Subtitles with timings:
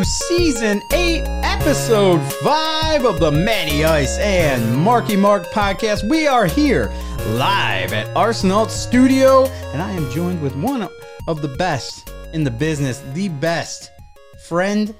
[0.00, 6.08] To season eight, episode five of the Matty Ice and Marky Mark podcast.
[6.08, 6.90] We are here
[7.34, 10.88] live at Arsenal Studio, and I am joined with one
[11.28, 13.90] of the best in the business, the best
[14.48, 14.94] friend,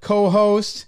[0.00, 0.86] co-host,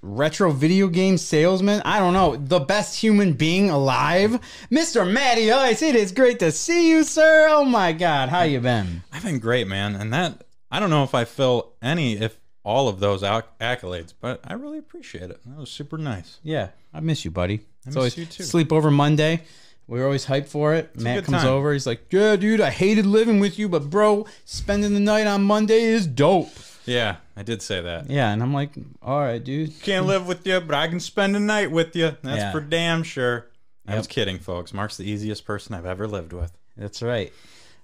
[0.00, 1.82] retro video game salesman.
[1.84, 4.40] I don't know, the best human being alive,
[4.72, 5.06] Mr.
[5.06, 5.82] Matty Ice.
[5.82, 7.48] It is great to see you, sir.
[7.50, 9.02] Oh my God, how you been?
[9.12, 12.88] I've been great, man, and that I don't know if I fill any, if all
[12.88, 15.40] of those acc- accolades, but I really appreciate it.
[15.46, 16.38] That was super nice.
[16.42, 17.60] Yeah, I miss you, buddy.
[17.86, 18.42] I miss always you too.
[18.42, 19.42] sleepover Monday.
[19.86, 20.96] We were always hyped for it.
[21.00, 21.48] Matt good comes time.
[21.52, 21.72] over.
[21.72, 25.42] He's like, "Yeah, dude, I hated living with you, but bro, spending the night on
[25.42, 26.50] Monday is dope."
[26.86, 28.08] Yeah, I did say that.
[28.08, 28.70] Yeah, and I'm like,
[29.02, 32.16] "All right, dude." Can't live with you, but I can spend a night with you.
[32.22, 32.52] That's Yeah.
[32.52, 33.46] for damn sure.
[33.88, 34.10] I was Yep.
[34.10, 34.72] kidding, folks.
[34.72, 36.52] Mark's the easiest person I've ever lived with.
[36.76, 37.32] That's right.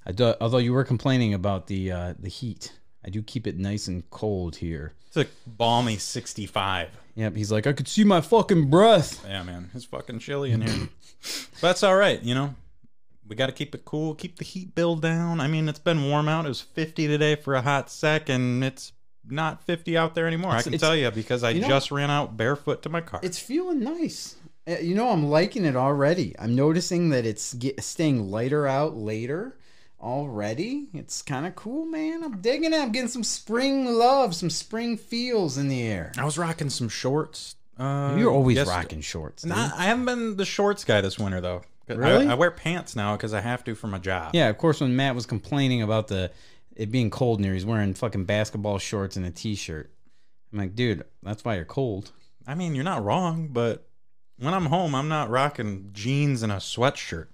[0.06, 2.72] I do, although you were complaining about the uh, the heat,
[3.04, 4.94] I do keep it nice and cold here.
[5.08, 6.90] It's a balmy 65.
[7.16, 7.34] Yep.
[7.36, 9.24] He's like, I could see my fucking breath.
[9.26, 10.88] Yeah, man, it's fucking chilly in here.
[11.22, 12.54] but that's all right, you know.
[13.26, 15.40] We got to keep it cool, keep the heat bill down.
[15.40, 16.44] I mean, it's been warm out.
[16.44, 18.92] It was 50 today for a hot sec, and it's
[19.28, 20.52] not 50 out there anymore.
[20.52, 23.18] I can tell you because I you know- just ran out barefoot to my car.
[23.24, 24.36] It's feeling nice.
[24.68, 26.36] Uh, You know, I'm liking it already.
[26.38, 29.55] I'm noticing that it's get, staying lighter out later
[30.00, 30.88] already.
[30.94, 32.22] It's kind of cool, man.
[32.22, 32.78] I'm digging it.
[32.80, 36.12] I'm getting some spring love, some spring feels in the air.
[36.18, 37.56] I was rocking some shorts.
[37.78, 39.42] Uh, You're always yes- rocking shorts.
[39.42, 39.50] dude.
[39.50, 41.62] Nah, I haven't been the shorts guy this winter though.
[41.88, 42.26] I- Really?
[42.26, 44.34] I, wear pants now because I have to for my job.
[44.34, 44.80] Yeah, of course.
[44.80, 46.32] When Matt was complaining about the
[46.74, 49.90] it being cold in here, he's wearing fucking basketball shorts and a t-shirt.
[50.52, 52.10] I'm like, dude, that's why you're cold.
[52.46, 53.86] I mean, you're not wrong, but
[54.38, 57.28] when I'm home, I'm not rocking jeans and a sweatshirt.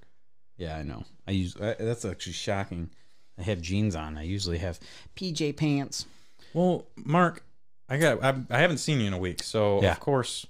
[0.57, 1.05] Yeah, I know.
[1.27, 2.91] I use uh, that's actually shocking.
[3.39, 4.17] I have jeans on.
[4.19, 4.79] I usually have
[5.17, 6.07] PJ pants.
[6.55, 7.45] Well, Mark,
[7.89, 9.93] I got I, I haven't seen you in a week, so Yeah.
[9.93, 10.47] of course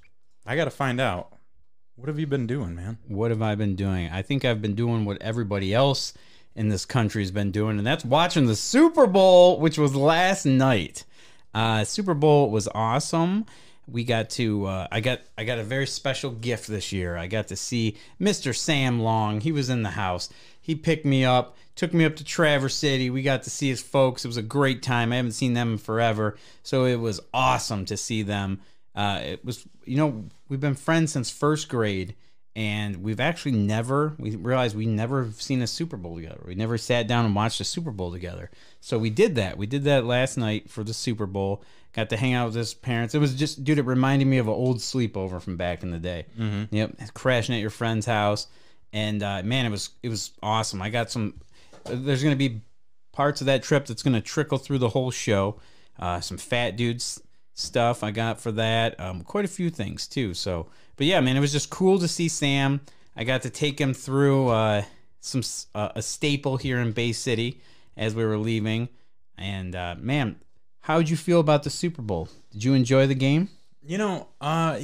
[0.46, 1.32] I got to find out
[1.96, 2.98] what have you been doing, man?
[3.06, 4.08] What have I been doing?
[4.10, 6.12] I think I've been doing what everybody else
[6.54, 10.44] in this country has been doing, and that's watching the Super Bowl, which was last
[10.44, 11.04] night.
[11.54, 13.44] Uh, Super Bowl was awesome.
[13.88, 17.16] We got to uh, I got I got a very special gift this year.
[17.16, 18.54] I got to see Mr.
[18.54, 19.41] Sam Long.
[19.41, 20.28] He was in the house.
[20.60, 23.10] He picked me up, took me up to Traverse City.
[23.10, 24.25] We got to see his folks.
[24.25, 25.12] It was a great time.
[25.12, 28.60] I haven't seen them forever, so it was awesome to see them.
[28.94, 32.15] Uh, it was you know we've been friends since first grade
[32.54, 36.54] and we've actually never we realized we never have seen a super bowl together we
[36.54, 38.50] never sat down and watched a super bowl together
[38.81, 41.62] so we did that we did that last night for the super bowl
[41.94, 44.48] got to hang out with his parents it was just dude it reminded me of
[44.48, 46.75] an old sleepover from back in the day mm-hmm.
[46.75, 48.47] yep crashing at your friend's house
[48.92, 51.34] and uh, man it was it was awesome i got some
[51.84, 52.60] there's gonna be
[53.12, 55.58] parts of that trip that's gonna trickle through the whole show
[55.98, 57.20] uh, some fat dudes
[57.54, 58.98] stuff I got for that.
[58.98, 60.34] Um, quite a few things too.
[60.34, 60.66] So,
[60.97, 62.80] but yeah, man, it was just cool to see Sam.
[63.16, 64.82] I got to take him through uh,
[65.20, 65.42] some
[65.74, 67.60] uh, a staple here in Bay City
[67.97, 68.88] as we were leaving.
[69.36, 70.36] And uh, man,
[70.82, 72.28] how'd you feel about the Super Bowl?
[72.53, 73.48] Did you enjoy the game?
[73.84, 74.78] You know, uh,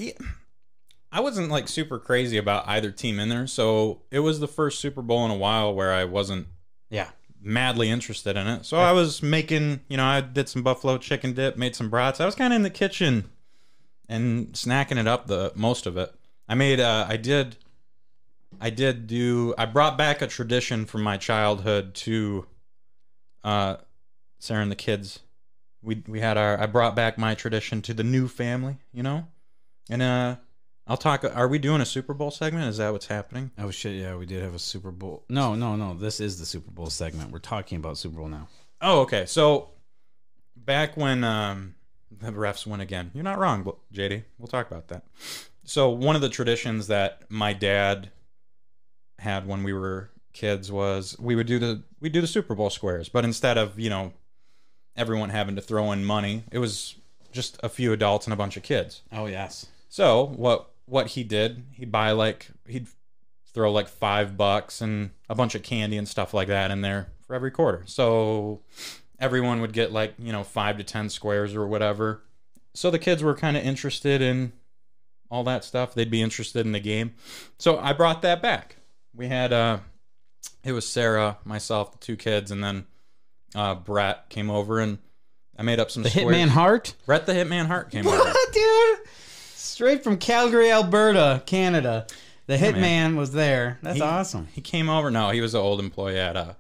[1.13, 4.81] I wasn't like super crazy about either team in there, so it was the first
[4.81, 6.49] Super Bowl in a while where I wasn't
[6.91, 7.11] Yeah.
[7.41, 8.65] madly interested in it.
[8.65, 12.21] So I was making, you know, I did some buffalo chicken dip, made some brats.
[12.21, 13.31] I was kind of in the kitchen
[14.09, 16.13] and snacking it up the most of it.
[16.49, 17.57] I made uh I did
[18.61, 22.47] I did do I brought back a tradition from my childhood to
[23.45, 23.77] uh
[24.41, 25.21] Sarah and the kids.
[25.83, 29.27] We we had our I brought back my tradition to the new family, you know?
[29.91, 30.37] And uh
[30.87, 32.65] I'll talk are we doing a Super Bowl segment?
[32.67, 33.51] Is that what's happening?
[33.59, 34.01] Oh shit!
[34.01, 35.25] Yeah, we did have a Super Bowl.
[35.29, 35.93] No, no, no.
[35.93, 37.31] This is the Super Bowl segment.
[37.31, 38.49] We're talking about Super Bowl now.
[38.81, 39.27] Oh, okay.
[39.27, 39.69] So
[40.57, 41.75] back when um,
[42.11, 44.25] the refs win again, you're not wrong, JD.
[44.39, 45.05] We'll talk about that.
[45.65, 48.11] So one of the traditions that my dad
[49.19, 52.71] had when we were kids was we would do the we do the Super Bowl
[52.71, 54.13] squares, but instead of you know
[54.99, 56.97] everyone having to throw in money, it was
[57.33, 59.03] just a few adults and a bunch of kids.
[59.13, 59.67] Oh yes.
[59.89, 62.89] So what what he did, he'd buy like he'd
[63.55, 67.09] throw like five bucks and a bunch of candy and stuff like that in there
[67.27, 67.83] for every quarter.
[67.87, 68.61] So
[69.19, 72.23] everyone would get like, you know, five to ten squares or whatever.
[72.75, 74.53] So the kids were kind of interested in
[75.31, 75.95] all that stuff.
[75.95, 77.15] They'd be interested in the game.
[77.59, 78.77] So I brought that back.
[79.15, 79.79] We had uh
[80.65, 82.87] it was Sarah, myself, the two kids, and then
[83.55, 84.99] uh Brett came over and
[85.59, 86.35] I made up some The squares.
[86.37, 86.95] Hitman Hart.
[87.07, 88.33] Brett the Hitman Hart came over.
[88.53, 88.99] dude?
[89.55, 92.07] Straight from Calgary, Alberta, Canada.
[92.47, 93.17] The Yeah, Hitman man.
[93.17, 93.79] was there.
[93.83, 94.49] That's He- awesome.
[94.53, 95.11] He came over.
[95.11, 96.55] No, he was an old employee at uh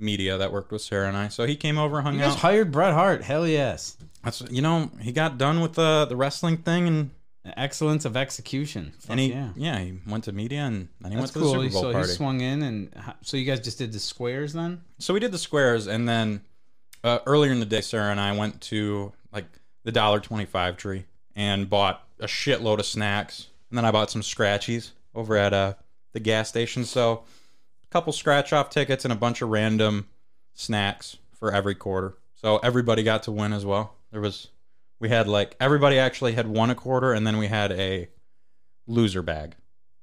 [0.00, 1.28] media that worked with Sarah and I.
[1.28, 2.38] So he came over, hung You guys out.
[2.38, 3.22] hired Bret Hart.
[3.22, 3.96] Hell yes.
[4.24, 7.10] That's you know he got done with the the wrestling thing and
[7.56, 8.92] Excellence of execution.
[8.98, 9.50] Fuck and he yeah.
[9.56, 9.78] yeah.
[9.78, 11.62] he went to media and then he That's went to cool.
[11.62, 12.08] the Super Bowl so party.
[12.08, 12.90] he swung in, and
[13.22, 14.82] so you guys just did the squares then?
[14.98, 16.40] so we did the squares and then
[17.04, 19.44] uh, earlier in the day sarah and i went to like
[19.84, 21.04] the dollar 25 tree
[21.36, 25.74] and bought a shitload of snacks and then i bought some scratchies over at uh,
[26.12, 27.22] the gas station so
[27.84, 30.08] a couple scratch off tickets and a bunch of random
[30.54, 34.48] snacks for every quarter so everybody got to win as well there was
[35.00, 38.08] we had like everybody actually had won a quarter and then we had a
[38.86, 39.54] loser bag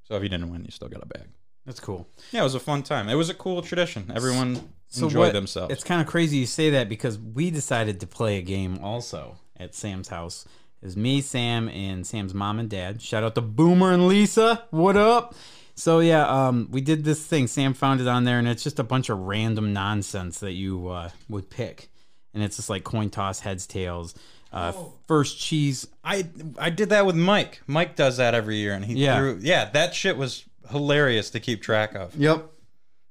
[0.04, 1.28] so if you didn't win you still got a bag
[1.66, 2.08] That's cool.
[2.32, 5.34] yeah it was a fun time it was a cool tradition everyone So enjoyed what-
[5.34, 8.80] themselves It's kind of crazy you say that because we decided to play a game
[8.84, 10.46] also at Sam's house.
[10.82, 13.02] Is me, Sam, and Sam's mom and dad.
[13.02, 14.66] Shout out to Boomer and Lisa.
[14.70, 15.34] What up?
[15.74, 17.48] So yeah, um, we did this thing.
[17.48, 20.90] Sam found it on there, and it's just a bunch of random nonsense that you
[20.90, 21.90] uh, would pick,
[22.36, 24.14] and it's just like coin toss, heads, tails,
[24.56, 24.72] uh,
[25.08, 25.88] first cheese.
[26.04, 26.26] I
[26.58, 27.62] I did that with Mike.
[27.68, 29.18] Mike does that every year, and he Yeah.
[29.18, 29.40] threw.
[29.42, 32.16] Yeah, that shit was hilarious to keep track of.
[32.16, 32.52] Yep.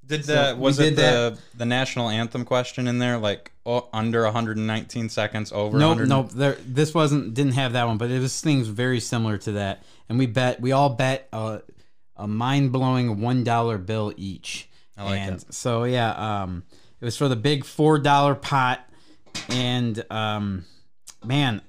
[0.07, 1.35] Did So the was it did that.
[1.35, 5.79] the the national anthem question in there like oh, under 119 seconds over?
[5.79, 6.31] Nope, 100 nope.
[6.33, 9.83] There, this wasn't didn't have that one, but it was things very similar to that.
[10.09, 11.63] And we bet we all bet a,
[12.17, 14.69] a mind blowing one dollar bill each.
[14.97, 15.55] I like and it.
[15.55, 16.65] so yeah, um,
[17.01, 18.87] it was for the big four dollar pot,
[19.49, 20.65] and um,
[21.27, 21.63] man,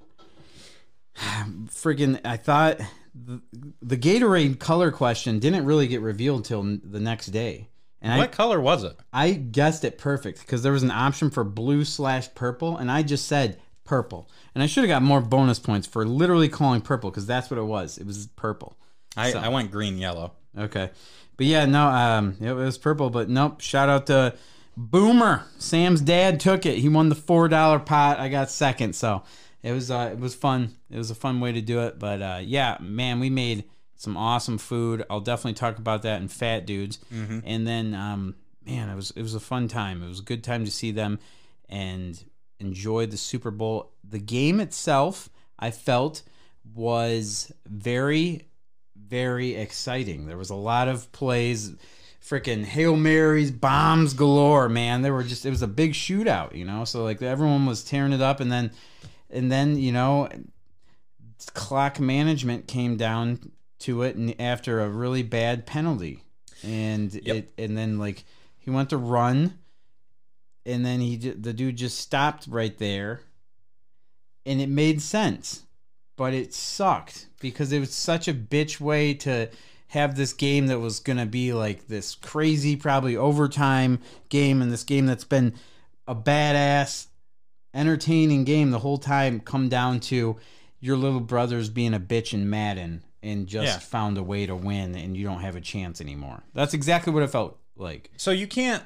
[1.17, 2.79] friggin' I thought
[3.13, 3.41] the,
[3.81, 7.69] the Gatorade color question didn't really get revealed till the next day.
[8.01, 8.95] And I What color was it?
[9.11, 13.01] I guessed it perfect because there was an option for blue slash purple, and I
[13.01, 14.29] just said purple.
[14.53, 17.57] And I should have got more bonus points for literally calling purple because that's what
[17.57, 17.97] it was.
[17.97, 18.77] It was purple.
[19.17, 20.33] I, So- I went green yellow.
[20.57, 20.89] Okay,
[21.35, 23.09] but yeah, no, um, it was purple.
[23.09, 23.59] But nope.
[23.59, 24.35] Shout out to
[24.77, 25.43] Boomer.
[25.57, 26.77] Sam's dad took it.
[26.77, 28.19] He won the four dollar pot.
[28.19, 28.95] I got second.
[28.95, 29.23] So
[29.65, 30.75] it was uh, it was fun.
[30.91, 31.97] It was a fun way to do it.
[31.97, 33.63] But uh, yeah, man, we made
[33.95, 35.03] some awesome food.
[35.09, 36.99] I'll definitely talk about that in Fat Dudes.
[37.43, 40.03] And then, um, man, it was it was a fun time.
[40.03, 41.17] It was a good time to see them
[41.67, 42.23] and
[42.59, 43.91] enjoy the Super Bowl.
[44.07, 46.21] The game itself, I felt,
[46.75, 48.47] was very
[48.95, 50.27] very exciting.
[50.27, 51.73] There was a lot of plays,
[52.23, 55.01] freaking Hail Marys, bombs galore, man.
[55.01, 56.85] There were just it was a big shootout, you know.
[56.85, 58.69] So like everyone was tearing it up and then
[59.29, 60.29] and then, you know,
[61.53, 66.23] clock management came down to it and after a really bad penalty.
[66.63, 67.35] And Yep.
[67.35, 68.23] it and then like
[68.57, 69.59] he went to run
[70.65, 73.21] and then he the dude just stopped right there
[74.45, 75.63] and it made sense
[76.15, 79.49] but it sucked because it was such a bitch way to
[79.89, 84.71] have this game that was going to be like this crazy probably overtime game and
[84.71, 85.53] this game that's been
[86.07, 87.07] a badass
[87.75, 90.37] entertaining game the whole time come down to
[90.79, 93.79] your little brother's being a bitch in Madden and just Yeah.
[93.79, 96.43] found a way to win and you don't have a chance anymore.
[96.53, 98.11] That's exactly what it felt like.
[98.17, 98.83] So you can't.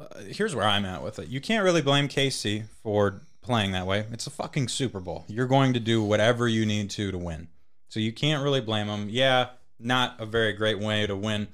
[0.00, 1.28] Uh, here's where I'm at with it.
[1.28, 4.06] You can't really blame KC for playing that way.
[4.12, 5.24] It's a fucking Super Bowl.
[5.28, 7.48] You're going to do whatever you need to to win.
[7.88, 9.08] So you can't really blame him.
[9.10, 11.48] Yeah, not a very great way to win.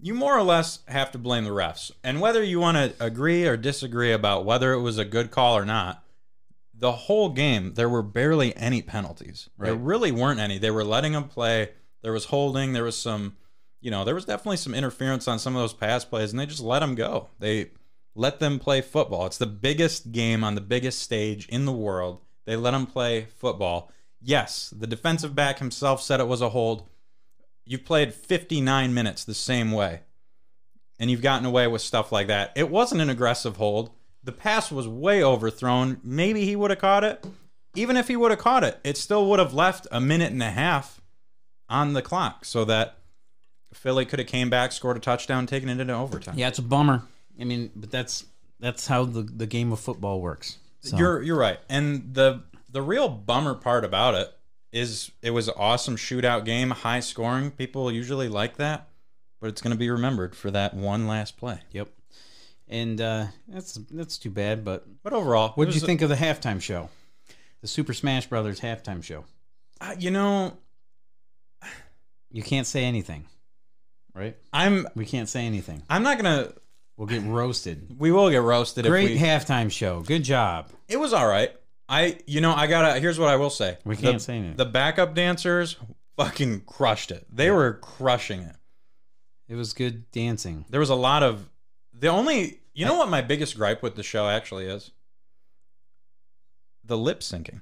[0.00, 1.92] You more or less have to blame the refs.
[2.02, 5.56] And whether you want to agree or disagree about whether it was a good call
[5.56, 6.02] or not,
[6.80, 9.50] the whole game there were barely any penalties.
[9.58, 10.58] There really weren't any.
[10.58, 11.70] They were letting them play.
[12.02, 12.72] There was holding.
[12.72, 13.36] There was some,
[13.80, 16.46] you know, there was definitely some interference on some of those pass plays, and they
[16.46, 17.28] just let them go.
[17.38, 17.70] They
[18.14, 19.26] let them play football.
[19.26, 22.22] It's the biggest game on the biggest stage in the world.
[22.46, 23.92] They let them play football.
[24.20, 26.88] Yes, the defensive back himself said it was a hold.
[27.66, 30.00] You've played 59 minutes the same way,
[30.98, 32.52] and you've gotten away with stuff like that.
[32.56, 33.90] It wasn't an aggressive hold.
[34.22, 36.00] The pass was way overthrown.
[36.04, 37.24] Maybe he would have caught it.
[37.74, 40.42] Even if he would have caught it, it still would have left a minute and
[40.42, 41.00] a half
[41.68, 42.98] on the clock so that
[43.72, 46.34] Philly could have came back, scored a touchdown, taken it into overtime.
[46.36, 47.02] Yeah, it's a bummer.
[47.40, 48.24] I mean, but that's
[48.58, 50.58] that's how the, the game of football works.
[50.80, 51.58] So, You're you're right.
[51.68, 54.32] And the the real bummer part about it
[54.72, 57.50] is it was an awesome shootout game, high scoring.
[57.52, 58.88] People usually like that,
[59.40, 61.60] but it's going to be remembered for that one last play.
[61.72, 61.88] yep.
[62.70, 64.64] And uh, that's that's too bad.
[64.64, 66.88] But But overall, what did you was- think of the halftime show?
[67.60, 69.24] The Super Smash Brothers halftime show.
[69.82, 70.56] uh, you know,
[72.30, 73.24] You can't say anything,
[74.14, 74.36] right?
[74.52, 75.82] I'm We can't say anything.
[75.90, 76.52] I'm not gonna.
[76.96, 77.96] We'll get roasted.
[77.98, 78.84] We will get roasted.
[78.86, 80.00] Great If we, halftime show.
[80.02, 80.68] Good job.
[80.88, 81.50] it was all right.
[81.88, 83.00] I you know I gotta.
[83.00, 83.78] Here's what I will say.
[83.84, 84.56] We can't say anything.
[84.56, 85.76] The backup dancers
[86.16, 87.26] fucking crushed it.
[87.34, 88.54] They were crushing it.
[89.48, 90.64] It was good dancing.
[90.70, 91.48] There was a lot of
[91.92, 94.92] the only You know what my biggest gripe with the show actually is?
[96.84, 97.60] The lip syncing.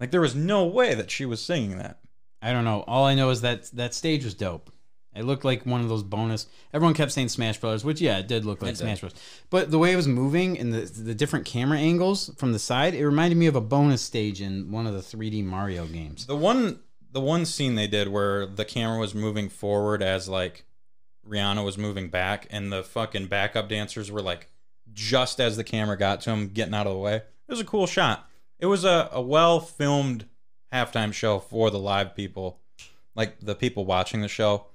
[0.00, 2.00] Like there was no way that she was singing that.
[2.42, 2.84] I don't know.
[2.86, 4.70] All I know is that that stage was dope.
[5.14, 6.46] It looked like one of those bonus.
[6.72, 8.84] Everyone kept saying Smash Brothers, which yeah, it did look like It did.
[8.84, 9.14] Smash Bros.
[9.48, 12.94] But the way it was moving and the the different camera angles from the side,
[12.94, 16.26] it reminded me of a bonus stage in one of the 3D Mario games.
[16.26, 16.80] The one
[17.12, 20.64] the one scene they did where the camera was moving forward as like
[21.28, 24.48] Rihanna was moving back and the fucking backup dancers were like
[24.92, 27.16] just as the camera got to him getting out of the way.
[27.16, 28.28] It was a cool shot.
[28.58, 30.26] It was a, a well filmed
[30.72, 32.60] halftime show for the live people,
[33.14, 34.66] like the people watching the show.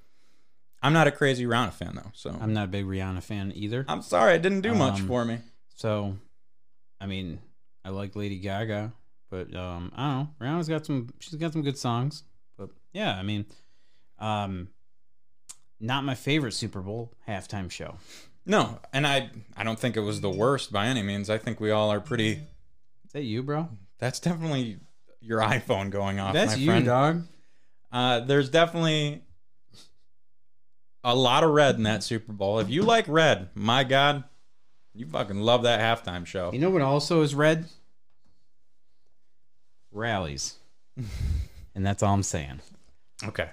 [0.82, 3.86] I'm not a crazy Rihanna fan though, so I'm not a big Rihanna fan either.
[3.88, 5.40] I'm sorry it didn't do much Um, for me.
[5.76, 6.16] So,
[7.02, 7.40] I mean,
[7.84, 8.94] I like Lady Gaga,
[9.30, 10.30] but um, I don't know.
[10.48, 11.10] Rihanna's got some.
[11.20, 12.24] She's got some good songs,
[12.58, 13.46] but yeah, I mean,
[14.20, 14.70] um,
[15.80, 17.96] not my favorite Super Bowl halftime show.
[18.46, 21.30] No, and I I don't think it was the worst by any means.
[21.30, 22.32] I think we all are pretty.
[23.06, 23.70] Is that you, bro?
[24.00, 24.80] That's definitely
[25.22, 26.34] your iPhone going off.
[26.34, 26.86] That's my you, friend.
[26.86, 27.24] dog.
[27.92, 29.24] Uh, there's definitely
[31.04, 32.60] a lot of red in that Super Bowl.
[32.60, 34.24] If you like red, my God,
[34.94, 36.52] you fucking love that halftime show.
[36.52, 37.66] You know what also is red?
[39.92, 40.56] Rallies.
[41.76, 42.60] and that's all I'm saying.
[43.26, 43.50] Okay.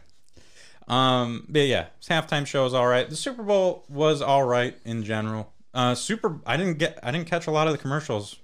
[0.88, 3.08] Um, but yeah, halftime show is all right.
[3.08, 5.52] The Super Bowl was all right in general.
[5.74, 6.40] Uh, super.
[6.46, 6.98] I didn't get.
[7.02, 8.36] I didn't catch a lot of the commercials.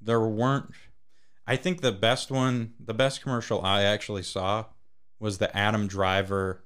[0.00, 0.70] There weren't.
[1.46, 4.66] I think the best one, the best commercial I actually saw,
[5.20, 6.64] was the Adam Driver.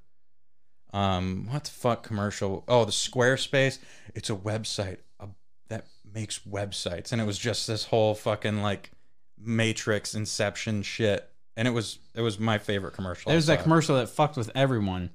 [0.92, 2.64] Um, what the fuck commercial?
[2.68, 3.78] Oh, the Squarespace.
[4.14, 4.98] It's a website
[5.72, 8.90] that makes websites, and it was just this whole fucking like
[9.38, 13.32] Matrix Inception shit, and it was it was my favorite commercial.
[13.32, 15.10] I was that commercial that fucked with everyone.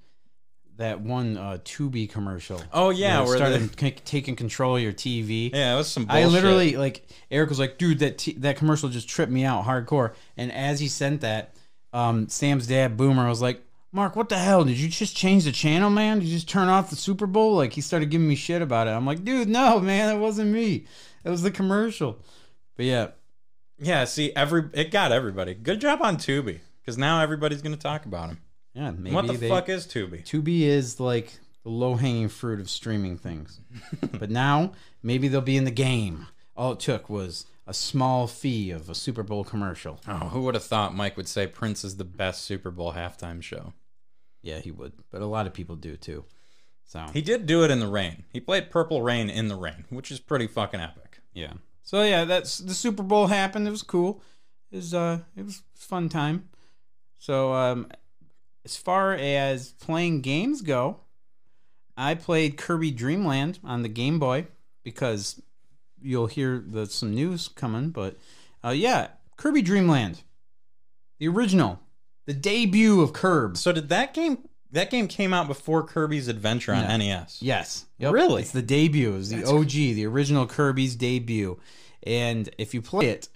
[0.78, 2.62] That one uh, Tubi commercial.
[2.72, 5.52] Oh yeah, where where started the, c- taking control of your TV.
[5.52, 6.06] yeah, it was some.
[6.06, 6.24] Bullshit.
[6.24, 9.66] I literally like Eric was like, dude, that t- that commercial just tripped me out
[9.66, 10.14] hardcore.
[10.38, 11.56] And as he sent that,
[11.94, 14.64] um, Sam's dad, Boomer, was like, Mark, what the hell?
[14.64, 16.20] Did you just change the channel, man?
[16.20, 17.56] Did you just turn off the Super Bowl?
[17.56, 18.92] Like he started giving me shit about it.
[18.92, 20.86] I'm like, dude, no, man, that wasn't me.
[21.24, 22.20] It was the commercial.
[22.76, 23.08] But yeah,
[23.80, 24.06] yeah.
[24.06, 25.54] See, every it got everybody.
[25.54, 28.40] Good job on Tubi, because now everybody's gonna talk about him.
[28.74, 30.24] yeah, maybe what the they, fuck is Tubi?
[30.26, 33.60] Tubi is like the low hanging fruit of streaming things.
[34.20, 34.72] but now
[35.04, 36.28] maybe they'll be in the game.
[36.56, 40.00] All it took was a small fee of a Super Bowl commercial.
[40.08, 43.42] Oh, who would have thought Mike would say Prince is the best Super Bowl halftime
[43.44, 43.74] show?
[44.42, 44.94] Yeah, he would.
[45.12, 46.24] But a lot of people do too.
[46.86, 48.24] So He did do it in the rain.
[48.32, 51.20] He played Purple Rain in the rain, which is pretty fucking epic.
[51.34, 51.54] yeah.
[51.88, 53.66] So yeah, that's the Super Bowl happened.
[53.66, 54.22] It was cool.
[54.72, 56.50] It was uh it was fun time.
[57.18, 57.88] So um
[58.66, 60.98] as far as playing games go,
[61.96, 64.48] I played Kirby Dreamland on the Game Boy
[64.84, 65.42] because
[66.02, 68.18] you'll hear the some news coming, but
[68.66, 70.24] uh yeah, Kirby Dreamland.
[71.20, 71.80] The original.
[72.26, 73.62] The debut of Curbs.
[73.62, 74.50] So did that game?
[74.72, 76.98] That game came out before Kirby's Adventure on No.
[76.98, 77.42] NES.
[77.42, 77.86] Yes.
[78.00, 78.14] Yep.
[78.14, 78.42] Really?
[78.42, 79.14] It's the debut.
[79.14, 81.60] It was the That's OG, the original Kirby's debut.
[82.04, 83.30] And if you play it,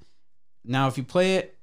[0.65, 1.57] now if you play it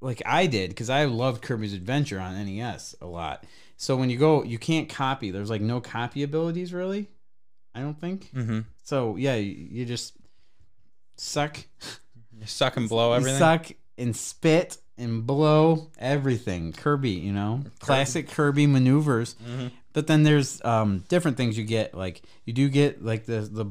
[0.00, 3.44] like I did, because I loved Kirby's Adventure on NES a lot.
[3.76, 5.30] So when you go, you can't copy.
[5.30, 7.08] There's like no copy abilities really.
[7.74, 8.30] I don't think.
[8.34, 8.60] Mm-hmm.
[8.84, 10.14] So yeah, you, you just
[11.16, 11.58] suck,
[12.40, 13.38] You suck and blow you everything.
[13.38, 16.72] suck and spit and blow everything.
[16.72, 19.34] Kirby, you know, classic Kirby maneuvers.
[19.46, 19.70] Mhm.
[19.92, 21.94] But then there's um, different things you get.
[21.94, 23.66] Like you do get like the the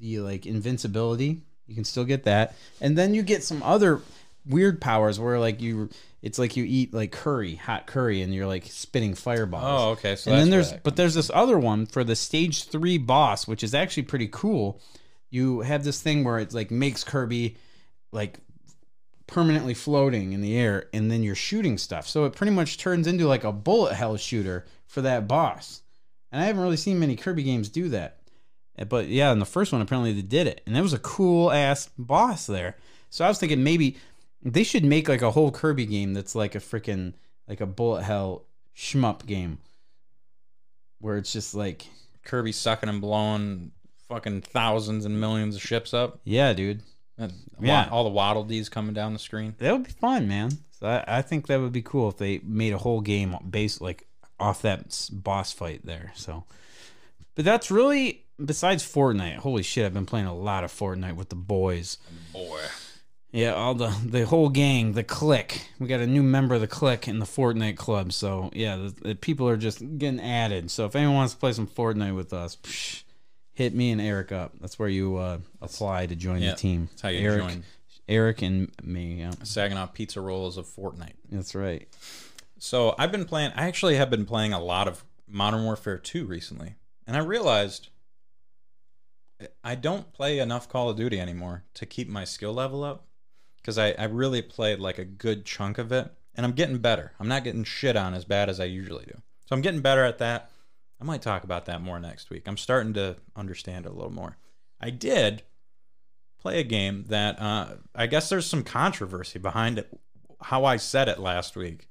[0.00, 1.42] the like invincibility.
[1.66, 4.00] You can still get that, and then you get some other
[4.46, 5.88] weird powers where like you
[6.20, 9.64] it's like you eat like curry, hot curry, and you're like spitting fireballs.
[9.66, 10.16] Oh, okay.
[10.16, 13.62] So and then there's but there's this other one for the stage three boss, which
[13.62, 14.80] is actually pretty cool.
[15.30, 17.56] You have this thing where it like makes Kirby
[18.12, 18.38] like
[19.26, 22.06] permanently floating in the air, and then you're shooting stuff.
[22.06, 25.82] So it pretty much turns into like a bullet hell shooter for that boss.
[26.30, 28.18] And I haven't really seen many Kirby games do that.
[28.78, 30.98] Uh, But yeah, in the first one, apparently they did it, and that was a
[30.98, 32.76] cool ass boss there.
[33.10, 33.96] So I was thinking maybe
[34.42, 37.14] they should make like a whole Kirby game that's like a freaking
[37.48, 38.44] like a bullet hell
[38.76, 39.58] shmup game,
[40.98, 41.86] where it's just like
[42.24, 43.70] Kirby sucking and blowing
[44.08, 46.20] fucking thousands and millions of ships up.
[46.24, 46.82] yeah, dude,
[47.60, 47.88] Yeah.
[47.90, 49.54] All the Waddle Dees coming down the screen.
[49.58, 50.50] that would be fun, man.
[50.70, 53.80] So I, I think that would be cool if they made a whole game based
[53.80, 54.06] like
[54.40, 56.12] off that boss fight there.
[56.16, 56.44] So,
[57.34, 59.36] but that's really besides Fortnite.
[59.36, 61.98] Holy shit, I've been playing a lot of Fortnite with the boys.
[62.32, 62.60] Boy.
[63.32, 65.68] Yeah, all the the whole gang, the clique.
[65.78, 68.12] We got a new member of the clique in the Fortnite club.
[68.12, 70.70] So yeah, the, the people are just getting added.
[70.70, 73.02] So if anyone wants to play some Fortnite with us, psh,
[73.54, 74.52] hit me and Eric up.
[74.60, 76.88] That's where you uh, apply to join Yeah, the team.
[76.90, 77.64] that's how you Eric, join.
[78.08, 79.20] Eric and me.
[79.20, 81.14] Yeah, Saginaw Pizza Rolls of Fortnite.
[81.30, 81.88] that's right.
[82.58, 83.52] So I've been playing.
[83.56, 86.74] I actually have been playing a lot of Modern Warfare 2 recently,
[87.06, 87.88] and I realized
[89.62, 93.06] I don't play enough Call of Duty anymore to keep my skill level up
[93.56, 97.12] because I, I really played like a good chunk of it, and I'm getting better.
[97.20, 99.14] I'm not getting shit on as bad as I usually do,
[99.46, 100.50] so I'm getting better at that.
[101.04, 102.44] I might talk about that more next week.
[102.46, 104.38] I'm starting to understand it a little more.
[104.80, 105.42] I did
[106.40, 109.88] play a game that uh, I guess there's some controversy behind it.
[110.40, 111.88] How I said it last week.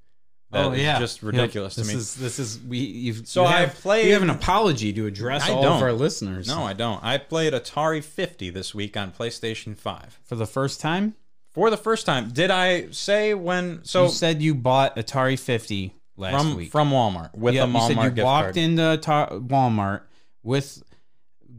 [0.50, 1.86] That is just ridiculous Yep.
[1.86, 1.96] to me.
[1.96, 2.79] This is this is we.
[2.79, 5.84] You've So you I played- You have an apology to address I all of don't.
[5.84, 6.48] our listeners.
[6.48, 7.03] No, I don't.
[7.03, 11.15] I played Atari 50 this week on PlayStation 5 for the first time.
[11.51, 12.29] for the first time.
[12.29, 13.84] Did I say when?
[13.86, 16.72] So you said you bought Atari 50 last from week.
[16.72, 18.58] from Walmart with Yep, a you Walmart said you walked card.
[18.58, 20.01] into Atar- Walmart
[20.43, 20.84] with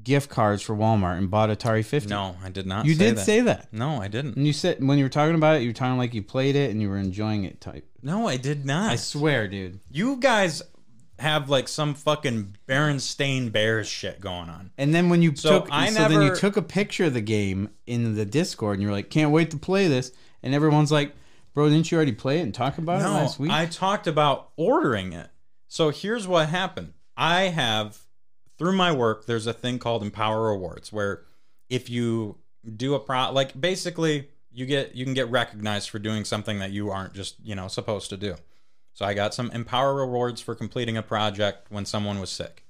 [0.03, 2.11] gift cards for Walmart and bought Atari 50.
[2.11, 2.85] No, I did not.
[2.85, 3.25] you say did that.
[3.25, 3.73] say that.
[3.73, 4.37] No, I didn't.
[4.37, 6.57] And you said when you were talking about it, you were talking like you played
[6.57, 7.61] it and you were enjoying it.
[7.61, 7.87] Type.
[8.03, 8.91] No, I did not.
[8.93, 9.81] I swear, dude.
[9.91, 10.63] you guys
[11.21, 14.73] have like some fucking Berenstain Bears shit going on.
[14.77, 17.21] And then when you So took, I so then you took a picture of the
[17.21, 20.11] game in the Discord, and you're like, "Can't wait to play this."
[20.43, 21.15] And everyone's like,
[21.55, 24.51] "Bro, didn't you already play it and talk about it last week?" I talked about
[24.57, 25.31] ordering it.
[25.69, 26.93] So here's what happened.
[27.17, 28.01] I have
[28.59, 31.23] through my work there's a thing called Empower Rewards where
[31.69, 32.39] if you
[32.77, 36.71] do a pro like basically you get you can get recognized for doing something that
[36.71, 38.37] you aren't just, you know, supposed to do.
[38.93, 42.65] So I got some Empower Rewards for completing a project when someone was sick.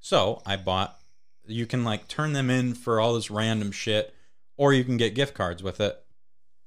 [0.00, 1.00] So I bought
[1.46, 4.14] you can like turn them in for all this random shit
[4.56, 6.04] or you can get gift cards with it.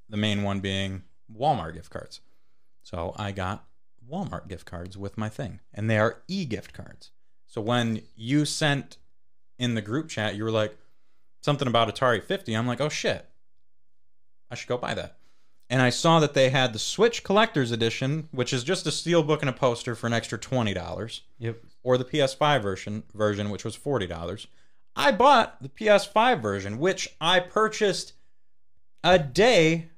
[0.10, 1.04] The main one being
[1.36, 2.22] Walmart gift cards.
[2.84, 3.66] So I got
[4.10, 7.12] Walmart gift cards with my thing, and they are e gift cards.
[7.48, 8.98] So when you sent
[9.58, 10.78] in the group chat, you were like
[11.42, 12.54] something about Atari 50.
[12.54, 13.26] I'm like, oh shit,
[14.50, 15.18] I should go buy that.
[15.70, 19.22] And I saw that they had the Switch Collector's Edition, which is just a steel
[19.22, 21.58] book and a poster for an extra twenty dollars, yep.
[21.84, 24.48] or the PS5 version version, which was forty dollars.
[24.96, 28.14] I bought the PS5 version, which I purchased
[29.04, 29.90] a day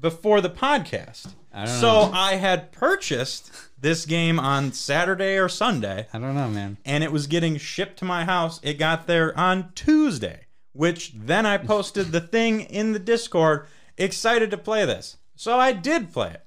[0.00, 1.32] before the podcast.
[1.52, 2.10] I don't So know.
[2.12, 6.78] I had purchased this game on Saturday or Sunday, I don't know, man.
[6.84, 8.58] and it was getting shipped to my house.
[8.62, 13.66] It got there on Tuesday, which then I posted the thing in the Discord,
[13.98, 15.18] excited to play this.
[15.36, 16.44] So I did play it,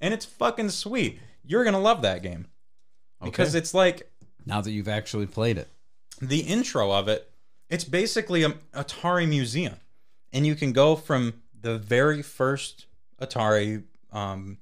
[0.00, 1.20] and it's fucking sweet.
[1.44, 2.46] You're gonna love that game
[3.22, 3.58] because Okay.
[3.58, 4.10] it's like
[4.46, 5.68] Now that you've actually played it,
[6.20, 7.30] the intro of it,
[7.68, 9.76] it's basically an Atari museum,
[10.32, 12.86] and you can go from the very first
[13.20, 14.58] Atari um,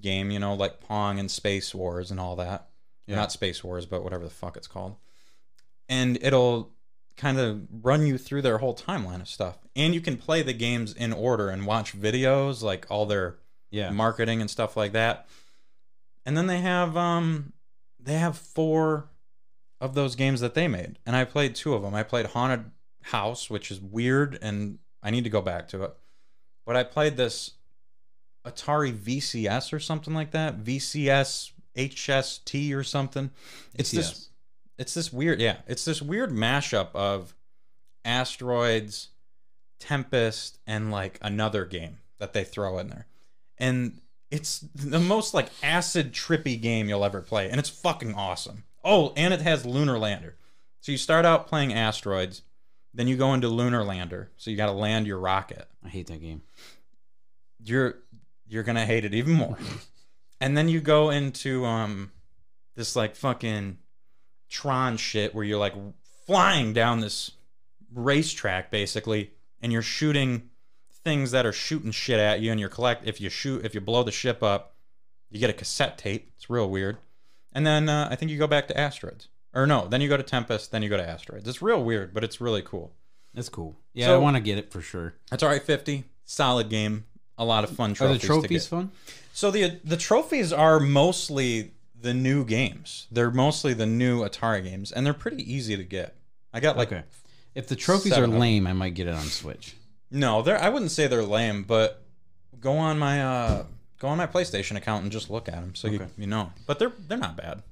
[0.00, 2.68] game, you know, like Pong and Space Wars and all that.
[3.06, 3.16] Yeah.
[3.16, 4.96] Not Space Wars, but whatever the fuck it's called.
[5.88, 6.72] And it'll
[7.16, 10.54] kind of run you through their whole timeline of stuff, and you can play the
[10.54, 13.36] games in order and watch videos, like all their
[13.70, 13.90] yeah.
[13.90, 15.28] marketing and stuff like that.
[16.24, 17.52] And then they have um
[18.00, 19.10] they have four
[19.80, 20.98] of those games that they made.
[21.04, 21.94] And I played two of them.
[21.94, 22.70] I played Haunted
[23.02, 25.94] House, which is weird and I need to go back to it.
[26.64, 27.52] But I played this
[28.46, 30.62] Atari VCS or something like that.
[30.62, 33.30] VCS HST or something.
[33.74, 34.30] It's this
[34.78, 37.34] it's this weird yeah it's this weird mashup of
[38.04, 39.08] asteroids
[39.80, 43.06] tempest and like another game that they throw in there
[43.58, 44.00] and
[44.30, 49.12] it's the most like acid trippy game you'll ever play and it's fucking awesome oh
[49.16, 50.36] and it has lunar lander
[50.80, 52.42] so you start out playing asteroids
[52.94, 56.06] then you go into lunar lander so you got to land your rocket I hate
[56.06, 56.42] that game.
[57.62, 57.96] you're
[58.46, 59.58] you're gonna hate it even more.
[60.40, 62.12] and then you go into um
[62.76, 63.78] this like fucking
[64.48, 65.74] Tron shit where you're like
[66.26, 67.32] flying down this
[67.92, 70.50] racetrack basically, and you're shooting
[71.04, 73.80] things that are shooting shit at you, and you're collect if you shoot if you
[73.80, 74.74] blow the ship up,
[75.30, 76.30] you get a cassette tape.
[76.36, 76.98] It's real weird.
[77.52, 79.28] And then uh, I think you go back to asteroids.
[79.54, 81.46] Or no, then you go to Tempest, then you go to asteroids.
[81.48, 82.92] It's real weird, but it's really cool.
[83.34, 83.76] That's cool.
[83.92, 85.14] Yeah, So- I want to get it for sure.
[85.30, 86.04] That's all right, fifty.
[86.24, 87.04] Solid game.
[87.36, 88.16] A lot of fun Are trophies.
[88.16, 88.68] the to trophies get.
[88.70, 88.90] fun?
[89.32, 93.06] So the the trophies are mostly the new games.
[93.10, 96.14] They're mostly the new Atari games, and they're pretty easy to get.
[96.52, 97.02] I got like okay.
[97.54, 98.40] If the trophies seven are of them.
[98.40, 99.74] lame, I might get it on Switch.
[100.10, 102.02] no, they're I wouldn't say they're lame, but
[102.60, 103.64] go on my uh
[103.98, 106.10] go on my PlayStation account and just look at them, so you Okay.
[106.16, 106.52] you know.
[106.66, 107.62] But they're they're not bad.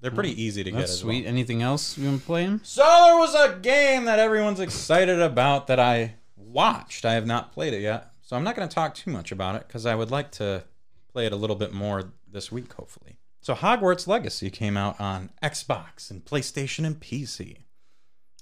[0.00, 0.78] They're pretty oh, easy to get.
[0.78, 1.24] That's as sweet.
[1.24, 1.32] Well.
[1.32, 2.60] Anything else you want to play him?
[2.62, 7.04] So there was a game that everyone's excited about that I watched.
[7.04, 9.56] I have not played it yet, so I'm not going to talk too much about
[9.56, 10.64] it because I would like to
[11.12, 13.18] play it a little bit more this week, hopefully.
[13.40, 17.64] So Hogwarts Legacy came out on Xbox and PlayStation and PC.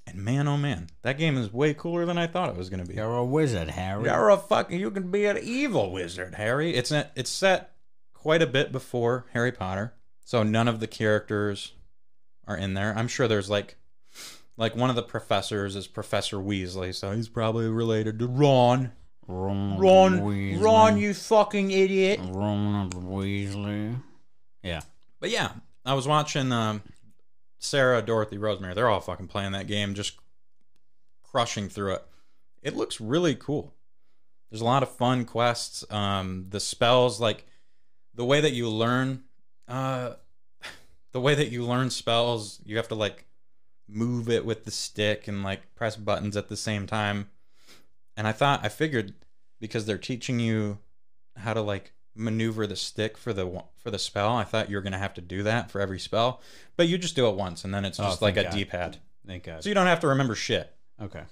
[0.07, 2.83] And man, oh man, that game is way cooler than I thought it was going
[2.83, 2.95] to be.
[2.95, 4.05] You're a wizard, Harry.
[4.05, 4.79] You're a fucking.
[4.79, 6.75] You can be an evil wizard, Harry.
[6.75, 7.73] It's a, it's set
[8.15, 9.95] quite a bit before Harry Potter,
[10.27, 11.73] so none of the characters
[12.49, 12.93] are in there.
[12.99, 13.77] I'm sure there's like,
[14.57, 18.91] like one of the professors is Professor Weasley, so he's probably related to Ron.
[19.29, 20.61] Ron, Ron, Weasley.
[20.61, 22.19] Ron, you fucking idiot.
[22.25, 24.01] Ron Weasley.
[24.65, 24.81] Yeah.
[25.21, 25.53] But yeah,
[25.85, 26.83] I was watching um,
[27.61, 28.75] Sarah, Dorothy, Rosemary.
[28.75, 30.19] They're all fucking playing that game, just
[31.23, 32.05] crushing through it.
[32.65, 33.75] It looks really cool.
[34.51, 35.85] There's a lot of fun quests.
[35.89, 37.47] Um, the spells, like
[38.13, 39.23] the way that you learn,
[39.69, 40.15] uh,
[41.13, 43.25] the way that you learn spells, you have to like
[43.89, 47.29] move it with the stick and like press buttons at the same time.
[48.17, 49.15] And I thought I figured
[49.61, 50.79] because they're teaching you
[51.37, 54.35] how to like maneuver the stick for the for the spell.
[54.35, 56.41] I thought you were gonna have to do that for every spell,
[56.77, 58.53] but you just do it once, and then it's Oh, just like a God.
[58.53, 59.63] D-pad, Thank God.
[59.63, 60.73] so you don't have to remember shit.
[61.01, 61.23] Okay.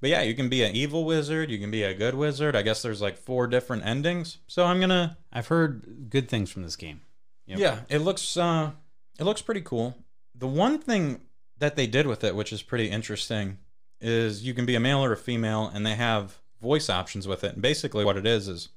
[0.00, 2.56] But yeah, you can be an evil wizard, you can be a good wizard.
[2.56, 4.38] I guess there's like four different endings.
[4.48, 7.02] So I'm gonna I've heard good things from this game.
[7.50, 7.58] Yep.
[7.58, 8.70] yeah, it looks uh,
[9.18, 9.96] it looks pretty cool.
[10.34, 11.20] The one thing
[11.58, 13.58] that they did with it, which is pretty interesting,
[14.00, 17.42] is you can be a male or a female, and they have voice options with
[17.44, 17.54] it.
[17.54, 18.68] And basically, what it is is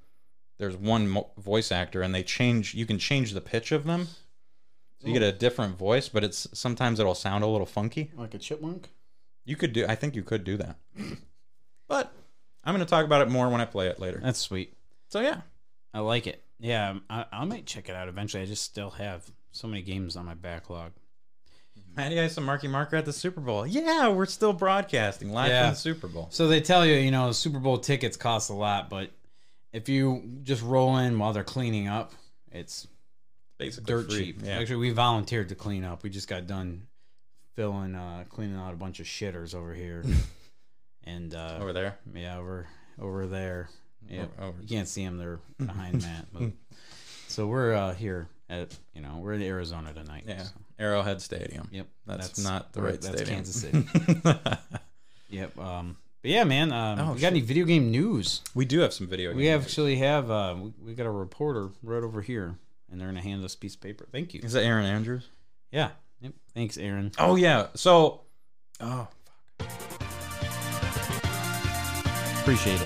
[0.58, 2.74] there's one mo- voice actor, and they change.
[2.74, 4.08] You can change the pitch of them,
[5.00, 8.12] so you get a different voice, but it's sometimes it'll sound a little funky.
[8.16, 8.90] Like a chipmunk?
[9.46, 9.86] You could do.
[9.88, 10.78] I think you could do that,
[11.88, 12.12] but
[12.64, 14.20] I'm going to talk about it more when I play it later.
[14.24, 14.74] That's sweet.
[15.10, 15.42] So yeah,
[15.94, 16.42] I like it.
[16.64, 18.42] Yeah, I, I might check it out eventually.
[18.42, 20.94] I just still have so many games on my backlog.
[21.96, 23.68] Matty Ice and Marky Marker at the Super Bowl.
[23.68, 25.66] Yeah, we're still broadcasting live Yeah.
[25.66, 26.28] from the Super Bowl.
[26.32, 29.12] So they tell you, you know, Super Bowl tickets cost a lot, but
[29.74, 32.14] if you just roll in while they're cleaning up,
[32.52, 32.88] it's
[33.58, 34.26] Basically dirt free.
[34.28, 34.40] cheap.
[34.44, 34.58] Yeah.
[34.60, 36.02] Actually, we volunteered to clean up.
[36.02, 36.88] We just got done
[37.56, 40.04] filling, uh, cleaning out a bunch of shitters over here,
[41.04, 41.98] and uh, over there.
[42.16, 42.68] yeah, over
[43.00, 43.70] over there.
[44.10, 46.28] Yeah, Over- you can't see them; they're behind Matt.
[46.34, 46.52] But,
[47.28, 50.26] so we're uh, here at you know we're in Arizona tonight.
[50.28, 51.68] Yeah, so, Arrowhead Stadium.
[51.72, 53.36] yep, That's, not the right that's stadium.
[53.36, 53.86] Kansas City.
[55.30, 55.58] Yep.
[55.58, 56.72] Um, but yeah, man.
[56.72, 58.42] Um, Oh, we got any video game news?
[58.54, 59.32] we do have some video.
[59.32, 59.38] Games.
[59.38, 59.64] We games.
[59.66, 60.30] actually have.
[60.30, 62.56] Uh, we, we got a reporter right over here,
[62.92, 64.08] and they're gonna hand us a piece of paper.
[64.12, 64.42] Thank you.
[64.44, 65.28] Is that Aaron Andrews?
[65.72, 65.90] Yeah.
[66.22, 66.34] Yep.
[66.54, 67.12] Thanks, Aaron.
[67.18, 67.68] Oh yeah.
[67.74, 68.22] So,
[68.80, 69.08] oh
[72.42, 72.83] Appreciate it.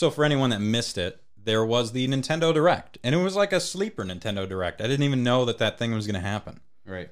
[0.00, 3.52] So for anyone that missed it, there was the Nintendo Direct, and it was like
[3.52, 4.80] a sleeper Nintendo Direct.
[4.80, 6.60] I didn't even know that that thing was going to happen.
[6.86, 7.10] Right.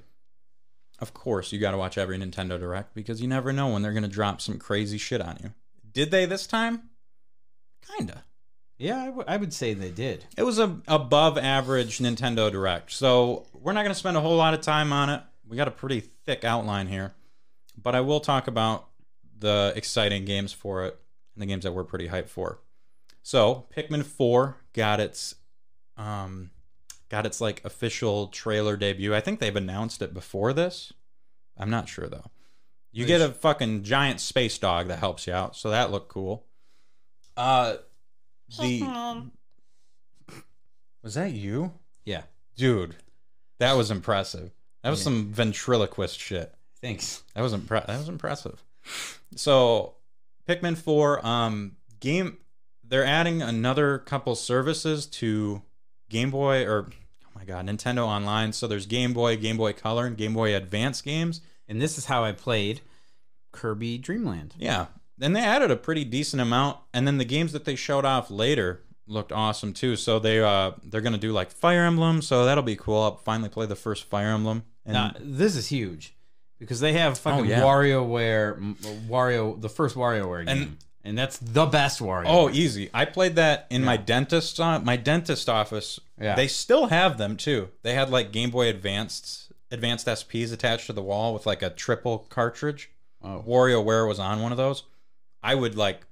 [0.98, 3.92] Of course, you got to watch every Nintendo Direct because you never know when they're
[3.92, 5.52] going to drop some crazy shit on you.
[5.92, 6.88] Did they this time?
[7.98, 8.24] Kinda.
[8.78, 10.24] Yeah, I, w- I would say they did.
[10.38, 12.90] It was a above average Nintendo Direct.
[12.90, 15.20] So we're not going to spend a whole lot of time on it.
[15.46, 17.12] We got a pretty thick outline here,
[17.76, 18.88] but I will talk about
[19.38, 20.98] the exciting games for it
[21.34, 22.60] and the games that we're pretty hyped for.
[23.28, 25.34] So Pikmin 4 got its
[25.98, 26.50] um
[27.10, 29.14] got its like official trailer debut.
[29.14, 30.94] I think they've announced it before this.
[31.54, 32.30] I'm not sure though.
[32.90, 36.08] You They get a fucking giant space dog that helps you out, so that looked
[36.08, 36.46] cool.
[37.36, 37.76] Uh
[38.58, 38.80] the
[41.02, 41.72] Was that you?
[42.06, 42.22] Yeah.
[42.56, 42.96] Dude,
[43.58, 44.52] that was impressive.
[44.82, 45.04] That was Yeah.
[45.04, 46.54] some ventriloquist shit.
[46.80, 47.24] Thanks.
[47.34, 48.64] That was impre- that was impressive.
[49.36, 49.96] So,
[50.48, 52.38] Pikmin 4 um game
[52.88, 55.62] they're adding another couple services to
[56.08, 58.52] Game Boy or oh my god, Nintendo Online.
[58.52, 61.40] So there's Game Boy, Game Boy Color, and Game Boy Advance games.
[61.68, 62.80] And this is how I played
[63.52, 64.54] Kirby Dreamland.
[64.58, 64.86] Yeah.
[65.20, 68.30] And they added a pretty decent amount and then the games that they showed off
[68.30, 69.96] later looked awesome too.
[69.96, 73.02] So they uh they're going to do like Fire Emblem, so that'll be cool.
[73.02, 74.64] I'll finally play the first Fire Emblem.
[74.84, 76.14] And now, this is huge
[76.58, 77.60] because they have fucking Oh, yeah.
[77.60, 78.76] WarioWare,
[79.08, 82.24] Wario, the first WarioWare game, And- and, that's the best Wario.
[82.26, 82.90] Oh, easy.
[82.92, 85.98] I played that in my dentist uh, my dentist office.
[86.20, 86.34] Yeah.
[86.34, 87.70] They still have them too.
[87.82, 91.70] They had like Game Boy Advanced Advanced SPs attached to the wall with like a
[91.70, 92.90] triple cartridge.
[93.22, 93.44] Oh.
[93.46, 94.84] WarioWare was on one of those.
[95.42, 96.02] I would like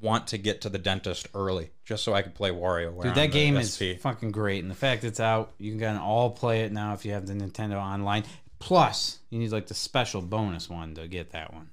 [0.00, 3.02] want to get to the dentist early just so I could play WarioWare.
[3.02, 3.82] Dude, that game SP.
[3.82, 7.04] is fucking great, and the fact it's out, you can all play it now if
[7.04, 8.24] you have the Nintendo Online.
[8.58, 11.70] Plus, you need like the special bonus one to get that one,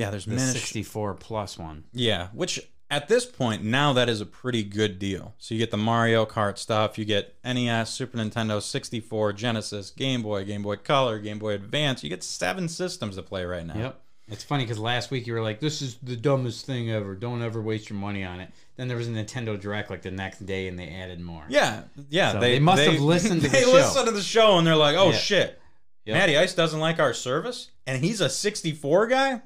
[0.00, 0.10] yeah.
[0.10, 1.84] There's the minish- 64 plus one.
[1.92, 2.60] Yeah, which
[2.90, 5.34] at this point now that is a pretty good deal.
[5.38, 10.22] So you get the Mario Kart stuff, you get NES, Super Nintendo, 64, Genesis, Game
[10.22, 12.02] Boy, Game Boy Color, Game Boy Advance.
[12.02, 13.76] You get seven systems to play right now.
[13.76, 17.14] Yep, It's funny because last week you were like, "This is the dumbest thing ever.
[17.14, 20.10] Don't ever waste your money on it." Then there was a Nintendo Direct like the
[20.10, 21.44] next day, and they added more.
[21.48, 22.32] Yeah, yeah.
[22.32, 23.72] So they must have listened to the they show.
[23.72, 25.16] listened to the show and they're like, "Oh Yeah.
[25.16, 25.60] shit,
[26.06, 26.14] Yep.
[26.16, 29.42] Matty Ice doesn't like our service, and he's a 64 guy.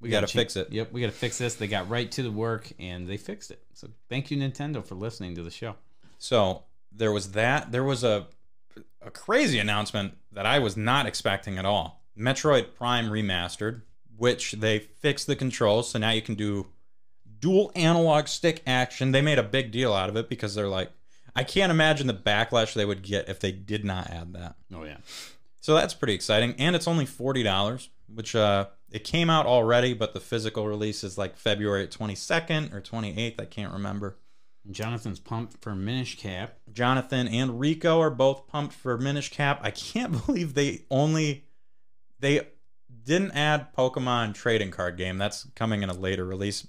[0.00, 1.54] We got to fix it." Yep, we got to fix this.
[1.54, 3.62] They got right to the work and they fixed it.
[3.74, 5.76] So thank you, Nintendo, for listening to the show.
[6.18, 7.72] So there was that.
[7.72, 8.26] There was a
[9.02, 12.04] a crazy announcement that I was not expecting at all.
[12.18, 13.82] Metroid Prime Remastered,
[14.16, 16.66] which they fixed the controls, so now you can do
[17.38, 19.12] dual analog stick action.
[19.12, 20.90] They made a big deal out of it because they're like,
[21.34, 24.56] I can't imagine the backlash they would get if they did not add that.
[24.74, 24.98] Oh yeah,
[25.60, 29.94] So that's pretty exciting, and it's only forty dollars, which uh, it came out already,
[29.94, 33.40] but the physical release is like February twenty second or twenty eighth.
[33.40, 34.16] I can't remember.
[34.70, 36.58] Jonathan's pumped for Minish Cap.
[36.72, 39.60] Jonathan and Rico are both pumped for Minish Cap.
[39.62, 41.44] I can't believe they only
[42.20, 42.42] they
[43.04, 45.16] didn't add Pokemon trading card game.
[45.18, 46.66] That's coming in a later release.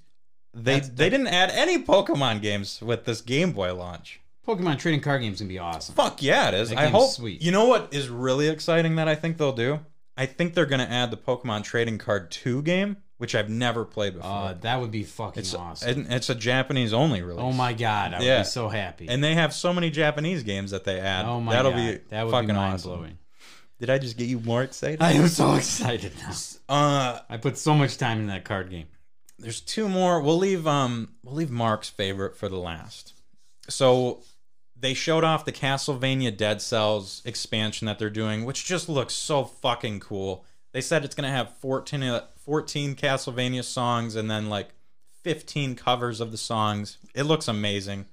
[0.54, 4.20] They That's- they didn't add any Pokemon games with this Game Boy launch.
[4.48, 5.94] Pokemon trading card games gonna be awesome.
[5.94, 6.72] Fuck yeah, it is.
[6.74, 7.12] I hope.
[7.12, 7.42] sweet.
[7.42, 9.80] You know what is really exciting that I think they'll do?
[10.22, 14.14] I think they're gonna add the Pokemon Trading Card Two game, which I've never played
[14.16, 14.30] before.
[14.32, 16.06] Uh, that would be fucking it's awesome.
[16.10, 17.42] it's a Japanese only release.
[17.44, 18.40] oh my god, I would Yeah.
[18.40, 19.08] be so happy.
[19.10, 21.26] And they have so many Japanese games that they add.
[21.26, 22.92] oh my That'll god, be that would fucking be mind awesome.
[22.92, 23.18] blowing.
[23.80, 25.02] Did I just get you more excited?
[25.02, 26.34] I am so excited now.
[26.70, 28.86] Uh, I put so much time in that card game.
[29.40, 30.22] there's two more.
[30.22, 33.14] We'll leave um we'll leave Mark's favorite for the last.
[33.70, 34.22] So
[34.82, 39.44] they showed off the Castlevania Dead Cells expansion that they're doing, which just looks so
[39.46, 40.44] fucking cool.
[40.74, 44.70] They said it's gonna have 14, uh, 14 Castlevania songs and then like
[45.24, 46.98] 15 covers of the songs.
[47.14, 48.06] It looks amazing.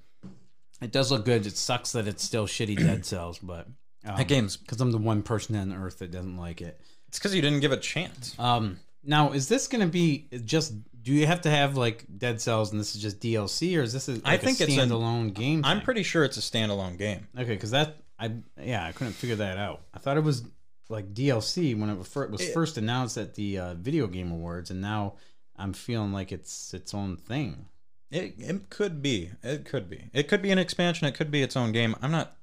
[0.81, 1.45] It does look good.
[1.45, 3.67] It sucks that it's still shitty Dead Cells, but
[4.05, 6.79] um, That game's because I'm the one person on earth that doesn't like it.
[7.07, 8.35] it's because you didn't give it a chance.
[8.39, 10.73] Um, now is this going to be just?
[11.01, 13.93] Do you have to have like Dead Cells and this is just DLC, or is
[13.93, 15.63] this a, like I think a it's a- standalone game?
[15.65, 15.85] I'm thing?
[15.85, 17.27] pretty sure it's a standalone game.
[17.37, 18.31] okay because that I
[18.61, 19.81] yeah I couldn't figure that out.
[19.93, 20.43] I thought it was
[20.89, 25.13] like DLC when it was first announced at the uh, Video Game Awards, and now
[25.55, 27.67] I'm feeling like it's its own thing.
[28.11, 29.29] It, it could be.
[29.43, 30.05] It could be.
[30.13, 31.07] It could be an expansion.
[31.07, 31.95] It could be its own game.
[32.01, 32.35] I'm not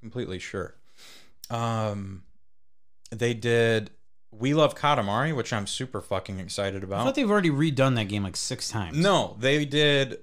[0.00, 0.76] completely sure.
[1.50, 2.22] Um,
[3.10, 3.90] they did
[4.32, 7.00] We Love Katamari, which I'm super fucking excited about.
[7.00, 8.96] I thought they've already redone that game like six times.
[8.96, 10.18] no, they did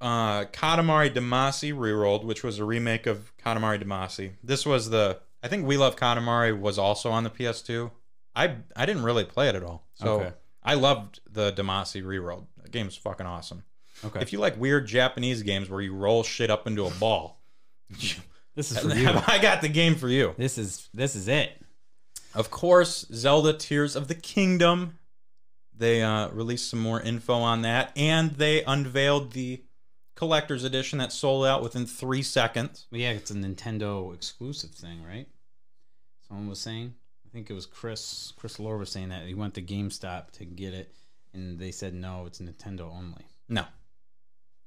[0.00, 4.32] uh, Katamari Damacy Rerolled, which was a remake of Katamari Damacy.
[4.42, 5.18] This was the.
[5.42, 7.90] I think We Love Katamari was also on the PS2.
[8.34, 10.32] I I didn't really play it at all, so Okay.
[10.62, 12.46] I loved the Damacy Rerolled.
[12.62, 13.64] The game's fucking awesome.
[14.04, 17.42] Okay, If you like weird Japanese games where you roll shit up into a ball,
[17.90, 19.08] this is for you.
[19.26, 20.34] I got the game for you.
[20.38, 21.61] This is this is it.
[22.34, 24.98] Of course, Zelda Tears of the Kingdom.
[25.76, 29.62] They uh, released some more info on that, and they unveiled the
[30.14, 32.86] collector's edition that sold out within three seconds.
[32.90, 35.26] Well, yeah, it's a Nintendo exclusive thing, right?
[36.28, 36.94] Someone was saying.
[37.26, 38.32] I think it was Chris.
[38.36, 40.94] Chris Lore was saying that he went to GameStop to get it,
[41.32, 43.24] and they said no, it's Nintendo only.
[43.48, 43.64] No,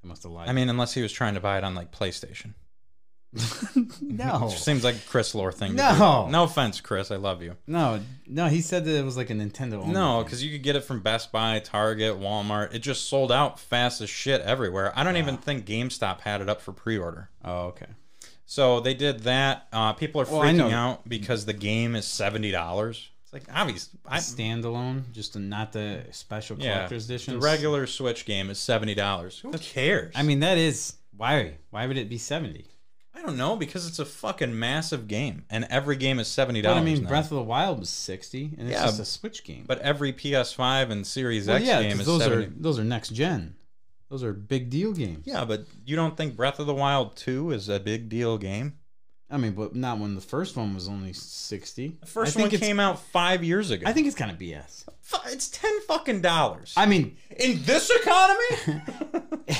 [0.01, 0.49] They must have lied.
[0.49, 2.53] I mean unless he was trying to buy it on like PlayStation.
[4.01, 5.75] No, seems like a Chris Lore thing.
[5.75, 6.27] No.
[6.29, 7.11] no offense, Chris.
[7.11, 7.55] I love you.
[7.67, 8.47] no, no.
[8.47, 9.93] He said that it was like a Nintendo only.
[9.93, 12.73] No, because you could get it from Best Buy, Target, Walmart.
[12.73, 14.93] It just sold out fast as shit everywhere.
[14.95, 17.29] I don't even think GameStop had it up for pre-order.
[17.43, 17.87] Oh, okay.
[18.45, 19.67] So they did that.
[19.73, 23.09] Uh, people are Well, freaking out because the game is seventy dollars.
[23.23, 23.89] It's like obvious.
[24.05, 27.33] I, Standalone, just not the special yeah, collector's edition.
[27.33, 29.39] the regular Switch game is seventy dollars.
[29.39, 30.13] Who cares?
[30.15, 31.57] I mean, that is why.
[31.71, 32.67] Why would it be seventy?
[33.15, 36.81] I don't know because it's a fucking massive game, and every game is seventy dollars.
[36.81, 37.09] I mean, now.
[37.09, 39.63] Breath of the Wild was sixty, and it's Yeah, just a Switch game.
[39.67, 42.45] but every PS5 and Series well, X yeah, game is those seventy.
[42.45, 43.55] are those are next gen.
[44.09, 45.25] Those are big deal games.
[45.25, 48.77] Yeah, but you don't think Breath of the Wild Two is a big deal game?
[49.31, 51.97] I mean, but not when the first one was only sixty.
[52.01, 53.87] The first one came out five years ago.
[53.87, 54.85] I think it's kind of BS.
[55.27, 56.73] It's ten fucking dollars.
[56.77, 58.83] I mean, In this economy,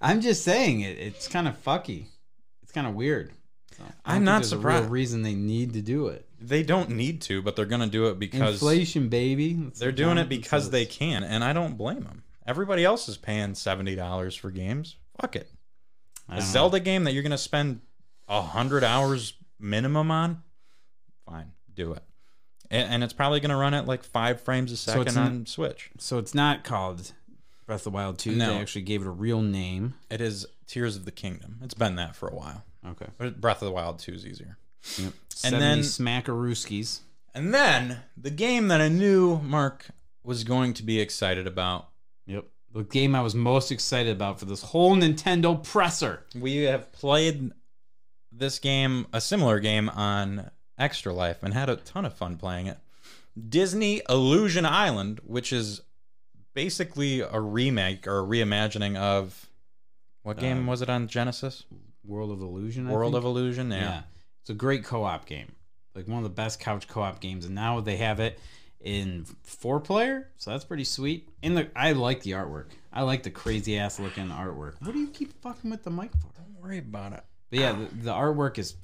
[0.00, 0.98] I'm just saying it.
[0.98, 2.06] It's kind of fucky.
[2.78, 3.32] Kind of weird.
[3.76, 4.88] So, I'm not surprised.
[4.88, 6.28] reason they need to do it.
[6.40, 9.54] they don't need to, but they're gonna do it because Inflation, baby.
[9.54, 10.70] That's they're doing it because says.
[10.70, 12.22] they can, and I don't blame them.
[12.46, 14.94] Everybody else is paying seventy dollars for games.
[15.20, 15.50] Fuck it.
[16.28, 16.40] A know.
[16.40, 17.80] Zelda game that you're gonna spend
[18.28, 20.44] a hundred hours minimum on,
[21.26, 22.04] fine, do it.
[22.70, 25.90] And, and it's probably gonna run at like five frames a second n- on Switch.
[25.98, 27.10] So it's not called
[27.66, 28.36] Breath of the Wild Two.
[28.36, 28.52] No.
[28.54, 29.94] They actually gave it a real name.
[30.10, 31.58] It is Tears of the Kingdom.
[31.64, 32.62] It's been that for a while.
[32.86, 33.06] Okay.
[33.18, 34.56] But Breath of the Wild Two is easier.
[34.98, 35.12] Yep.
[35.44, 37.00] And then Smackarooskies.
[37.34, 39.86] And then the game that I knew Mark
[40.24, 41.88] was going to be excited about.
[42.26, 42.44] Yep.
[42.72, 46.24] The game I was most excited about for this whole Nintendo presser.
[46.34, 47.52] We have played
[48.30, 52.66] this game, a similar game on Extra Life, and had a ton of fun playing
[52.66, 52.78] it.
[53.48, 55.80] Disney Illusion Island, which is
[56.54, 59.48] basically a remake or a reimagining of
[60.22, 61.64] what game Um, was it on Genesis?
[62.08, 62.88] World of Illusion.
[62.88, 63.18] I World think?
[63.22, 63.70] of Illusion.
[63.70, 63.78] Yeah.
[63.80, 64.02] Yeah.
[64.40, 65.52] It's a great co-op game.
[65.94, 68.38] Like one of the best couch co-op games and now they have it
[68.80, 71.28] in four player, so that's pretty sweet.
[71.42, 72.66] And the I like the artwork.
[72.92, 74.74] I like the crazy ass looking artwork.
[74.80, 76.28] What do you keep fucking with the mic for?
[76.36, 77.24] Don't worry about it.
[77.50, 78.76] But yeah, the, the artwork is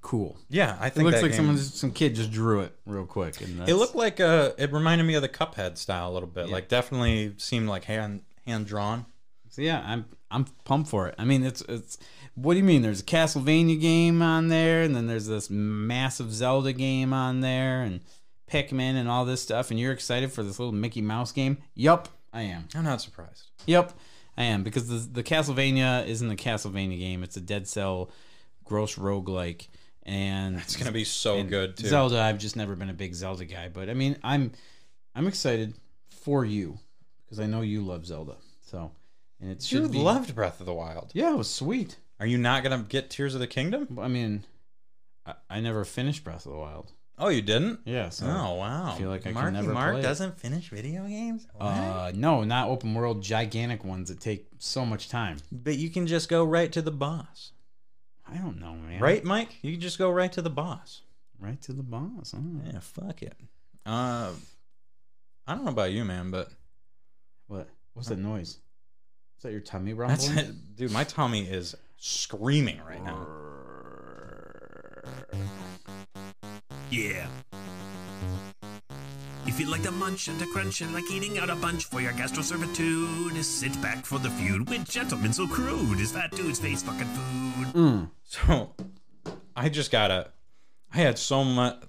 [0.00, 0.38] cool.
[0.48, 3.40] Yeah, I think It looks like game- someone some kid just drew it real quick
[3.40, 6.46] and It looked like uh it reminded me of the Cuphead style a little bit.
[6.46, 6.52] Yeah.
[6.54, 9.06] Like definitely seemed like hand hand drawn.
[9.48, 11.14] So yeah, I'm I'm pumped for it.
[11.18, 11.98] I mean, it's it's.
[12.34, 12.82] What do you mean?
[12.82, 17.82] There's a Castlevania game on there, and then there's this massive Zelda game on there,
[17.82, 18.00] and
[18.50, 19.70] Pikmin and all this stuff.
[19.70, 21.58] And you're excited for this little Mickey Mouse game?
[21.74, 22.68] Yup, I am.
[22.74, 23.50] I'm not surprised.
[23.66, 23.92] Yup,
[24.36, 27.22] I am because the the Castlevania isn't a Castlevania game.
[27.22, 28.10] It's a Dead Cell,
[28.64, 29.68] gross roguelike,
[30.04, 31.88] and It's gonna be so good too.
[31.88, 34.52] Zelda, I've just never been a big Zelda guy, but I mean, I'm
[35.14, 35.74] I'm excited
[36.08, 36.78] for you
[37.24, 38.36] because I know you love Zelda.
[38.60, 38.92] So,
[39.40, 41.10] and it you should be loved Breath of the Wild.
[41.14, 41.96] yeah, it was sweet.
[42.22, 43.98] Are you not gonna get Tears of the Kingdom?
[44.00, 44.44] I mean,
[45.26, 46.92] I, I never finished Breath of the Wild.
[47.18, 47.80] Oh, you didn't?
[47.84, 48.92] Yeah, so oh wow.
[48.92, 51.48] I feel like I can Marky never Mark play doesn't finish video games.
[51.52, 51.66] What?
[51.66, 55.38] uh, no, not open world, gigantic ones that take so much time.
[55.50, 57.50] but you can just go right to the boss,
[58.24, 59.00] I don't know, man.
[59.00, 59.56] right, Mike?
[59.60, 61.00] You can just go right to the boss.
[61.40, 62.36] right to the boss.
[62.36, 62.70] huh?
[62.72, 63.34] Yeah, fuck it.
[63.84, 64.30] Uh,
[65.48, 66.50] I don't know about you, man, but
[67.48, 67.68] What?
[67.94, 68.50] What's that noise?
[68.50, 70.46] Is that your tummy that's rumbling?
[70.46, 70.76] it.
[70.76, 70.92] dude.
[70.92, 73.28] My tummy is screaming right now.
[76.90, 77.28] Yeah.
[79.46, 82.00] If you'd like to munch and to crunch and like eating out a bunch for
[82.00, 86.58] your gastro servitude, sit back for the feud with gentlemen so crude as fat dudes
[86.58, 87.66] face fucking food.
[87.74, 88.10] Mm.
[88.24, 88.74] So
[89.54, 90.32] I just gotta.
[90.92, 91.84] I had so much.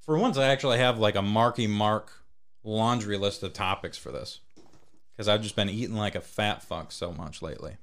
[0.00, 2.12] For once, I actually have like a Marky Mark
[2.64, 4.40] laundry list of topics for this
[5.12, 7.76] because I've just been eating like a fat fuck so much lately.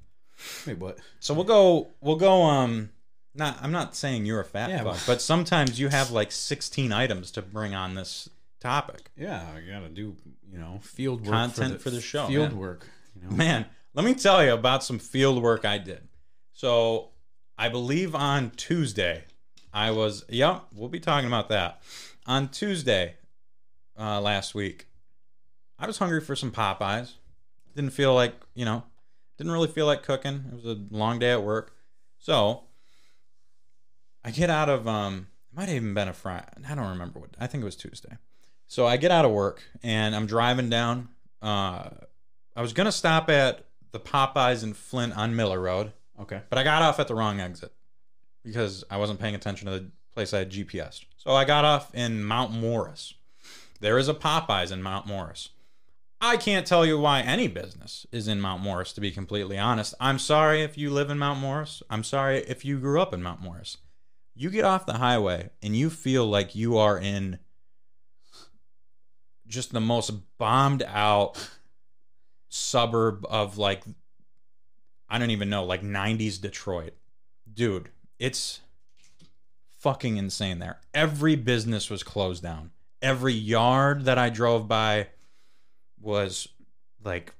[0.67, 0.99] Wait, what?
[1.19, 1.88] So we'll go.
[2.01, 2.43] We'll go.
[2.43, 2.89] Um,
[3.36, 3.58] not.
[3.62, 6.91] I'm not saying you're a fat Yeah, fuck, well- but sometimes you have like 16
[6.91, 8.29] items to bring on this
[8.60, 9.12] topic.
[9.17, 10.15] Yeah, I gotta do
[10.51, 12.58] you know field work Content for the show, Field man.
[12.60, 12.88] work.
[13.15, 13.36] You know?
[13.36, 16.08] Man, let me tell you about some field work I did.
[16.53, 17.10] So,
[17.58, 19.23] I believe on Tuesday,
[19.73, 21.82] I was, yep, we'll be talking about that.
[22.27, 23.15] On Tuesday
[23.99, 24.88] uh, last week,
[25.79, 27.13] I was hungry for some Popeyes.
[27.75, 28.84] Didn't feel like, you know,
[29.38, 30.46] didn't really feel like cooking.
[30.52, 31.76] It was a long day at work.
[32.19, 32.63] So,
[34.24, 36.48] I get out of, um, it might have even been a Friday.
[36.69, 38.17] I don't remember what, I think it was Tuesday.
[38.67, 41.10] So, I get out of work and I'm driving down.
[41.41, 41.89] Uh,
[42.56, 46.41] I was gonna stop at the Popeyes in Flint on Miller Road, Okay.
[46.50, 47.72] but I got off at the wrong exit
[48.43, 51.04] because I wasn't paying attention to the place I had GPS.
[51.17, 53.13] So I got off in Mount Morris.
[53.82, 55.50] There is a Popeyes in Mount Morris.
[56.25, 59.93] I can't tell you why any business is in Mount Morris, to be completely honest.
[59.99, 61.83] I'm sorry if you live in Mount Morris.
[61.89, 63.75] I'm sorry if you grew up in Mount Morris.
[64.33, 67.39] You get off the highway and you feel like you are in
[69.47, 71.49] just the most bombed out
[72.47, 73.83] suburb of like
[75.09, 76.93] I don't even know, like 90s Detroit.
[77.54, 78.62] Dude, it's
[79.79, 80.79] fucking insane there.
[80.93, 82.71] Every business was closed down.
[83.02, 85.08] Every yard that I drove by
[86.04, 86.47] was
[87.04, 87.33] like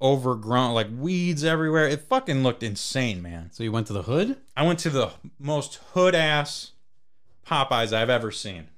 [0.00, 1.86] overgrown, like weeds everywhere.
[1.86, 3.50] It fucking looked insane, man.
[3.52, 6.72] So you went to the hood, I went to the most hood ass
[7.46, 8.68] Popeyes I've ever seen.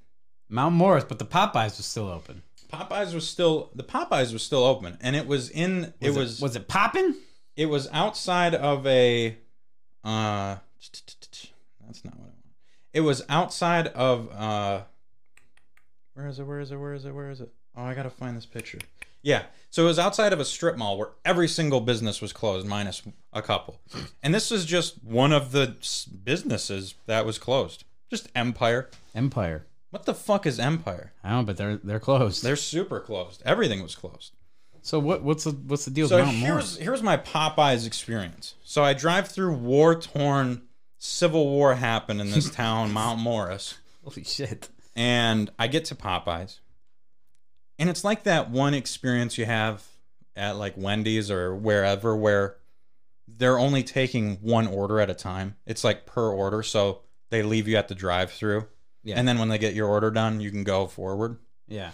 [0.47, 2.43] Mount Morris, but the Popeyes was still open.
[2.71, 6.55] Popeyes was still the Popeyes was still open, and it was in it was was
[6.55, 7.15] it popping?
[7.59, 9.37] it was outside of a
[10.05, 10.55] uh
[11.85, 12.35] that's not what I want.
[12.93, 14.83] It was outside of uh
[16.13, 16.43] where is it?
[16.43, 16.77] Where is it?
[16.77, 17.13] Where is it?
[17.13, 17.51] Where is it?
[17.75, 18.79] Oh, I gotta find this picture.
[19.21, 19.43] Yeah.
[19.69, 23.01] So it was outside of a strip mall where every single business was closed, minus
[23.33, 23.79] a couple.
[24.23, 25.75] And this is just one of the
[26.23, 27.83] businesses that was closed.
[28.09, 28.89] Just Empire.
[29.13, 29.65] Empire.
[29.91, 31.11] What the fuck is Empire?
[31.23, 32.43] I don't know, but they're they're closed.
[32.43, 33.41] They're super closed.
[33.45, 34.33] Everything was closed.
[34.81, 38.55] so what what's the what's the deal So with Mount here's here's my Popeyes experience.
[38.63, 40.61] So I drive through war torn,
[40.97, 44.69] civil war happened in this town, Mount Morris, Holy shit.
[44.95, 46.59] and I get to Popeyes,
[47.79, 49.83] and it's like that one experience you have
[50.35, 52.57] at like Wendy's or wherever where
[53.27, 55.55] they're only taking one order at a time.
[55.65, 58.67] It's like per order, so they leave you at the drive-through,
[59.03, 59.15] Yeah.
[59.17, 61.37] and then when they get your order done, you can go forward.
[61.67, 61.91] Yeah.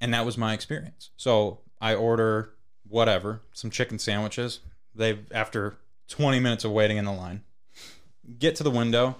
[0.00, 1.10] and that was my experience.
[1.16, 2.54] So I order
[2.86, 4.60] whatever, some chicken sandwiches.
[4.94, 5.76] They after
[6.08, 7.42] 20 minutes of waiting in the line,
[8.38, 9.16] get to the window,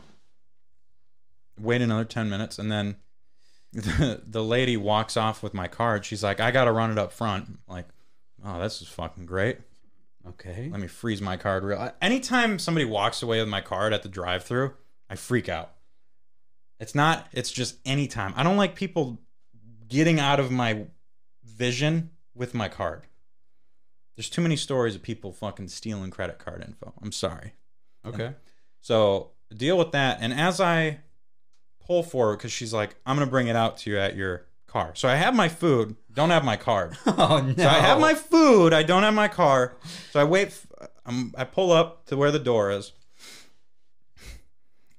[1.58, 2.96] wait another 10 minutes, and then
[3.72, 6.04] the, the lady walks off with my card.
[6.04, 7.46] She's like, I gotta run it up front.
[7.48, 7.86] I'm like,
[8.44, 9.58] oh, this is fucking great.
[10.26, 10.68] Okay.
[10.70, 11.92] Let me freeze my card real.
[12.02, 14.74] Anytime somebody walks away with my card at the drive-through,
[15.08, 15.72] I freak out.
[16.80, 17.26] It's not.
[17.32, 18.34] It's just anytime.
[18.36, 19.18] I don't like people
[19.88, 20.86] getting out of my
[21.44, 23.06] vision with my card.
[24.16, 26.92] There's too many stories of people fucking stealing credit card info.
[27.02, 27.54] I'm sorry.
[28.04, 28.34] Okay.
[28.80, 30.18] So deal with that.
[30.20, 31.00] And as I
[31.88, 34.92] pull forward, because she's like, I'm gonna bring it out to you at your car.
[34.94, 36.96] So I have my food, don't have my card.
[37.06, 37.54] Oh no.
[37.64, 38.72] So I have my food.
[38.72, 39.74] I don't have my car.
[40.12, 40.48] So I wait.
[40.48, 40.66] f-
[41.06, 42.92] I'm, I pull up to where the door is,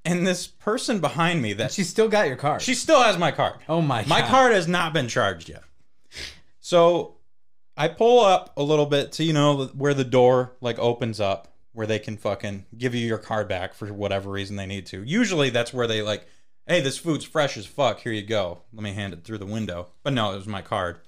[0.06, 2.62] and this person behind me that She still got your card.
[2.62, 3.60] she still has my card.
[3.70, 4.04] oh my.
[4.06, 4.30] My God.
[4.30, 5.64] card has not been charged yet.
[6.60, 7.16] So
[7.78, 11.54] I pull up a little bit to you know where the door like opens up
[11.74, 15.04] where they can fucking give you your card back for whatever reason they need to.
[15.04, 16.28] Usually that's where they like,
[16.70, 18.00] hey, this food's fresh as fuck.
[18.00, 18.60] Here you go.
[18.74, 19.90] Let me hand it through the window.
[20.04, 21.00] But no, it was my card.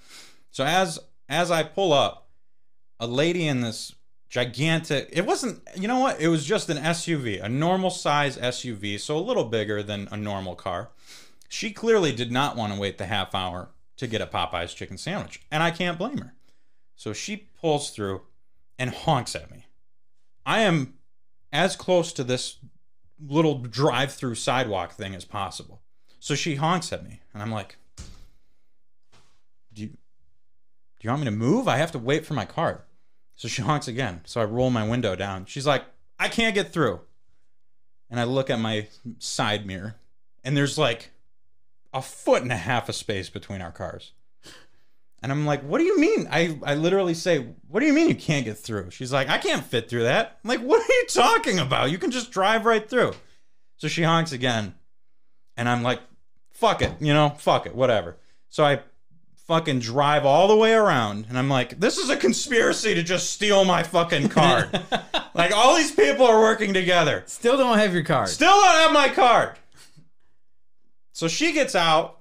[0.52, 1.00] So as
[1.30, 2.28] as I pull up,
[3.00, 3.96] a lady in this
[4.28, 8.98] gigantic it wasn't you know what it was just an suv a normal size suv
[9.02, 10.90] so a little bigger than a normal car
[11.52, 14.98] she clearly did not want to wait the half hour to get a Popeye's chicken
[14.98, 16.34] sandwich, and I can't blame her.
[16.96, 18.22] So she pulls through
[18.80, 19.66] and honks at me.
[20.46, 20.94] I am
[21.52, 22.56] as close to this
[23.28, 25.82] little drive-through sidewalk thing as possible.
[26.20, 27.78] So she honks at me, and I'm like,
[29.74, 29.96] "Do you, do
[31.02, 31.68] you want me to move?
[31.68, 32.82] I have to wait for my card."
[33.36, 34.22] So she honks again.
[34.26, 35.46] So I roll my window down.
[35.46, 35.84] She's like,
[36.20, 37.02] "I can't get through."
[38.10, 38.88] And I look at my
[39.20, 39.96] side mirror,
[40.44, 41.12] and there's like
[41.94, 44.12] a foot and a half of space between our cars.
[45.22, 46.28] And I'm like, what do you mean?
[46.32, 48.90] I, I literally say, what do you mean you can't get through?
[48.90, 50.40] She's like, I can't fit through that.
[50.44, 51.92] I'm like, what are you talking about?
[51.92, 53.14] You can just drive right through.
[53.78, 54.74] So she honks again.
[55.58, 56.00] And I'm like,
[56.50, 58.18] fuck it, you know, fuck it, whatever.
[58.50, 58.82] So I
[59.48, 63.32] fucking drive all the way around and I'm like, this is a conspiracy to just
[63.32, 64.70] steal my fucking card.
[65.34, 67.24] like all these people are working together.
[67.28, 68.30] Still don't have your card.
[68.30, 69.58] Still don't have my card.
[71.12, 72.21] So she gets out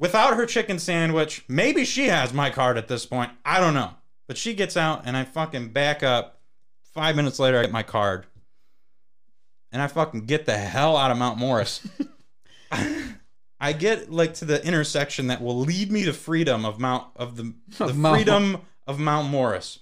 [0.00, 1.44] without her chicken sandwich.
[1.46, 3.30] Maybe she has my card at this point.
[3.44, 3.90] I don't know.
[4.26, 6.40] But she gets out and I fucking back up.
[6.82, 8.26] Five minutes later, I get my card.
[9.70, 11.86] And I fucking get the hell out of Mount Morris.
[13.60, 17.36] I get like to the intersection that will lead me to freedom of Mount of
[17.36, 19.80] the, the Mount- freedom of Mount Morris.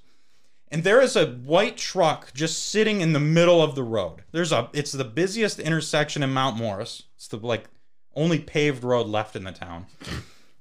[0.71, 4.25] And there is a white truck just sitting in the middle of the road.
[4.33, 7.05] There's a it's the busiest intersection in Mount Morris.
[7.17, 7.65] It's the like
[8.19, 9.87] only paved road left in the town.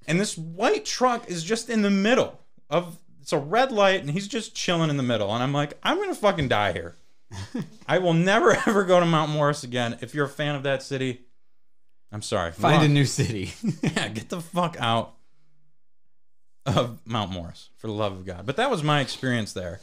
[0.08, 2.40] And this white truck is just in the middle
[2.70, 5.34] of it's a red light and he's just chilling in the middle.
[5.34, 6.96] And I'm like, I'm gonna fucking die here.
[7.88, 9.98] I will never ever go to Mount Morris again.
[10.02, 11.26] If you're a fan of that city,
[12.12, 12.54] I'm sorry.
[12.54, 13.54] Find a new city.
[13.82, 15.16] yeah, get the fuck out
[16.66, 18.46] of Mount Morris for the love of God.
[18.46, 19.82] But that was my experience there.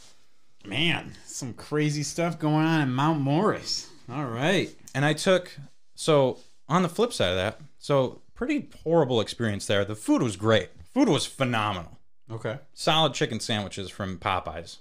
[0.65, 3.91] Man, some crazy stuff going on in Mount Morris.
[4.11, 4.75] All right.
[4.95, 5.55] And I took
[5.95, 9.85] so on the flip side of that, so pretty horrible experience there.
[9.85, 10.71] The food was great.
[10.93, 11.99] Food was phenomenal.
[12.31, 12.59] Okay.
[12.73, 14.79] Solid chicken sandwiches from Popeyes.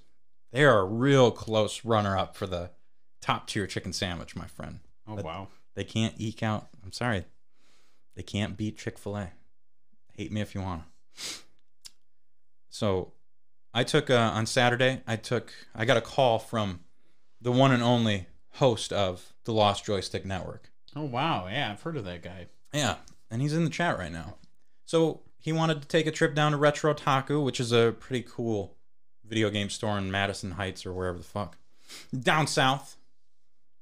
[0.52, 2.70] They are a real close runner up for the
[3.22, 4.80] top tier chicken sandwich, my friend.
[5.08, 5.48] Oh But- wow.
[5.76, 6.68] They can't eke out.
[6.84, 7.26] I'm sorry.
[8.16, 9.32] They can't beat Chick fil A.
[10.16, 10.84] Hate me if you want
[11.16, 11.22] to.
[12.70, 13.14] So
[13.74, 16.82] I took, uh, on Saturday, I took, I got a call from
[17.42, 20.70] the one and only host of the Lost Joystick Network.
[20.96, 21.48] Oh wow.
[21.48, 22.48] Yeah, I've heard of that guy.
[22.74, 22.98] Yeah,
[23.30, 24.36] and he's in the chat right now.
[24.86, 28.26] So he wanted to take a trip down to Retro Taku, which is a pretty
[28.28, 28.76] cool
[29.26, 31.58] video game store in Madison Heights or wherever the fuck.
[32.18, 32.98] Down south.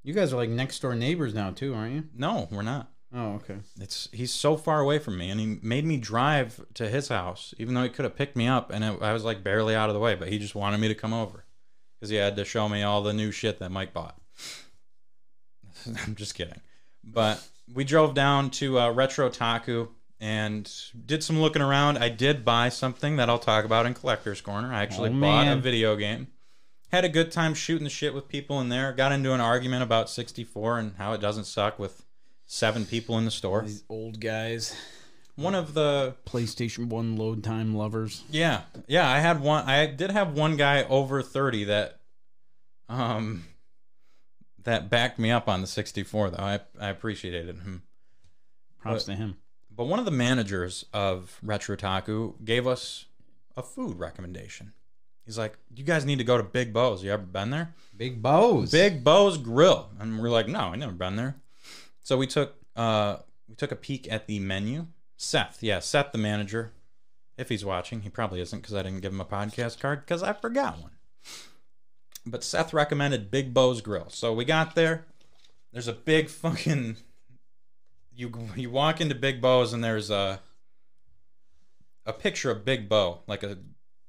[0.04, 2.04] You guys are like next door neighbors now too, aren't you?
[2.16, 2.92] No, we're not.
[3.14, 3.58] Oh, okay.
[3.80, 7.54] It's he's so far away from me, and he made me drive to his house,
[7.58, 9.90] even though he could have picked me up, and it, I was like barely out
[9.90, 10.16] of the way.
[10.16, 11.44] But he just wanted me to come over
[12.00, 14.18] because he had to show me all the new shit that Mike bought.
[16.08, 16.62] I'm just kidding,
[17.04, 19.88] but we drove down to uh, Retro Taku
[20.20, 20.72] and
[21.06, 21.98] did some looking around.
[21.98, 24.72] I did buy something that I'll talk about in Collector's Corner.
[24.74, 26.28] I actually Oh, bought a video game.
[26.92, 28.92] Had a good time shooting the shit with people in there.
[28.92, 32.06] Got into an argument about 64 and how it doesn't suck with
[32.46, 33.64] seven people in the store.
[33.64, 34.76] These old guys,
[35.36, 38.24] One of the PlayStation One load time lovers.
[38.30, 42.02] yeah yeah I had one I did have one guy over 30 that
[42.90, 43.46] um
[44.64, 47.84] that backed me up on the 64 though I I appreciated him
[48.80, 49.38] Props But- to him.
[49.76, 53.06] but one of the managers of Retro Taku gave us
[53.58, 54.74] a food recommendation.
[55.26, 57.04] He's like, "You guys need to go to Big Bo's.
[57.04, 58.72] You ever been there?" Big Bows.
[58.72, 61.36] Big Bo's Grill, and we're like, "No, I never been there."
[62.02, 64.88] So we took uh we took a peek at the menu.
[65.18, 66.72] Seth, yeah, Seth, the manager.
[67.38, 70.24] If he's watching, he probably isn't because I didn't give him a podcast card because
[70.24, 70.92] I forgot one.
[72.26, 75.06] But Seth recommended Big Bo's Grill, so we got there.
[75.74, 76.98] There's a big fucking.
[78.14, 80.40] You you walk into Big Bo's and there's a
[82.06, 83.58] a picture of Big Bo, like a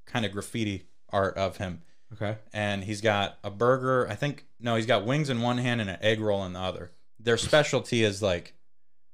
[0.06, 1.82] kind of graffiti art of him
[2.14, 2.36] Okay.
[2.52, 4.08] and he's got a burger.
[4.08, 6.58] I think no, he's got wings in one hand and an egg roll in the
[6.60, 6.90] other.
[7.20, 8.54] Their specialty is like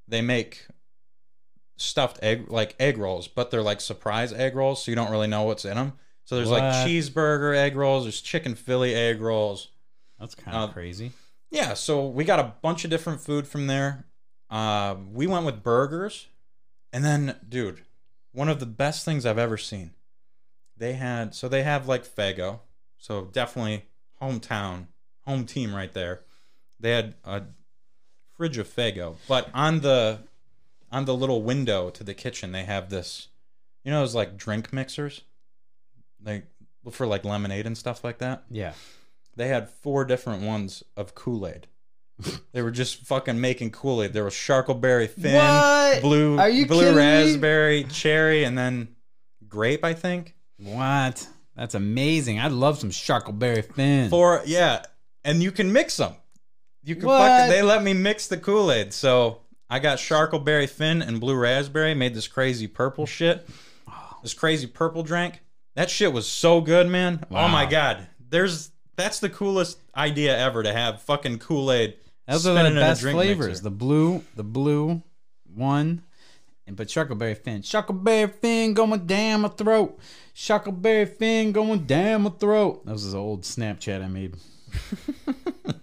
[0.09, 0.67] they make
[1.77, 5.29] stuffed egg like egg rolls, but they're like surprise egg rolls, so you don't really
[5.29, 5.93] know what's in them.
[6.29, 6.87] So there's like What?
[6.87, 9.69] cheeseburger egg rolls, there's chicken Philly egg rolls.
[10.21, 11.13] That's kind of Uh, crazy.
[11.51, 14.05] Yeah, so we got a bunch of different food from there.
[14.51, 16.27] Uh, we went with burgers,
[16.93, 17.81] and then, dude,
[18.33, 19.93] one of the best things I've ever seen.
[20.77, 22.61] They had so they have like Faygo,
[22.99, 23.87] so definitely
[24.21, 24.89] hometown,
[25.25, 26.21] home team right there.
[26.79, 27.45] They had a
[28.37, 30.19] fridge of Faygo, but on the
[30.93, 33.29] on the little window to the kitchen, they have this,
[33.83, 35.23] you know, those like drink mixers,
[36.25, 36.47] like
[36.91, 38.73] for like lemonade and stuff like that Yeah.
[39.37, 41.67] they had four different ones of Kool Aid.
[42.53, 44.13] they were just fucking making Kool Aid.
[44.13, 46.03] There was Sharkleberry Fin, What?
[46.03, 47.01] blue, Are you blue kidding me?
[47.01, 48.89] raspberry, cherry, and then
[49.47, 49.85] grape.
[49.85, 51.29] I think What?
[51.57, 52.39] That's amazing.
[52.39, 54.11] I'd love some Sharkleberry Fin.
[54.11, 54.43] four.
[54.47, 54.83] Yeah,
[55.25, 56.15] and you can mix them.
[56.83, 57.19] You can What?
[57.29, 57.51] fucking.
[57.51, 61.95] They let me mix the Kool Aid, so I got Sharkleberry Fin and blue raspberry.
[61.95, 63.47] Made this crazy purple shit.
[64.23, 65.41] This crazy purple drink.
[65.79, 67.25] That shit was so good, man.
[67.31, 68.09] Oh my god.
[68.31, 71.95] There's that's the coolest idea ever to have fucking Kool Aid.
[72.27, 73.61] Those are the best flavors.
[73.61, 75.05] The blue, the blue
[75.55, 76.03] one,
[76.67, 77.63] and but Shuckleberry Fin.
[77.63, 80.01] Shuckleberry Fin going down my throat.
[80.35, 82.85] Shuckleberry Fin going down my throat.
[82.85, 84.35] That was an old Snapchat I made.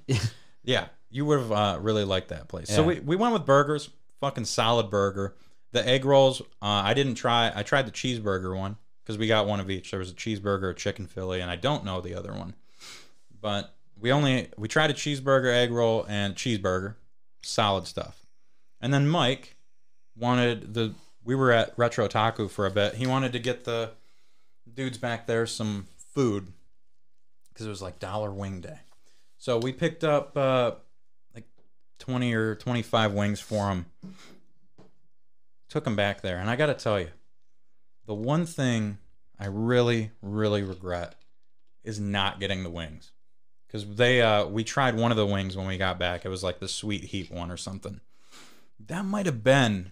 [0.67, 2.69] Yeah, you would have uh, really liked that place.
[2.69, 5.35] So we, we went with burgers, fucking solid burger.
[5.73, 7.51] The egg rolls, uh, I didn't try.
[7.55, 8.75] I tried the cheeseburger one
[9.05, 9.91] because we got one of each.
[9.91, 12.55] There was a cheeseburger, a chicken Philly, and I don't know the other one.
[13.39, 16.95] But we only we tried a cheeseburger, egg roll, and cheeseburger,
[17.43, 18.25] solid stuff.
[18.81, 19.55] And then Mike
[20.17, 20.93] wanted the.
[21.23, 22.95] We were at Retro Taku for a bit.
[22.95, 23.91] He wanted to get the
[24.71, 26.47] dudes back there some food
[27.49, 28.79] because it was like dollar wing day.
[29.37, 30.71] So we picked up uh,
[31.33, 31.45] like
[31.99, 33.85] 20 or 25 wings for him.
[35.69, 36.37] Took him back there.
[36.37, 37.09] And I got to tell you,
[38.05, 38.97] the one thing
[39.39, 41.15] I really, really regret
[41.83, 43.11] is not getting the wings.
[43.67, 46.23] Because they, uh, we tried one of the wings when we got back.
[46.25, 47.99] It was like the sweet heat one or something.
[48.87, 49.91] That might have been,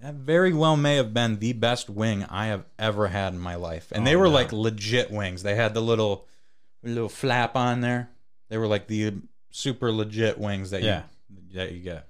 [0.00, 3.54] that very well may have been the best wing I have ever had in my
[3.56, 3.92] life.
[3.92, 4.30] And they Oh, were no.
[4.32, 5.42] like legit wings.
[5.42, 6.26] They had the little,
[6.82, 8.08] little flap on there.
[8.48, 9.14] They were like the
[9.50, 11.02] super legit wings that Yeah.
[11.30, 12.08] you that you get.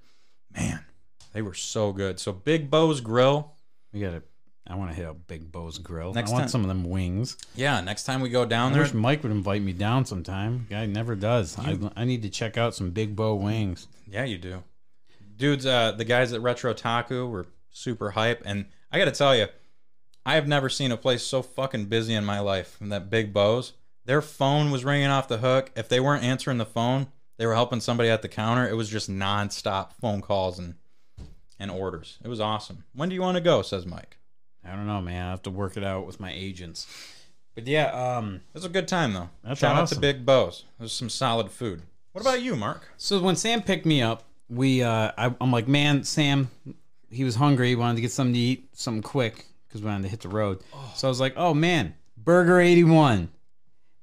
[0.55, 0.85] Man,
[1.33, 2.18] they were so good.
[2.20, 3.53] So Big Bo's Grill.
[3.93, 4.22] We gotta.
[4.66, 6.14] I want to hit up Big Bo's Grill.
[6.14, 7.36] Next I want time- some of them wings.
[7.54, 10.66] Yeah, next time we go down I there, wish Mike would invite me down sometime.
[10.70, 11.58] Guy never does.
[11.58, 13.86] I, I need to check out some Big Bo wings.
[14.06, 14.62] yeah, you do.
[15.36, 19.36] Dudes, uh, the guys at Retro Taku were super hype, and I got to tell
[19.36, 19.48] you,
[20.24, 23.32] I have never seen a place so fucking busy in my life than that Big
[23.34, 23.72] Bo's.
[24.06, 25.72] Their phone was ringing off the hook.
[25.76, 28.66] If they weren't answering the phone, they were helping somebody at the counter.
[28.68, 30.76] It was just nonstop phone calls and
[31.58, 32.18] and orders.
[32.24, 32.84] It was awesome.
[32.94, 33.62] When do you want to go?
[33.62, 34.16] Says Mike.
[34.66, 35.26] I don't know, man.
[35.26, 36.86] I have to work it out with my agents.
[37.54, 37.86] But yeah,
[38.16, 39.28] um, It was a good time though.
[39.44, 39.98] That's Shout out to.
[40.00, 40.64] Big Bo's.
[40.78, 41.82] There's some solid food.
[42.12, 42.88] What about you, Mark?
[42.96, 46.50] So when Sam picked me up, we uh, I, I'm like, man, Sam,
[47.10, 47.68] he was hungry.
[47.68, 50.28] He wanted to get something to eat, something quick, because we wanted to hit the
[50.28, 50.60] road.
[50.94, 53.28] So I was like, oh man, Burger 81,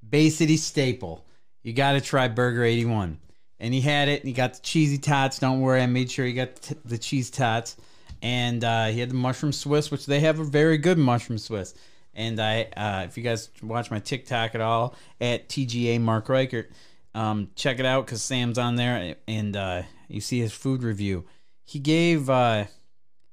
[0.08, 1.26] Bay City staple.
[1.64, 3.18] You got to try Burger 81.
[3.60, 5.38] And he had it, and he got the cheesy tots.
[5.38, 7.78] Don't worry, I made sure he got t- the cheese tots.
[8.22, 11.74] And uh, he had the mushroom Swiss, which they have a very good mushroom Swiss.
[12.14, 16.72] And I, uh, if you guys watch my TikTok at all, at TGA Mark Reichert,
[17.16, 21.26] um, check it out because Sam's on there, and uh, you see his food review.
[21.64, 22.66] He gave uh,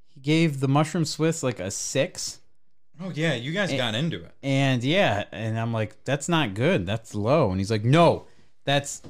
[0.08, 2.38] he gave the mushroom Swiss like a six,
[3.00, 4.32] Oh yeah, you guys got into it.
[4.42, 6.84] and yeah, and I'm like, that's not good.
[6.86, 7.50] That's low.
[7.50, 8.26] And he's like, no,
[8.64, 9.02] that's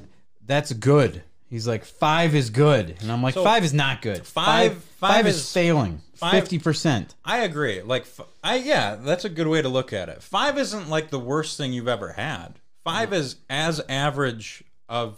[0.45, 1.23] that's good.
[1.49, 4.25] He's like, five is good, and I'm like, So, five is not good.
[4.25, 6.01] five- five, five is, is- failing.
[6.31, 7.15] Fifty percent.
[7.23, 7.81] I agree.
[7.81, 10.21] Like, f- I yeah, that's a good way to look at it.
[10.21, 12.59] Five isn't like the worst thing you've ever had.
[12.83, 15.17] Five is as average of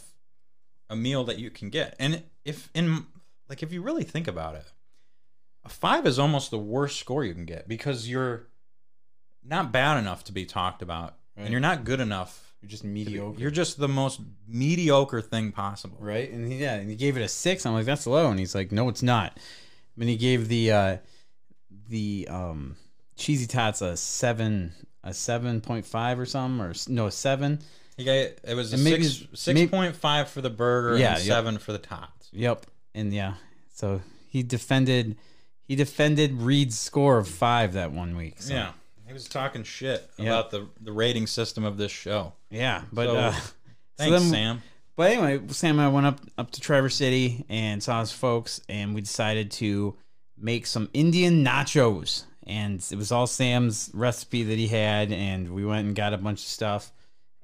[0.91, 1.95] a meal that you can get.
[1.99, 3.07] And if in
[3.49, 4.71] like if you really think about it,
[5.65, 8.43] a five is almost the worst score you can get because you're
[9.43, 11.45] not bad enough to be talked about, Right.
[11.45, 12.50] and you're not good enough.
[12.61, 13.39] You're just mediocre.
[13.39, 15.97] You're just the most mediocre thing possible.
[15.99, 16.31] right?
[16.31, 17.65] And he, yeah, and he gave it a six.
[17.65, 19.37] I'm like, that's low, and he's like, no, it's not.
[19.99, 20.97] And he gave the uh,
[21.89, 22.75] the um,
[23.15, 27.59] cheesy tots a seven, a seven point five or something, or no, a seven.
[27.97, 31.25] He got it was a maybe six six point five for the burger Yeah, and
[31.25, 31.27] yep.
[31.35, 32.29] seven for the tots.
[32.31, 33.33] Yep, and yeah,
[33.73, 35.17] so he defended
[35.67, 38.41] he defended Reed's score of five that one week.
[38.41, 38.71] So, Yeah,
[39.11, 40.25] he was talking shit Yeah.
[40.27, 42.33] about the the rating system of this show.
[42.49, 43.35] yeah, but So, uh,
[43.97, 44.63] Thanks, then- Sam.
[44.97, 48.61] But anyway, Sam and I went up up to Traverse City and saw his folks,
[48.69, 49.95] and we decided to
[50.37, 52.23] make some Indian nachos.
[52.47, 56.17] And it was all Sam's recipe that he had, and we went and got a
[56.17, 56.91] bunch of stuff,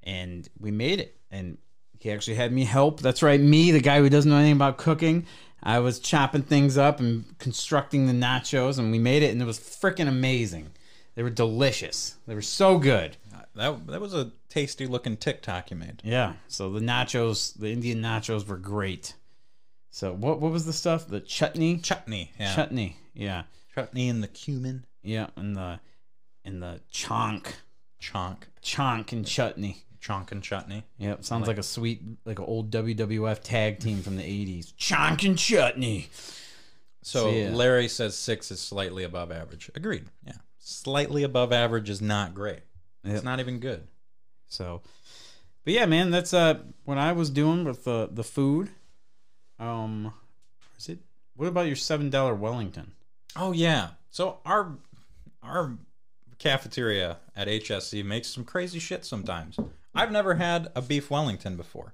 [0.04, 1.16] and we made it.
[1.32, 1.58] And
[2.00, 3.00] he actually had me help.
[3.02, 5.26] That's right, me, the guy who doesn't know anything about cooking.
[5.64, 9.46] I was chopping things up and constructing the nachos, and we made it, and it
[9.46, 10.72] was freaking amazing.
[11.18, 12.16] They were delicious.
[12.28, 13.18] They were so good.
[13.36, 16.02] Uh, that that was a tasty looking TikTok you made.
[16.06, 16.34] Yeah.
[16.48, 19.16] So the nachos, the Indian nachos were great.
[19.90, 21.08] So what what was the stuff?
[21.08, 21.80] The chutney?
[21.80, 22.98] Chutney, yeah, Chutney.
[23.16, 23.44] Yeah.
[23.74, 25.28] chutney and the cumin, Yeah.
[25.36, 25.80] And the
[26.46, 27.48] and the chonk.
[28.00, 29.86] chonk, Chonk and chutney.
[30.00, 30.84] chonk and chutney.
[31.00, 31.24] Yep.
[31.26, 34.72] Sounds like, a sweet like an old WWF tag team from the eighties.
[34.80, 36.10] Chonk and chutney.
[37.02, 37.50] So So, yeah.
[37.50, 39.72] Larry says six is slightly above average.
[39.74, 40.06] Agreed.
[40.24, 40.34] Yeah,
[40.68, 42.60] slightly above average is not great.
[43.04, 43.16] Yep.
[43.16, 43.88] It's not even good.
[44.48, 44.82] So
[45.64, 48.70] but yeah, man, that's uh what I was doing with the the food.
[49.60, 50.14] Um
[50.78, 51.00] is it
[51.36, 52.92] what about your seven dollar Wellington?
[53.36, 53.90] Oh yeah.
[54.12, 54.74] So our
[55.42, 55.78] our
[56.40, 59.58] cafeteria at HSC makes some crazy shit sometimes.
[59.96, 61.94] I've never had a beef Wellington before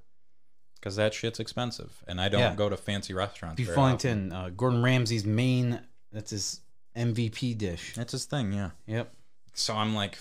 [0.76, 2.56] because that shit's expensive, and I don't Yeah.
[2.56, 3.56] go to fancy restaurants.
[3.58, 3.74] Beef.
[3.76, 5.80] Wellington, uh, Gordon Ramsay's main.
[6.12, 6.60] That's his
[6.96, 7.94] MVP dish.
[7.96, 8.72] That's his thing, yeah.
[8.88, 9.14] Yep.
[9.54, 10.20] So I'm like,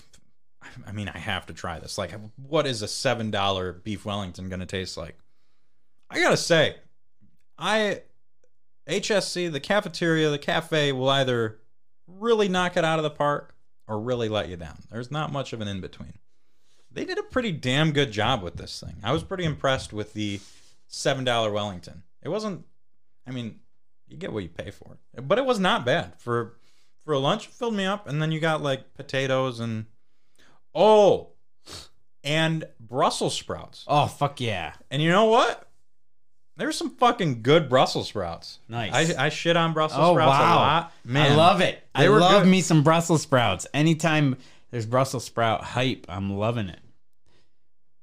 [0.87, 1.97] I mean, I have to try this.
[1.97, 2.11] Like,
[2.47, 5.17] what is a seven dollar beef Wellington gonna taste like?
[6.09, 6.75] I gotta say,
[7.57, 8.01] I
[8.87, 11.59] HSC the cafeteria, the cafe will either
[12.07, 13.55] really knock it out of the park
[13.87, 14.77] or really let you down.
[14.91, 16.13] There's not much of an in between.
[16.91, 18.95] They did a pretty damn good job with this thing.
[19.03, 20.39] I was pretty impressed with the
[20.87, 22.03] seven dollar Wellington.
[22.21, 22.65] It wasn't.
[23.25, 23.59] I mean,
[24.07, 26.55] you get what you pay for, but it was not bad for
[27.05, 27.47] for a lunch.
[27.47, 29.85] Filled me up, and then you got like potatoes and
[30.73, 31.29] oh,
[32.23, 33.85] and Brussels sprouts.
[33.87, 34.73] Oh fuck yeah!
[34.91, 35.67] And you know what?
[36.55, 38.59] There's some fucking good Brussels sprouts.
[38.69, 39.15] Nice.
[39.15, 40.53] I, I shit on Brussels Oh sprouts wow!
[40.53, 40.93] a lot.
[41.03, 41.83] Man, I love it.
[41.95, 42.49] I love good.
[42.49, 43.65] me some Brussels sprouts.
[43.73, 44.37] Anytime
[44.69, 46.79] there's Brussels sprout hype, I'm loving it.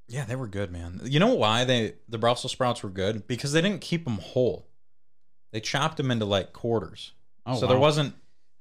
[0.08, 1.00] Yeah, they were good, man.
[1.04, 3.28] You know why they the Brussels sprouts were good?
[3.28, 4.66] Because they didn't keep them whole.
[5.52, 7.12] They chopped them into like quarters.
[7.46, 8.14] Oh, so there wasn't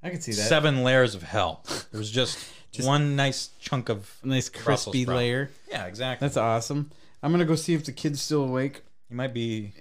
[0.04, 0.48] I can see that.
[0.48, 1.64] seven layers of hell.
[1.92, 2.38] There was just,
[2.72, 5.50] Just- one nice chunk of A nice crispy layer.
[5.70, 6.26] yeah, exactly.
[6.28, 6.92] That's awesome.
[7.24, 8.82] I'm gonna go see if the kid's still awake.
[9.10, 9.74] he might be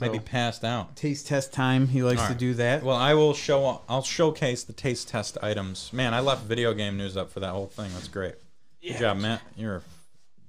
[0.00, 0.94] might be passed out.
[0.94, 1.88] Taste test time.
[1.88, 2.84] He likes All to do that.
[2.84, 3.82] Well, I will show.
[3.88, 5.92] I'll showcase the taste test items.
[5.92, 7.90] Man, I left video game news up for that whole thing.
[7.94, 8.34] That's great.
[8.80, 9.40] Good job, Matt.
[9.56, 9.82] You're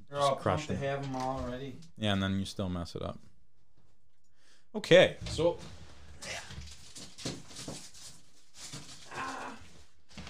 [0.10, 1.78] They're all just crushed pumped to have them all already.
[1.97, 3.18] yeah, and then you still mess it up.
[4.76, 5.57] Okay, so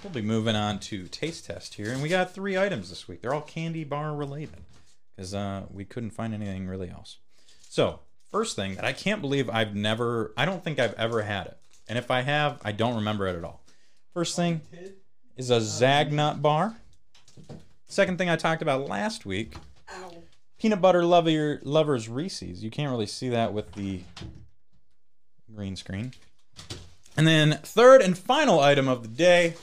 [0.04, 3.22] we'll be moving on to taste test here, and we got three items this week.
[3.22, 4.62] They're all candy bar related
[5.16, 7.18] because uh, we couldn't find anything really else.
[7.70, 8.00] So
[8.32, 10.34] first thing that I can't believe I've never.
[10.38, 13.36] I don't think I've ever had it, and if I have, I don't remember it
[13.36, 13.64] at all.
[14.14, 14.62] First thing
[15.38, 16.76] is a Zagnut bar.
[17.88, 19.56] Second thing I talked about last week
[20.60, 22.64] peanut butter lover lovers Reese's.
[22.64, 24.02] You can't really see that with the
[25.54, 26.14] green screen.
[27.18, 29.56] And then third and final item of the day,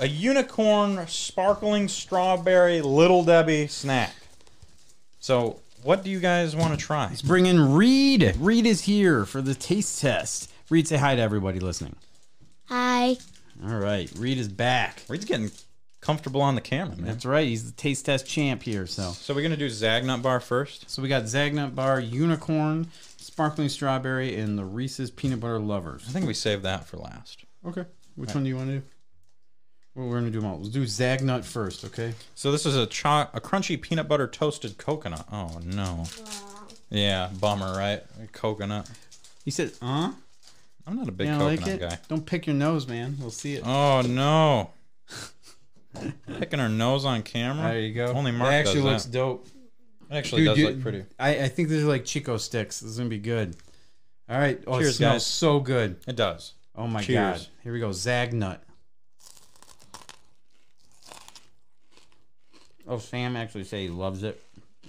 [0.00, 4.14] a unicorn sparkling strawberry little Debbie snack.
[5.20, 7.06] So, what do you guys want to try?
[7.08, 8.34] Let's bring in Reed.
[8.38, 10.50] Reed is here for the taste test.
[10.70, 11.96] Reed, say hi to everybody listening.
[12.66, 13.16] Hi.
[13.64, 15.02] All right, Reed is back.
[15.08, 15.50] Reed's getting
[16.00, 17.06] comfortable on the camera, man.
[17.06, 17.46] That's right.
[17.46, 18.86] He's the taste test champ here.
[18.86, 20.90] So, So we're gonna do Zagnut bar first.
[20.90, 22.88] so we got Zagnut Bar, Unicorn,
[23.18, 26.04] Sparkling Strawberry, and the Reese's Peanut Butter Lovers.
[26.08, 27.44] I think we saved that for last.
[27.66, 27.84] Okay.
[28.16, 28.82] Which one do you want to do?
[29.94, 30.58] Well, we're gonna do them all.
[30.58, 32.14] Let's do Zagnut first, okay?
[32.34, 35.26] So this is a cho- a crunchy peanut butter toasted coconut.
[35.30, 36.04] Oh no.
[36.90, 38.02] Yeah, bummer, right?
[38.32, 38.90] Coconut.
[39.44, 40.12] He said, "Uh."
[40.86, 41.80] I'm not a big You coconut like it?
[41.80, 41.98] guy.
[42.08, 43.16] Don't pick your nose, man.
[43.20, 43.62] We'll see it.
[43.64, 44.70] Oh no.
[46.38, 47.68] Picking her nose on camera.
[47.70, 48.06] there you go.
[48.06, 49.12] Only Mark That actually does looks that.
[49.12, 49.46] dope.
[50.10, 51.04] It actually Dude, does you- look pretty.
[51.18, 52.80] I, I think these are like Chick-O-Sticks.
[52.80, 53.54] This is gonna be good.
[54.28, 54.60] All right.
[54.66, 55.26] Oh, it Cheers, smells guys.
[55.26, 55.96] so good.
[56.08, 56.54] It does.
[56.74, 57.42] Oh my Cheers.
[57.42, 57.46] god.
[57.62, 57.90] Here we go.
[57.90, 58.58] Zagnut.
[62.86, 64.42] Oh, Sam actually say he loves it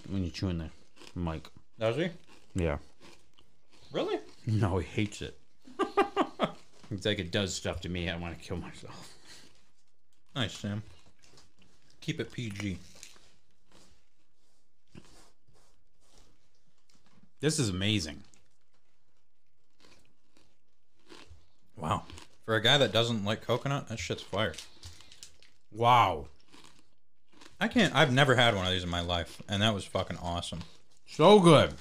[0.09, 0.69] when you chew in the
[1.15, 1.47] mic.
[1.79, 2.09] Does he?
[2.55, 2.77] Yeah.
[3.91, 4.19] Really?
[4.47, 5.37] No, he hates it.
[6.91, 8.09] it's like it does stuff to me.
[8.09, 9.13] I want to kill myself.
[10.35, 10.81] Nice, Sam.
[12.01, 12.79] Keep it PG.
[17.39, 18.23] This is amazing.
[21.77, 22.03] Wow.
[22.45, 24.53] For a guy that doesn't like coconut, that shit's fire.
[25.71, 26.27] Wow.
[27.63, 27.95] I can't.
[27.95, 30.59] I've never had one of these in my life, and that was fucking awesome.
[31.07, 31.73] So good.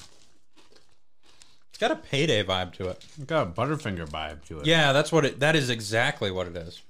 [1.70, 3.04] It's got a payday vibe to it.
[3.20, 4.66] It got a Butterfinger vibe to it.
[4.66, 5.40] Yeah, that's what it.
[5.40, 6.82] That is exactly what it is.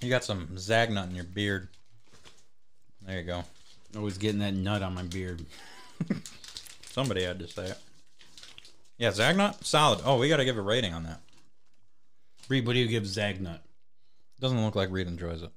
[0.00, 1.68] You got some Zagnut in your beard.
[3.06, 3.44] There you go.
[3.96, 5.46] Always getting that nut on my beard.
[6.90, 7.78] Somebody had to say it.
[8.98, 10.00] Yeah, zagnut, solid.
[10.04, 11.20] Oh, we got to give a rating on that.
[12.48, 13.60] Reed, what do you give Zagnut?
[14.40, 15.50] Doesn't look like Reed enjoys it.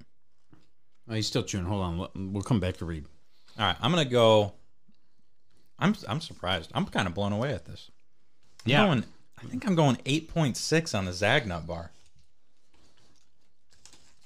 [1.08, 1.66] Oh, he's still chewing.
[1.66, 2.32] Hold on.
[2.32, 3.04] We'll- come back to Reed.
[3.58, 4.52] All right, I'm gonna go.
[5.78, 6.70] I'm I'm surprised.
[6.74, 7.90] I'm kind of blown away at this.
[8.64, 8.86] I'm Yeah.
[8.86, 9.04] going,
[9.42, 11.90] I think I'm going 8.6 on the zagnut bar.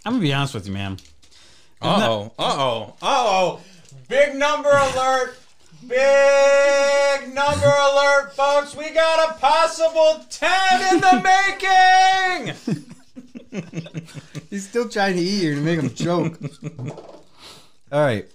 [0.06, 0.98] I'm going to be honest with you, man.
[1.82, 2.32] Uh oh.
[2.38, 2.82] Uh oh.
[3.02, 3.60] Uh oh.
[4.08, 5.36] Big number alert.
[5.86, 8.76] Big number alert, folks.
[8.76, 12.84] We got a possible 10 in the making.
[14.50, 16.38] He's still trying to eat here to make him choke.
[17.92, 18.26] All right.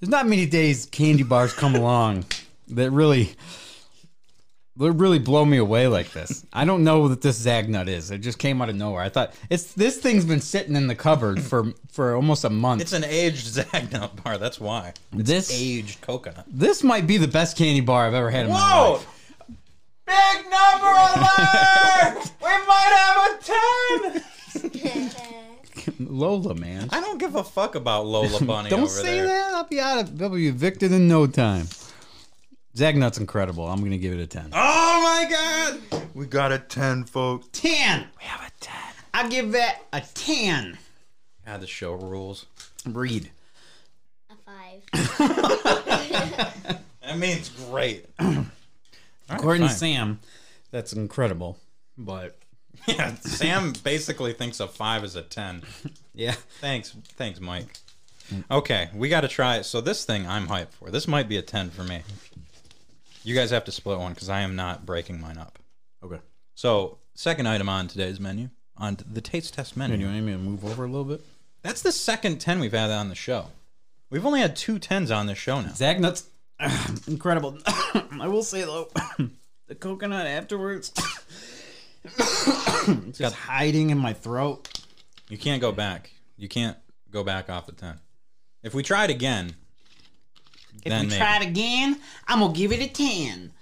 [0.00, 2.24] There's not many days candy bars come along
[2.68, 3.34] that really
[4.76, 6.44] that really blow me away like this.
[6.52, 8.10] I don't know what this Zagnut is.
[8.10, 9.02] It just came out of nowhere.
[9.02, 12.80] I thought it's this thing's been sitting in the cupboard for for almost a month.
[12.82, 14.38] It's an aged zagnut bar.
[14.38, 14.94] That's why.
[15.12, 16.46] this Aged coconut.
[16.48, 19.00] this might be the best candy bar I've ever had in my Whoa!
[20.06, 20.36] Life.
[20.36, 22.32] Big number alert!
[22.42, 25.98] we might have a 10!
[25.98, 26.88] Lola, man.
[26.92, 29.26] I don't give a fuck about Lola Bunny Don't over say there.
[29.26, 29.52] that.
[29.54, 31.66] I'll be out of I'll be evicted in no time.
[32.76, 33.66] Zagnut's incredible.
[33.66, 34.50] I'm gonna give it a ten.
[34.52, 36.02] Oh my god!
[36.14, 37.48] We got a 10, folks.
[37.52, 38.06] 10.
[38.18, 38.74] We have a 10.
[39.14, 40.78] I'll give that a 10.
[41.46, 42.46] God, the show rules.
[42.86, 43.30] Reed.
[44.30, 44.82] A five.
[47.02, 48.06] That means great.
[49.32, 49.76] All right, According to fine.
[49.76, 50.20] Sam,
[50.70, 51.58] that's incredible.
[51.98, 52.38] But
[52.86, 55.62] Yeah, Sam basically thinks a 5 is a 10.
[56.14, 56.34] yeah.
[56.60, 57.78] Thanks, thanks, Mike.
[58.50, 59.64] Okay, we got to try it.
[59.64, 60.90] So this thing I'm hyped for.
[60.90, 62.02] This might be a 10 for me.
[63.24, 65.58] You guys have to split one because I am not breaking mine up.
[66.02, 66.18] Okay.
[66.54, 69.96] So, second item on today's menu, on the taste test menu.
[69.96, 71.20] Do you want me to move over a little bit?
[71.62, 73.46] That's the second 10 we've had on the show.
[74.10, 75.68] We've only had two tens on this show now.
[75.70, 76.22] Zagnut's
[77.06, 77.58] incredible.
[77.66, 78.88] I will say though,
[79.66, 80.92] the coconut afterwards,
[82.04, 84.68] it's just hiding in my throat.
[85.28, 86.10] You can't go back.
[86.36, 86.76] You can't
[87.10, 87.98] go back off the 10.
[88.62, 89.54] If we tried again,
[90.84, 91.18] If then we maybe.
[91.18, 93.52] try it again, I'm gonna give it a ten.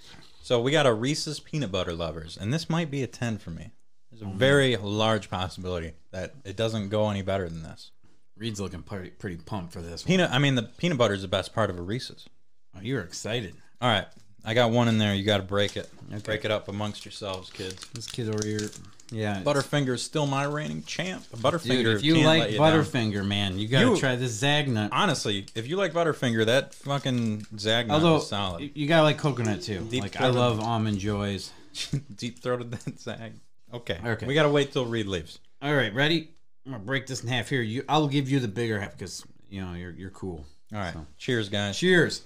[0.43, 3.51] So we got a Reese's peanut butter lovers, and this might be a 10 for
[3.51, 3.71] me.
[4.09, 4.35] There's a mm.
[4.35, 7.91] very large possibility that it doesn't go any better than this.
[8.35, 10.03] Reed's looking pretty pretty pumped for this.
[10.03, 10.07] One.
[10.07, 12.27] Peanut, I mean, the peanut butter is the best part of a Reese's.
[12.75, 13.53] Oh, you're excited.
[13.81, 14.05] All right,
[14.45, 15.13] I got one in there.
[15.15, 15.89] You got to break it.
[16.23, 17.85] Break it up amongst yourselves, kids.
[17.93, 18.69] This kid over here,
[19.11, 19.41] yeah.
[19.43, 21.23] Butterfinger is still my reigning champ.
[21.37, 22.73] Butterfinger, Dude, if you like you down.
[22.73, 24.89] Butterfinger, man, you gotta You- try this Zagnut.
[24.91, 28.71] honestly, if you like Butterfinger, that fucking Zagnut Although is solid.
[28.75, 29.87] you gotta like coconut too.
[29.89, 31.51] Deep like I love almond joys.
[32.15, 33.33] Deep throated that Zag.
[33.73, 33.97] Okay.
[34.05, 34.25] Okay.
[34.25, 35.39] We got to wait till Reed leaves.
[35.61, 36.31] All right, ready?
[36.65, 37.61] I'm gonna break this in half here.
[37.61, 40.45] You, I'll give you the bigger half because you know you're you're cool.
[40.73, 40.93] All right.
[40.93, 41.05] So.
[41.17, 41.77] Cheers, guys.
[41.77, 42.23] Cheers.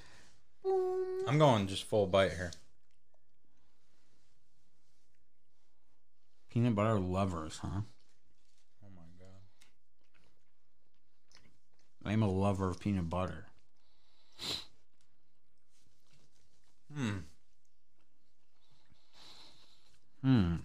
[1.28, 2.51] I'm going just full bite here.
[6.49, 7.82] Peanut butter lovers, huh?
[8.84, 9.41] Oh my god.
[12.05, 13.45] I'm a lover of peanut butter.
[16.93, 17.17] Hmm.
[20.21, 20.55] Hmm.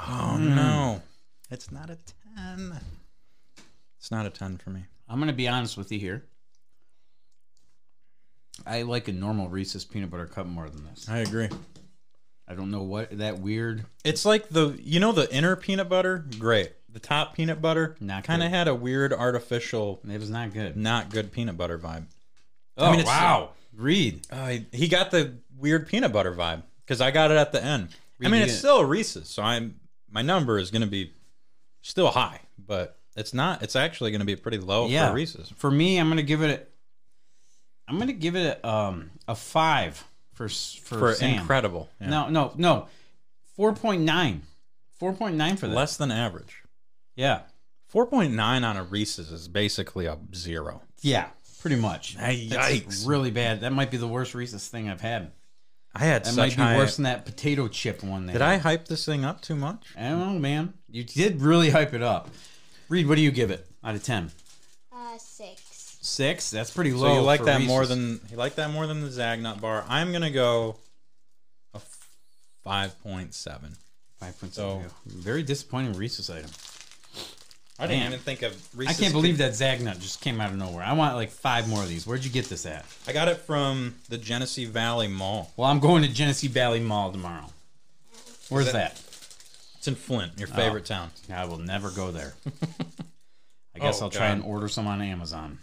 [0.00, 1.02] Oh no.
[1.50, 1.98] It's not a
[2.36, 2.80] 10.
[3.98, 4.84] It's not a 10 for me.
[5.08, 6.24] I'm gonna be honest with you here.
[8.66, 11.08] I like a normal Reese's peanut butter cup more than this.
[11.08, 11.48] I agree.
[12.48, 13.84] I don't know what that weird.
[14.04, 16.72] It's like the you know the inner peanut butter, great.
[16.92, 18.56] The top peanut butter Not kind of good.
[18.56, 20.76] had a weird artificial It was not good.
[20.76, 22.04] not good peanut butter vibe.
[22.76, 23.50] Oh mean, it's- wow!
[23.74, 24.26] Reed.
[24.30, 27.88] Uh, he got the weird peanut butter vibe because I got it at the end.
[28.24, 29.80] I mean, it's still a Reese's, so I'm
[30.10, 31.12] my number is going to be
[31.80, 33.62] still high, but it's not.
[33.62, 35.08] It's actually going to be pretty low Yeah.
[35.08, 35.48] for Reese's.
[35.56, 36.71] For me, I'm gonna give it.
[37.92, 41.40] A, I'm gonna give it a, um a five for for for, for Sam.
[41.40, 41.88] incredible.
[42.00, 42.08] Yeah.
[42.10, 42.86] No, no, no.
[43.58, 44.40] 4.9.
[45.00, 45.74] 4.9 for that.
[45.74, 46.62] less than average.
[47.16, 47.42] Yeah.
[47.92, 50.80] 4.9 on a Reese's is basically a zero.
[51.02, 51.26] Yeah,
[51.60, 52.16] pretty much.
[52.16, 53.06] Hey, That's yikes.
[53.06, 53.60] really bad.
[53.60, 55.32] That might be the worst Reese's thing I've had.
[55.94, 56.76] I had That such might be high.
[56.78, 58.24] worse than that potato chip one.
[58.24, 59.88] They Did I hype this thing up too much?
[59.98, 60.72] I don't know, man.
[60.88, 62.30] You did really hype it up.
[62.88, 64.30] Reed, what do you give it out of 10?
[64.90, 65.61] Uh, six.
[66.02, 66.50] Six?
[66.50, 67.08] That's pretty low.
[67.08, 69.84] So you like that more than you like that more than the Zagnut bar.
[69.88, 70.76] I'm gonna go
[71.74, 71.80] a
[72.64, 73.76] five point seven.
[74.18, 74.56] Five points.
[74.56, 76.50] So- very disappointing Reese's item.
[77.78, 78.12] I didn't Man.
[78.12, 78.52] even think of.
[78.76, 80.84] Reese's I can't believe that Zagnut just came out of nowhere.
[80.84, 82.06] I want like five more of these.
[82.06, 82.84] Where'd you get this at?
[83.08, 85.50] I got it from the Genesee Valley Mall.
[85.56, 87.46] Well, I'm going to Genesee Valley Mall tomorrow.
[88.50, 89.00] Where's that?
[89.78, 90.54] It's in Flint, your oh.
[90.54, 91.10] favorite town.
[91.32, 92.34] I will never go there.
[93.74, 95.58] I guess Oh, I'll try and order some on Amazon.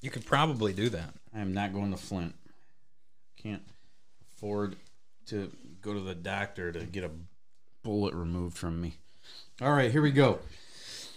[0.00, 1.14] You could probably do that.
[1.34, 2.34] I am not going to Flint.
[3.36, 3.62] Can't
[4.34, 4.76] afford
[5.26, 5.50] to
[5.82, 7.10] go to the doctor to get a
[7.82, 8.94] bullet removed from me.
[9.60, 10.38] All right, here we go.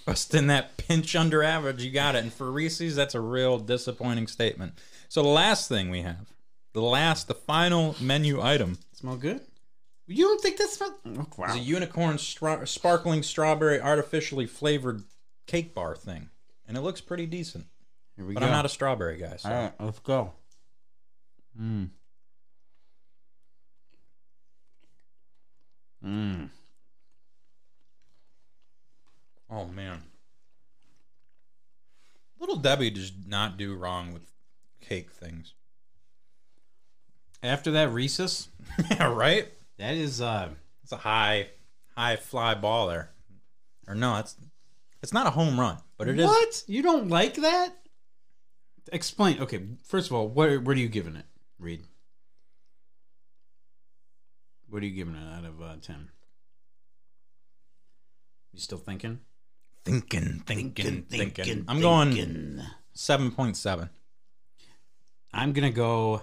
[0.06, 2.24] Busting that pinch under average, you got it.
[2.24, 4.74] And for Reese's, that's a real disappointing statement.
[5.08, 6.28] So the last thing we have,
[6.74, 9.42] the last, the final menu item Smell good?
[10.08, 10.94] You don't think that smells?
[11.06, 11.48] Oh, wow.
[11.50, 15.04] is a unicorn stra- sparkling strawberry artificially flavored
[15.46, 16.30] cake bar thing,
[16.68, 17.66] and it looks pretty decent.
[18.16, 18.46] Here we But go.
[18.46, 20.34] I'm not a strawberry guy, so All right, let's go.
[21.60, 21.90] Mmm.
[26.06, 26.50] Mmm.
[29.50, 30.04] oh man.
[32.40, 34.24] Little Debbie does not do wrong with
[34.82, 35.54] cake things.
[37.42, 38.50] After that Reese's,
[38.92, 39.48] yeah, right.
[39.78, 40.50] that is uh
[40.84, 41.48] It's a high,
[41.96, 43.12] high fly ball there.
[43.88, 44.36] Or no, it's
[45.02, 46.26] it's not a home run, but it is.
[46.26, 46.64] what?
[46.68, 47.76] You don't like that?
[48.92, 49.40] Explain.
[49.40, 51.26] Okay, first of all, what what are you giving it,
[51.58, 51.84] Reed?
[54.70, 56.10] What are you giving it out of uh, ten?
[58.52, 59.20] You still thinking?
[59.86, 61.66] Thinking, thinking, thinking.
[61.68, 62.62] I'm going
[62.94, 63.90] seven point seven.
[65.34, 66.22] I'm gonna go.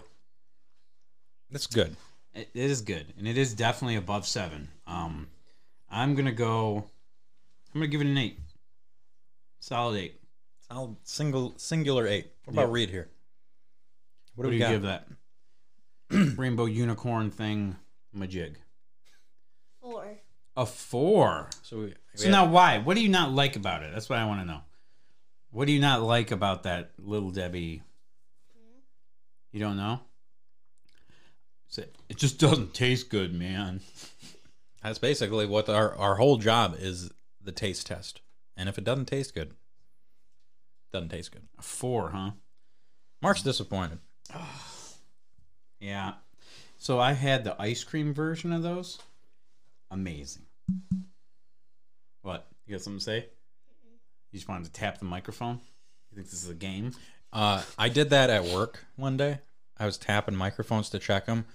[1.50, 1.96] That's good.
[2.34, 4.68] It it is good, and it is definitely above seven.
[4.86, 5.28] Um,
[5.90, 6.84] I'm gonna go.
[7.74, 8.38] I'm gonna give it an eight.
[9.58, 10.19] Solid eight.
[10.70, 12.30] I'll single singular eight.
[12.44, 12.74] What about Yeah.
[12.74, 13.08] Reed here?
[14.34, 14.70] What, do do we you got?
[14.70, 15.08] give that?
[16.38, 17.76] Rainbow unicorn thing,
[18.16, 18.54] majig.
[19.80, 20.18] Four.
[20.56, 21.48] A four.
[21.62, 22.78] So we, So now, why?
[22.78, 23.92] What do you not like about it?
[23.92, 24.60] That's what I want to know.
[25.50, 27.82] What do you not like about that little Debbie?
[28.54, 28.78] Hmm?
[29.52, 30.00] You don't know.
[31.68, 33.80] Say, It just doesn't taste good, man.
[34.82, 37.10] that's basically what our our whole job is
[37.42, 38.20] the taste test.
[38.56, 39.54] And if it doesn't taste good,
[40.92, 41.42] doesn't taste good.
[41.58, 42.30] A four, huh?
[43.22, 43.98] Mark's disappointed.
[45.80, 46.12] Yeah.
[46.76, 48.98] So I had the ice cream version of those.
[49.90, 50.42] Amazing.
[52.22, 52.46] What?
[52.66, 53.26] You got something to say?
[54.30, 55.60] You just wanted to tap the microphone?
[56.10, 56.92] You think this is a game?
[57.32, 59.38] Uh, I did that at work one day.
[59.78, 61.46] I was tapping microphones to check them.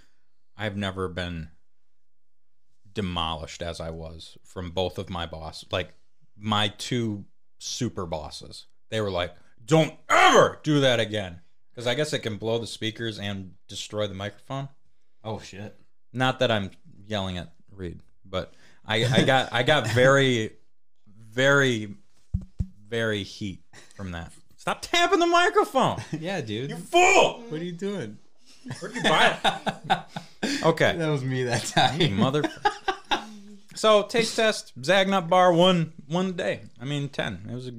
[0.57, 1.49] I've never been
[2.91, 5.93] demolished as I was from both of my boss, like
[6.37, 7.25] my two
[7.59, 8.65] super bosses.
[8.89, 9.33] They were like,
[9.65, 14.07] "Don't ever do that again," because I guess it can blow the speakers and destroy
[14.07, 14.69] the microphone.
[15.23, 15.75] Oh shit.
[16.13, 16.71] Not that I'm
[17.07, 18.53] yelling at Reed, but
[18.85, 20.51] I, I got I got very,
[21.07, 21.95] very,
[22.87, 23.63] very heat
[23.95, 24.31] from that.
[24.57, 25.97] Stop tapping the microphone.
[26.19, 26.69] Yeah, dude.
[26.69, 27.43] You fool!
[27.49, 28.17] what are you doing?
[28.79, 30.63] Where'd you buy it?
[30.65, 31.63] okay, That was me that
[31.99, 32.17] you time.
[32.17, 32.43] mother.
[33.75, 36.61] So taste test, Zagnut bar one one day.
[36.79, 37.45] I mean ten.
[37.49, 37.73] It was a,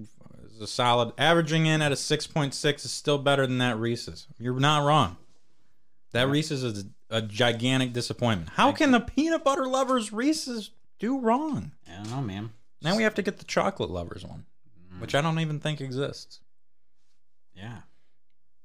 [0.59, 1.13] was a solid.
[1.19, 4.27] Averaging in at a six point six is still better than that Reese's.
[4.39, 5.17] You're not wrong.
[6.13, 8.51] That Reese's is a, a gigantic disappointment.
[8.51, 11.73] How can the peanut butter lovers Reese's do wrong?
[11.91, 12.51] I don't know, man.
[12.83, 14.45] Now we have to get the chocolate lovers one,
[14.99, 16.41] which I don't even think exists.
[17.55, 17.79] Yeah.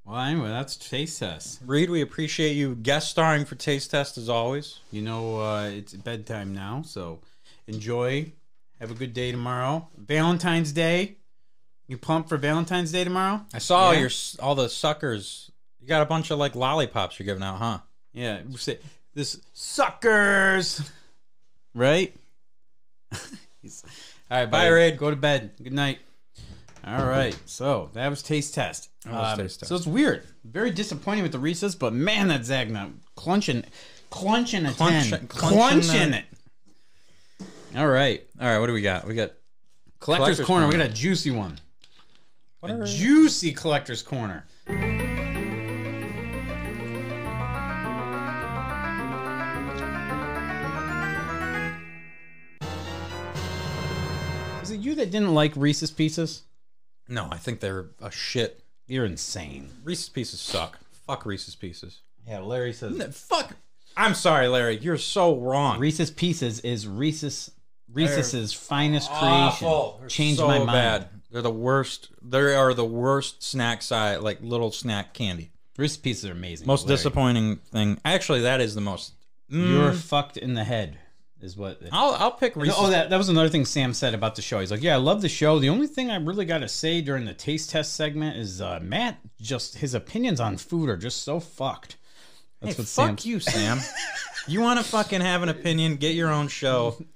[0.06, 1.62] Well, anyway, that's taste test.
[1.66, 4.80] Reed, we appreciate you guest starring for Taste Test as always.
[4.92, 7.20] You know, uh, it's bedtime now, so
[7.68, 8.32] enjoy.
[8.80, 9.88] Have a good day tomorrow.
[9.96, 11.18] Valentine's Day.
[11.92, 13.42] You pumped for Valentine's Day tomorrow?
[13.54, 14.00] I saw Yeah.
[14.00, 15.52] your all the suckers.
[15.82, 17.80] You got a bunch of like lollipops you're giving out, huh?
[18.14, 18.40] Yeah.
[18.56, 18.80] say,
[19.14, 20.90] This suckers.
[21.76, 22.16] Right?
[23.12, 23.18] All
[24.32, 24.98] right, Bye, Raid.
[25.00, 25.52] Go to bed.
[25.62, 26.00] Good night.
[26.88, 27.38] All right.
[27.46, 28.88] So that was taste test.
[29.06, 29.68] Um, That was taste test.
[29.70, 30.24] So it's weird.
[30.46, 33.66] Very disappointing with the Reese's, but man, that Zagnut clunching,
[34.10, 36.26] clunching a Clunch- ten, clunching it.
[37.76, 38.26] All right.
[38.40, 39.06] All right, what do we got?
[39.06, 39.34] We got
[40.00, 40.68] Collector's, Collector's corner.
[40.70, 41.60] We got a juicy one.
[42.62, 44.46] What a juicy collector's corner.
[54.62, 56.44] Is it you that didn't like Reese's Pieces?
[57.08, 58.64] No, I think they're a shit.
[58.88, 59.70] You're insane.
[59.84, 60.78] Reese's Pieces suck.
[61.08, 62.02] Fuck Reese's Pieces.
[62.28, 62.96] Yeah, Larry says.
[62.96, 63.56] No, fuck.
[63.98, 64.78] I'm sorry, Larry.
[64.78, 65.80] You're so wrong.
[65.80, 67.52] Reese's Pieces is Reese's
[67.92, 69.68] Reese's finest creation.
[69.68, 69.98] Awful.
[70.00, 70.68] They're Changed so my mind.
[70.72, 71.10] bad.
[71.32, 72.10] They're the worst.
[72.22, 75.52] They are the worst snack side, like little snack candy.
[75.78, 76.68] Reese's Pieces are amazing.
[76.68, 76.98] Most Larry.
[76.98, 78.00] disappointing thing.
[78.04, 79.14] Actually, that is the most.
[79.52, 80.98] Mm, You're fucked in the head,
[81.40, 81.82] is what.
[81.92, 82.76] I'll I'll pick Reese's.
[82.78, 84.60] Oh, that that was another thing Sam said about the show.
[84.60, 85.58] He's like, "Yeah, I love the show.
[85.60, 88.80] The only thing I really got to say during the taste test segment is uh,
[88.84, 91.96] Matt just his opinions on food are just so fucked."
[92.62, 93.32] That's Hey, what fuck Sam.
[93.32, 93.80] you, Sam.
[94.48, 95.96] you want to fucking have an opinion?
[95.96, 96.96] Get your own show.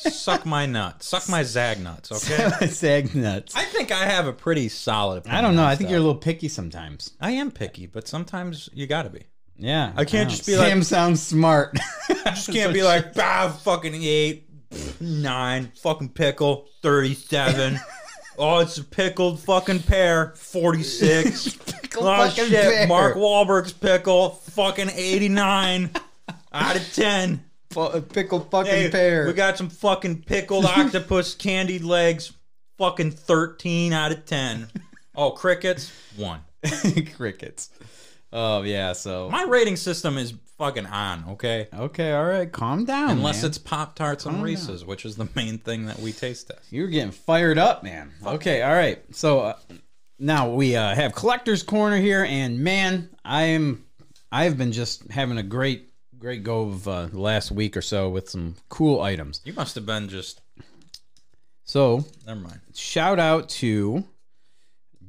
[0.00, 1.06] Suck my nuts.
[1.08, 2.10] Suck my Zagnuts.
[2.12, 2.66] Okay.
[2.66, 3.54] Zagnuts.
[3.56, 5.18] I think I have a pretty solid.
[5.18, 5.64] Opinion I don't know.
[5.64, 5.90] I think stuff.
[5.90, 7.12] you're a little picky sometimes.
[7.20, 9.24] I am picky, but sometimes you got to be.
[9.56, 10.34] Yeah, I can't know.
[10.36, 11.76] just be like- Sam sounds smart.
[12.26, 14.48] Just can't be like, ah, fucking eight,
[15.00, 17.80] nine, fucking pickle, thirty-seven.
[18.38, 21.54] oh, it's a pickled fucking pear, forty-six.
[21.80, 22.86] Pickle oh fucking shit, pear.
[22.86, 25.90] Mark Wahlberg's pickle, fucking eighty-nine
[26.52, 27.44] out of ten.
[27.78, 29.26] Fu- pickle fucking Hey, pear.
[29.26, 32.32] we got some fucking pickled octopus candied legs,
[32.78, 34.68] fucking thirteen out of ten.
[35.14, 36.42] Oh, crickets, one.
[37.16, 37.70] crickets.
[38.32, 38.92] Oh yeah.
[38.92, 41.66] So My rating system is fucking on, okay?
[41.74, 42.50] okay, all right.
[42.52, 43.10] Calm down.
[43.10, 43.48] Unless man.
[43.48, 46.70] it's Pop Tarts and Reese's, which is the main thing that we taste test.
[46.72, 48.12] You're getting fired up, man.
[48.24, 49.02] Okay, all right.
[49.12, 49.54] So uh,
[50.20, 53.86] now we uh, have collector's corner here, and man, I am
[54.30, 55.87] I've been just having a great
[56.18, 59.40] great go of uh, last week or so with some cool items.
[59.44, 60.40] You must have been just.
[61.64, 62.60] So Never mind.
[62.74, 64.04] shout out to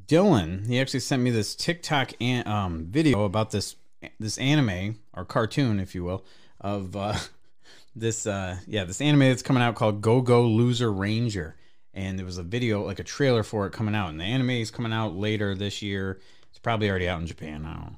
[0.08, 0.68] Dylan.
[0.68, 3.76] He actually sent me this TikTok an- um, video about this
[4.20, 6.26] this anime or cartoon, if you will,
[6.62, 7.16] of uh,
[7.96, 11.56] this uh, yeah this anime that's coming out called Go Go Loser Ranger,
[11.94, 14.52] and there was a video like a trailer for it coming out, and the anime
[14.52, 16.20] is coming out later this year.
[16.50, 17.66] It's probably already out in Japan.
[17.66, 17.98] I don't know,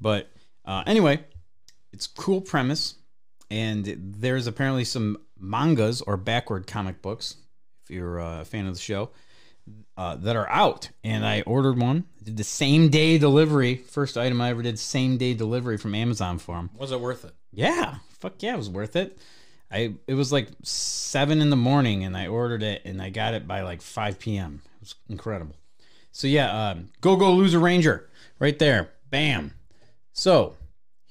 [0.00, 0.30] but
[0.64, 1.24] uh, anyway,
[1.94, 2.96] it's cool premise,
[3.50, 3.84] and
[4.18, 7.36] there's apparently some mangas or backward comic books
[7.84, 9.10] if you're uh, a fan of the show,
[9.96, 10.90] uh, that are out.
[11.02, 12.04] And I ordered one.
[12.22, 13.76] Did the same day delivery.
[13.76, 16.70] First item I ever did same day delivery from Amazon for them.
[16.76, 17.34] Was it worth it?
[17.52, 19.18] Yeah, fuck yeah, it was worth it.
[19.70, 23.34] I it was like seven in the morning, and I ordered it, and I got
[23.34, 24.62] it by like five p.m.
[24.76, 25.56] It was incredible.
[26.10, 29.52] So yeah, um, go go loser ranger right there, bam.
[30.12, 30.56] So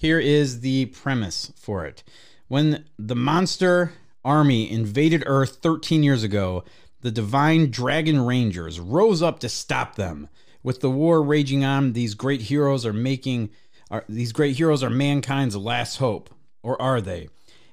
[0.04, 2.04] here is the premise for it.
[2.50, 3.94] When the monster
[4.26, 6.66] army invaded Earth 13 years ago,
[7.00, 10.28] the divine dragon rangers rose up to stop them.
[10.62, 13.52] With the war raging on, these great heroes are making
[13.90, 16.30] are these great heroes are mankind's last hope,
[16.62, 17.30] or are they?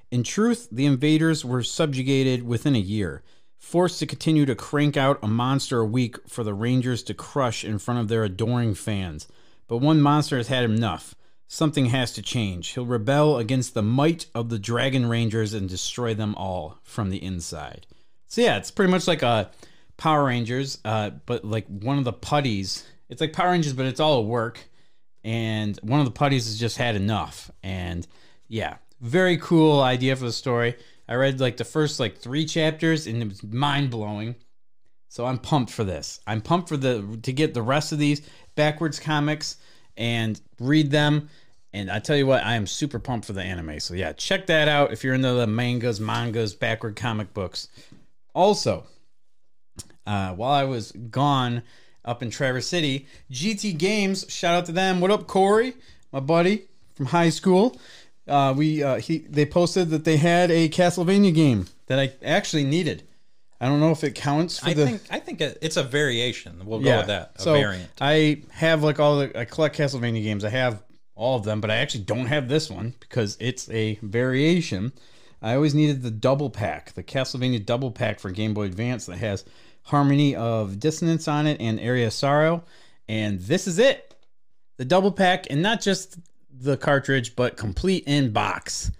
[0.09, 3.23] In truth, the invaders were subjugated within a year,
[3.57, 7.65] forced to continue to crank out a monster a week for the Rangers to crush
[7.65, 9.27] in front of their adoring fans.
[9.67, 11.13] But one monster has had enough.
[11.53, 12.69] Something has to change.
[12.69, 17.21] He'll rebel against the might of the Dragon Rangers and destroy them all from the
[17.21, 17.85] inside.
[18.27, 19.51] So yeah, it's pretty much like a
[19.97, 22.85] Power Rangers, uh, but like one of the putties.
[23.09, 24.61] It's like Power Rangers, but it's all work.
[25.25, 27.51] And one of the putties has just had enough.
[27.61, 28.07] And
[28.47, 30.77] yeah, very cool idea for the story.
[31.09, 34.35] I read like the first like three chapters and it was mind blowing.
[35.09, 36.21] So I'm pumped for this.
[36.25, 38.21] I'm pumped for the to get the rest of these
[38.55, 39.57] backwards comics
[39.97, 41.29] and read them.
[41.73, 43.79] And I tell you what, I am super pumped for the anime.
[43.79, 47.69] So yeah, check that out if you're into the mangas, mangas, backward comic books.
[48.33, 48.85] Also,
[50.05, 51.63] uh, while I was gone
[52.03, 54.99] up in Traverse City, GT Games, shout out to them.
[54.99, 55.75] What up, Corey,
[56.11, 57.79] my buddy from high school?
[58.27, 62.63] Uh, we uh, he they posted that they had a Castlevania game that I actually
[62.63, 63.03] needed.
[63.59, 66.65] I don't know if it counts for I the think I think it's a variation.
[66.65, 67.33] We'll go with that.
[67.35, 67.89] A so variant.
[67.99, 70.43] I have like all the I collect Castlevania games.
[70.43, 70.83] I have
[71.21, 74.91] all of them, but I actually don't have this one because it's a variation.
[75.41, 79.17] I always needed the double pack, the Castlevania double pack for Game Boy Advance that
[79.17, 79.45] has
[79.83, 82.63] Harmony of Dissonance on it and Aria of Sorrow,
[83.07, 84.15] and this is it.
[84.77, 86.17] The double pack, and not just
[86.51, 88.91] the cartridge, but complete in box.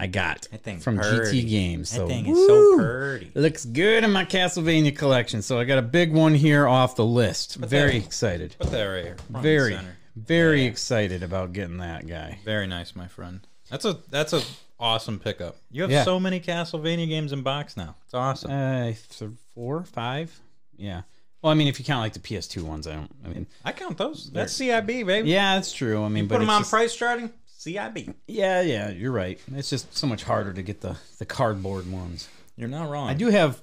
[0.00, 1.42] I got That from purty.
[1.42, 1.90] GT Games.
[1.90, 3.32] That So thing is so pretty.
[3.34, 5.42] It looks good in my Castlevania collection.
[5.42, 7.56] So I got a big one here off the list.
[7.56, 8.54] Very that- excited.
[8.60, 9.16] Put that right here.
[9.30, 9.96] Very, center.
[10.26, 12.38] Very excited about getting that guy.
[12.44, 13.40] Very nice, my friend.
[13.70, 14.42] That's a that's a
[14.80, 15.56] awesome pickup.
[15.70, 16.04] You have Yeah.
[16.04, 17.96] so many Castlevania games in box now.
[18.04, 18.50] It's awesome.
[18.50, 20.38] Uh, th- four, five,
[20.76, 21.02] yeah.
[21.42, 23.10] Well, I mean, if you count like the PS2 ones, I don't.
[23.24, 24.30] I mean, I count those.
[24.32, 25.30] That's CIB, baby.
[25.30, 26.02] yeah, that's true.
[26.02, 27.32] I mean, but Put them on just- price charting.
[27.58, 28.14] CIB.
[28.28, 29.38] Yeah, yeah, you're right.
[29.54, 32.28] It's just so much harder to get the the cardboard ones.
[32.56, 33.08] You're not wrong.
[33.08, 33.60] I do have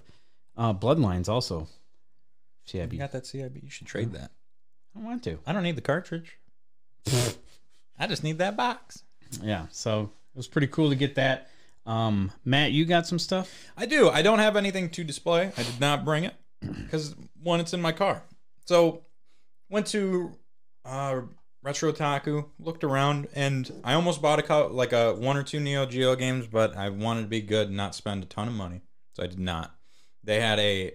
[0.58, 1.68] Uh, Bloodlines also.
[2.68, 2.94] CIB.
[2.94, 3.62] You got that CIB?
[3.64, 4.32] You should trade that.
[4.96, 5.40] I want to.
[5.46, 6.38] I don't need the cartridge.
[8.00, 9.04] I just need that box.
[9.42, 9.68] Yeah.
[9.72, 11.50] So it was pretty cool to get that.
[11.86, 13.52] Um, Matt, you got some stuff?
[13.78, 14.10] I do.
[14.10, 15.52] I don't have anything to display.
[15.56, 18.24] I did not bring it because one, it's in my car.
[18.66, 19.04] So
[19.70, 20.34] went to
[20.84, 21.22] uh,
[21.62, 25.60] Retro Taku, looked around, and I almost bought a couple, like a one or two
[25.60, 28.54] Neo Geo games, but I wanted to be good and not spend a ton of
[28.54, 28.82] money,
[29.14, 29.76] so I did not.
[30.24, 30.94] They had a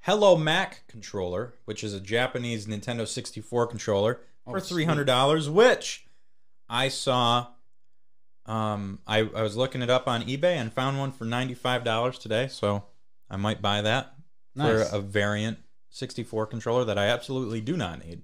[0.00, 5.48] Hello Mac controller, which is a Japanese Nintendo 64 controller for Oh, three hundred dollars,
[5.48, 6.06] which
[6.68, 7.48] I saw.
[8.46, 11.84] Um, I, I was looking it up on eBay and found one for ninety five
[11.84, 12.84] dollars today, so
[13.30, 14.14] I might buy that
[14.56, 14.88] Nice.
[14.90, 15.58] for a variant
[15.90, 18.22] 64 controller that I absolutely do not need.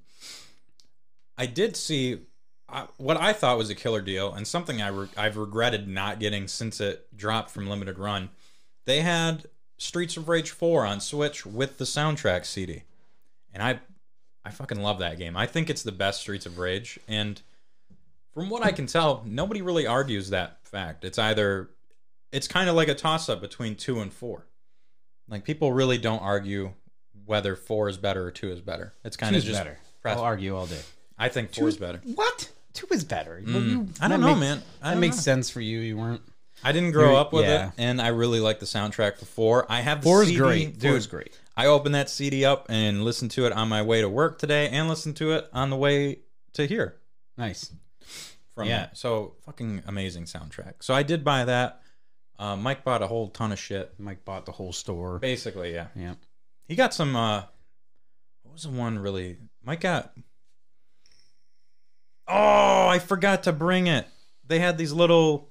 [1.38, 2.20] I did see
[2.68, 6.18] uh, what I thought was a killer deal and something I re- I've regretted not
[6.18, 8.30] getting since it dropped from limited run.
[8.84, 9.44] They had
[9.78, 12.82] Streets of Rage 4 on Switch with the soundtrack CD.
[13.52, 13.80] And I
[14.46, 15.36] I fucking love that game.
[15.36, 17.40] I think it's the best Streets of Rage and
[18.32, 21.04] from what I can tell, nobody really argues that fact.
[21.04, 21.70] It's either
[22.32, 24.44] it's kind of like a toss up between 2 and 4.
[25.28, 26.72] Like people really don't argue
[27.24, 28.92] whether 4 is better or 2 is better.
[29.04, 29.78] It's kind of just better.
[30.02, 30.80] press- I'll argue all day.
[31.18, 32.00] I think 4 is better.
[32.04, 32.50] What?
[32.74, 33.42] Two is better.
[33.44, 33.70] Well, Mm.
[33.70, 34.62] you- I don't know, makes- man.
[34.82, 35.22] I That makes know.
[35.22, 35.78] sense for you.
[35.80, 36.20] You weren't.
[36.62, 37.68] I didn't grow You're- up with yeah.
[37.68, 39.66] it, and I really like the soundtrack for four.
[39.72, 40.74] I have the Four is great.
[40.78, 40.82] dude.
[40.90, 41.38] Four is great.
[41.56, 44.68] I opened that CD up and listened to it on my way to work today,
[44.68, 46.20] and listened to it on the way
[46.54, 46.96] to here
[47.38, 47.72] Nice.
[48.54, 48.88] from Yeah.
[48.92, 50.74] So fucking amazing soundtrack.
[50.80, 51.80] So I did buy that.
[52.38, 53.94] Uh, Mike bought a whole ton of shit.
[53.98, 55.18] Mike bought the whole store.
[55.18, 55.86] Basically, yeah.
[55.94, 56.14] Yeah.
[56.68, 57.16] He got some.
[57.16, 57.44] uh
[58.42, 59.38] What was the one really?
[59.64, 60.12] Mike got.
[62.28, 64.06] Oh, I forgot to bring it.
[64.46, 65.50] They had these little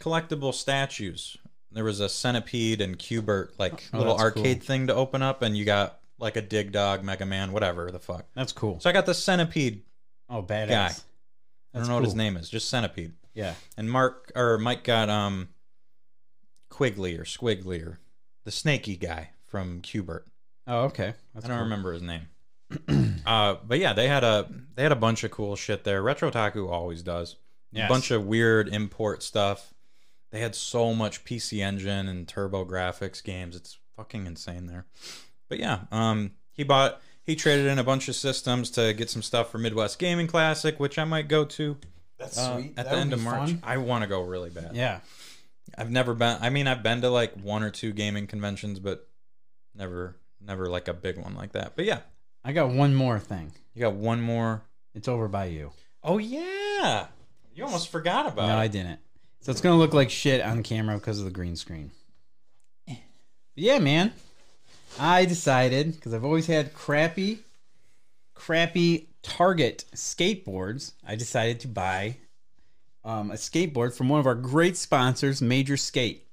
[0.00, 1.36] collectible statues.
[1.72, 4.66] There was a centipede and Q*bert, like Oh, little arcade cool.
[4.66, 7.98] thing to open up, and you got like a Dig Dug, Mega Man, whatever the
[8.00, 8.26] fuck.
[8.34, 8.80] That's cool.
[8.80, 9.82] So I got the centipede.
[10.28, 10.68] Oh, badass.
[10.68, 10.92] Guy.
[11.74, 13.12] I don't know what his name is, just centipede.
[13.34, 13.54] Yeah.
[13.76, 15.48] And Mark or Mike got um
[16.68, 17.98] Quigley or Squiggly or
[18.44, 20.26] the snaky guy from Q*bert.
[20.66, 21.14] Oh, okay.
[21.34, 21.64] That's I don't cool.
[21.64, 22.28] remember his name.
[23.26, 26.02] uh, but yeah, they had a they had a bunch of cool shit there.
[26.02, 27.36] Retro Taku always does.
[27.72, 27.86] Yes.
[27.86, 29.72] A bunch of weird import stuff.
[30.30, 33.56] They had so much PC Engine and TurboGrafx games.
[33.56, 34.86] It's fucking insane there.
[35.48, 39.22] But yeah, um, he bought he traded in a bunch of systems to get some
[39.22, 41.76] stuff for Midwest Gaming Classic, which I might go to
[42.18, 42.74] That's uh, sweet.
[42.76, 43.50] at That the end of March.
[43.50, 43.60] fun.
[43.64, 44.74] I want to go really bad.
[44.74, 45.00] Yeah.
[45.76, 46.36] I've never been.
[46.40, 49.08] I mean, I've been to like one or two gaming conventions, but
[49.74, 51.74] never, never like a big one like that.
[51.76, 52.00] But yeah,
[52.44, 53.52] I got one more thing.
[53.74, 54.62] you got one more.
[54.94, 55.70] It's over by you.
[56.02, 57.06] Oh yeah,
[57.54, 58.98] you almost forgot about no, I didn't.
[59.40, 61.90] So it's gonna look like shit on camera because of the green screen.
[62.86, 62.96] But
[63.56, 64.12] Yeah, man.
[64.98, 67.38] I decided because I've always had crappy,
[68.34, 70.92] crappy Target skateboards.
[71.06, 72.16] I decided to buy
[73.04, 76.26] um, a skateboard from one of our great sponsors, Major Skate.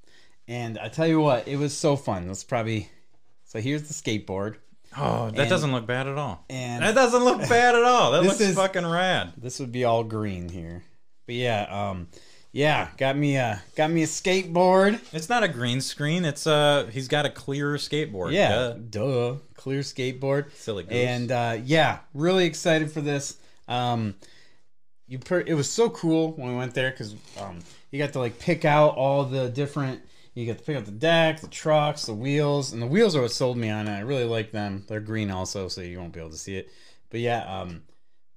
[0.48, 2.28] And I tell you what, it was so fun.
[2.28, 2.90] Let's probably.
[3.46, 4.56] So here's the skateboard.
[4.98, 6.44] Oh, that And- doesn't look bad at all.
[6.50, 8.12] And That doesn't look bad at all.
[8.12, 9.34] That looks is- fucking rad.
[9.38, 10.84] This would be all green here.
[11.26, 12.08] But yeah, um,
[12.58, 15.00] yeah, got me a got me a skateboard.
[15.14, 16.26] It's not a green screen.
[16.26, 18.32] It's uh, he's got a clear skateboard.
[18.32, 18.74] Yeah, Duh.
[18.90, 20.52] duh, clear skateboard.
[20.54, 20.94] Silly goose.
[20.94, 23.38] And uh, yeah, really excited for this.
[23.68, 24.16] Um,
[25.08, 27.60] you per- it was so cool when we went there because um,
[27.92, 30.02] you got to like pick out all the different.
[30.34, 33.22] You got to pick out the deck, the trucks, the wheels, and the wheels are
[33.22, 33.96] what sold me on it.
[33.96, 34.84] I really like them.
[34.88, 36.72] They're green also, so you won't be able to see it.
[37.12, 37.84] But yeah, um,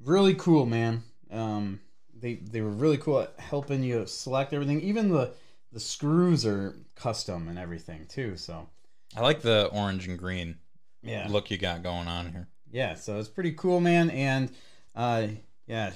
[0.05, 1.05] really cool, man.
[1.31, 1.81] Um,
[2.21, 4.81] they they were really cool at helping you select everything.
[4.81, 5.33] Even the
[5.73, 8.37] the screws are custom and everything too.
[8.37, 8.69] So
[9.17, 10.57] I like the orange and green
[11.03, 12.49] yeah, look you got going on here.
[12.71, 14.11] yeah, so it's pretty cool, man.
[14.11, 14.51] And
[14.95, 15.29] uh,
[15.67, 15.93] yeah,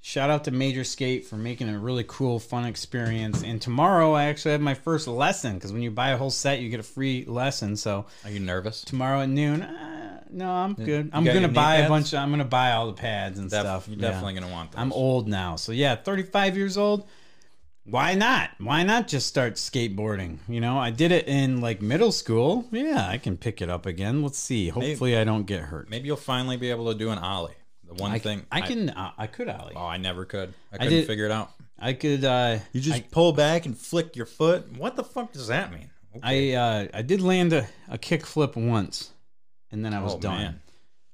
[0.00, 3.42] shout out to Major Skate for making a really cool, fun experience.
[3.42, 6.60] And tomorrow, I actually have my first lesson because when you buy a whole set,
[6.60, 7.76] you get a free lesson.
[7.76, 8.82] So Are you nervous?
[8.82, 9.97] tomorrow at noon, uh,
[10.30, 11.10] no, I'm good.
[11.12, 11.88] I'm got gonna your knee buy a pads?
[11.88, 12.14] bunch.
[12.14, 13.88] I'm gonna buy all the pads and Def- stuff.
[13.88, 14.08] You're Yeah.
[14.10, 14.80] definitely gonna want those.
[14.80, 17.06] I'm old now, so yeah, 35 years old.
[17.84, 18.50] Why not?
[18.58, 20.38] Why not just start skateboarding?
[20.46, 22.66] You know, I did it in like middle school.
[22.70, 24.22] Yeah, I can pick it up again.
[24.22, 24.68] Let's see.
[24.68, 25.88] Hopefully, I don't get hurt.
[25.88, 27.54] Maybe you'll finally be able to do an ollie.
[27.86, 28.90] The one I, thing I can.
[28.90, 29.72] uh, I could ollie.
[29.74, 30.52] Oh, I never could.
[30.70, 31.50] I couldn't did- figure it out.
[31.78, 32.24] I could.
[32.24, 34.76] Uh, You just I, pull back and flick your foot.
[34.76, 35.88] What the fuck does that mean?
[36.16, 36.54] Okay.
[36.54, 39.12] I uh, I did land a, a kick flip once,
[39.70, 40.38] and then I was Oh, done.
[40.38, 40.60] man.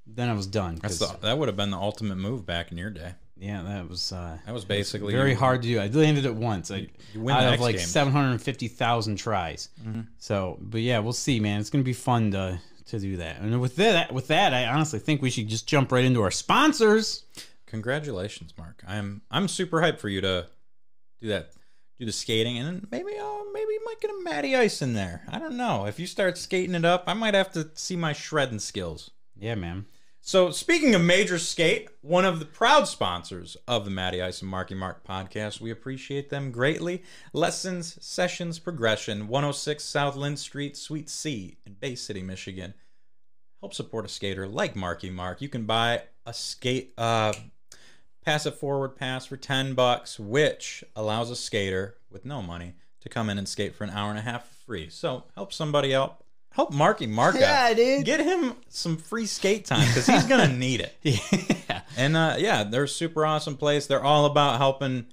[0.07, 0.79] Then I was done.
[0.83, 3.13] That's the, that would have been the ultimate move back in your day.
[3.37, 5.81] Yeah, that was uh, That was basically very hard to do.
[5.81, 6.71] I landed it once.
[6.71, 9.71] I you win out of like seven hundred fifty thousand tries.
[9.83, 10.03] Mm-hmm.
[10.19, 11.61] So, but yeah, we'll see, man.
[11.61, 13.41] It's gonna be fun to to do that.
[13.41, 16.31] And with that, with that, I honestly think we should just jump right into our
[16.31, 17.25] sponsors.
[17.67, 18.85] Congratulations, Mark.
[18.87, 20.47] I'm I'm super hyped for you to
[21.21, 21.51] do that,
[21.99, 24.95] do the skating, and then maybe oh maybe you might get a Matty Ice in
[24.95, 25.23] there.
[25.29, 25.87] I don't know.
[25.87, 29.11] If you start skating it up, I might have to see my shredding skills.
[29.37, 29.87] Yeah, man.
[30.27, 34.51] So, speaking of Major Skate, one of the proud sponsors of the Matty Ice and
[34.51, 37.03] Marky Mark podcast, we appreciate them greatly.
[37.35, 42.73] Lessons, Sessions, Progression, 106 South Lynn Street, Suite C in Bay City, Michigan.
[43.61, 45.43] Help support a skater like Marky Mark.
[45.43, 47.35] You can buy a skate, uh,
[48.25, 53.09] pass a forward pass for 10 bucks, which allows a skater with no money to
[53.09, 54.89] come in and skate for an hour and a half for free.
[54.89, 56.25] So, help somebody out.
[56.51, 58.05] Help Marky Mark Yeah, dude.
[58.05, 60.97] Get him some free skate time because he's gonna need it.
[61.03, 61.81] Yeah.
[61.97, 63.87] And uh, yeah, they're a super awesome place.
[63.87, 65.07] They're all about helping,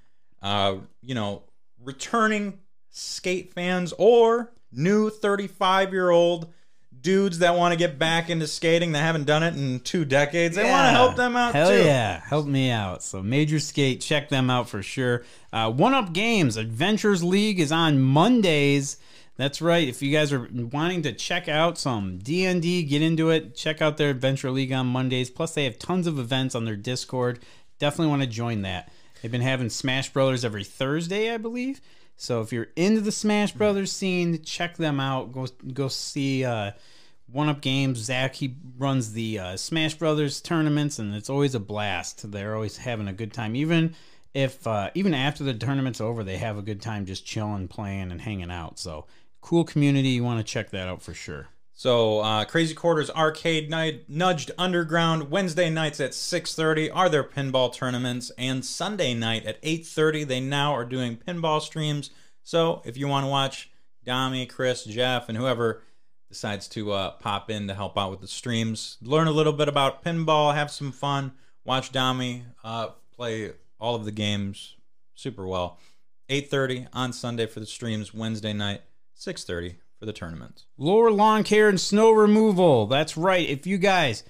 [0.44, 1.42] uh, you know,
[1.84, 2.60] returning
[2.92, 6.54] skate fans or new 35 year old
[7.02, 10.56] dudes that want to get back into skating that haven't done it in two decades.
[10.56, 11.84] They want to help them out Hell too.
[11.84, 13.04] yeah, help me out.
[13.04, 15.24] So Major Skate, check them out for sure.
[15.52, 18.98] Uh, One Up Games Adventures League is on Mondays.
[19.38, 19.88] That's right.
[19.88, 23.56] If you guys are wanting to check out some D&D, get into it.
[23.56, 25.30] Check out their Adventure League on Mondays.
[25.32, 27.40] Plus, they have tons of events on their Discord.
[27.80, 28.92] Definitely want to join that.
[29.22, 31.82] They've been having Smash Brothers every Thursday, I believe.
[32.22, 35.32] So if you're into the Smash Brothers scene, check them out.
[35.32, 36.74] Go go see uh,
[37.26, 37.98] One Up Games.
[37.98, 42.32] Zach he runs the uh, Smash Brothers tournaments, and it's always a blast.
[42.32, 43.96] They're always having a good time, even
[44.36, 48.12] if uh, even after the tournament's over, they have a good time just chilling, playing,
[48.12, 48.78] and hanging out.
[48.78, 49.08] So
[49.42, 50.10] cool community.
[50.10, 51.48] You want to check that out for sure.
[51.82, 57.74] So uh, Crazy Quarters Arcade Night, Nudged Underground, Wednesday nights at 6.30 are their pinball
[57.74, 62.12] tournaments, and Sunday night at 8.30 they now are doing pinball streams.
[62.44, 63.72] So if you want to watch
[64.06, 65.82] Dami, Chris, Jeff, and whoever
[66.30, 69.68] decides to uh, pop in to help out with the streams, learn a little bit
[69.68, 71.32] about pinball, have some fun,
[71.66, 74.76] watch Dami uh, play all of the games
[75.16, 75.80] super well.
[76.30, 78.84] 8.30 on Sunday for the streams, Wednesday night,
[79.20, 80.66] 6.30 for the tournaments.
[80.80, 82.88] Lower lawn care and snow removal.
[82.88, 83.48] That's right.
[83.48, 84.24] If you guys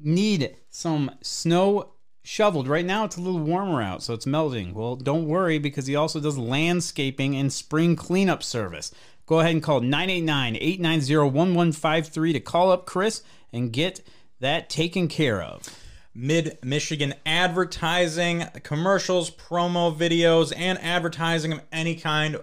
[0.00, 4.72] need some snow shoveled, right now it's a little warmer out, so it's melting.
[4.72, 8.92] Well, don't worry because he also does landscaping and spring cleanup service.
[9.26, 14.00] Go ahead and call 989 890 1153 to call up Chris and get
[14.38, 15.76] that taken care of.
[16.14, 22.36] Mid Michigan advertising, commercials, promo videos, and advertising of any kind.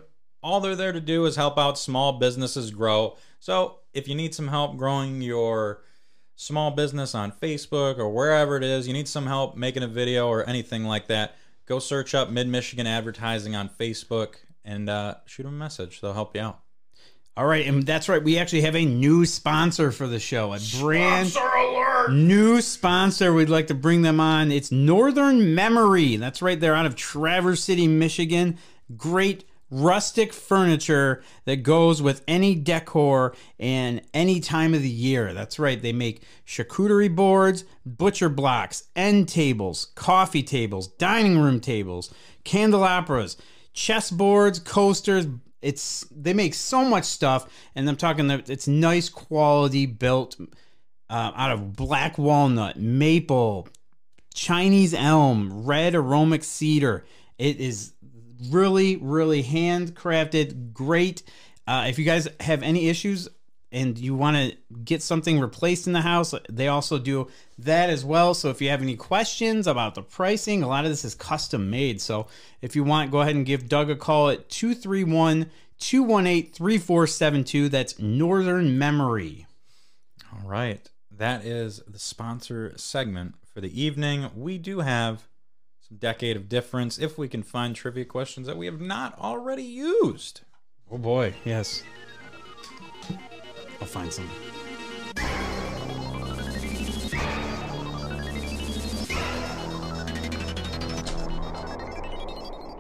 [0.44, 3.18] All they're there to do is help out small businesses grow.
[3.40, 5.82] So if you need some help growing your
[6.36, 10.28] small business on Facebook or wherever it is, you need some help making a video
[10.28, 11.36] or anything like that,
[11.68, 14.36] go search up Mid Michigan advertising on Facebook
[14.66, 16.02] and uh, shoot them a message.
[16.02, 16.60] They'll help you out.
[17.38, 18.22] All right, and that's right.
[18.22, 20.54] We actually have a new sponsor for the show.
[20.54, 21.34] A brand
[22.10, 23.34] new sponsor.
[23.34, 24.52] We'd like to bring them on.
[24.52, 26.18] It's Northern Memory.
[26.18, 26.60] That's right.
[26.60, 28.58] They're out of Traverse City, Michigan.
[28.98, 35.34] Great rustic furniture that goes with any decor and any time of the year.
[35.34, 35.82] That's right.
[35.82, 43.38] They make charcuterie boards, butcher blocks, end tables, coffee tables, dining room tables, candelabras,
[43.74, 45.28] chessboards, coasters,
[45.62, 50.36] it's they make so much stuff and i'm talking that it's nice quality built
[51.10, 53.68] uh, out of black walnut maple
[54.34, 57.06] chinese elm red aromatic cedar
[57.38, 57.94] it is
[58.50, 61.24] really really handcrafted great
[61.68, 63.30] uh, if you guys have any issues
[63.72, 68.04] and you want to get something replaced in the house, they also do that as
[68.04, 68.34] well.
[68.34, 71.70] So if you have any questions about the pricing, a lot of this is custom
[71.70, 72.02] made.
[72.02, 72.28] So
[72.62, 75.50] if you want, go ahead and give Doug a call at 231
[75.80, 77.70] 218 3472.
[77.70, 79.48] That's Northern Memory.
[80.34, 80.90] All right.
[81.10, 84.30] That is the sponsor segment for the evening.
[84.36, 85.28] We do have
[86.00, 90.42] decade of difference if we can find trivia questions that we have not already used.
[90.90, 91.84] Oh boy, yes.
[93.80, 94.30] I'll find some.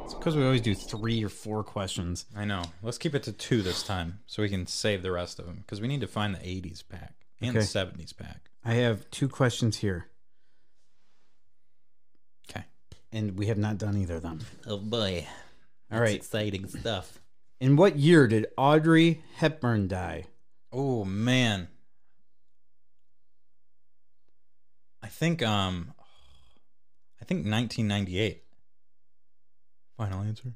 [0.05, 2.25] It's because we always do three or four questions.
[2.35, 2.63] I know.
[2.81, 5.57] Let's keep it to two this time so we can save the rest of them
[5.57, 8.49] because we need to find the 80s pack and the 70s pack.
[8.63, 10.07] I have two questions here,
[12.49, 12.63] Okay.
[13.11, 14.39] And we have not done either of them.
[14.65, 15.27] Oh boy.
[15.91, 16.15] All right.
[16.15, 17.19] Exciting stuff.
[17.59, 20.25] In what year did Audrey Hepburn die?
[20.71, 21.67] Oh, man.
[25.03, 25.93] I think um
[27.21, 28.43] I think think 1998.
[29.97, 30.53] Final answer.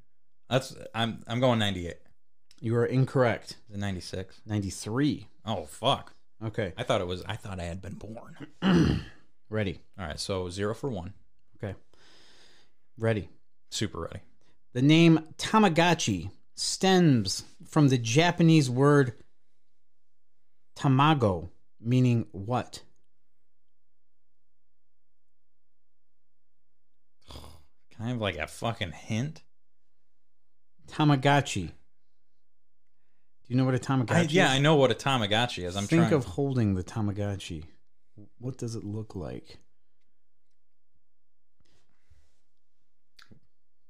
[0.50, 1.96] That's I'm I'm going 98.
[2.62, 3.58] You are incorrect.
[3.70, 4.42] Is it 96?
[4.46, 5.28] 93.
[5.46, 6.14] Oh fuck.
[6.44, 6.74] Okay.
[6.78, 8.48] I thought it was I thought I had been born.
[9.50, 9.82] Ready.
[10.00, 11.14] All right, so 0 for 1.
[11.58, 11.76] Okay.
[12.98, 13.30] Ready.
[13.70, 14.22] Super ready.
[14.74, 19.14] The name Tamagotchi stems from the Japanese word
[20.78, 21.50] tamago,
[21.80, 22.82] meaning what?
[27.98, 29.44] Kind of like a fucking hint?
[30.88, 31.68] Tamagotchi.
[31.68, 34.52] Do you know what a Tamagotchi I, yeah, is?
[34.52, 35.76] I know what a Tamagotchi is.
[35.76, 36.14] I'm Think trying.
[36.14, 37.66] of holding the Tamagotchi.
[38.40, 39.58] What does it look like?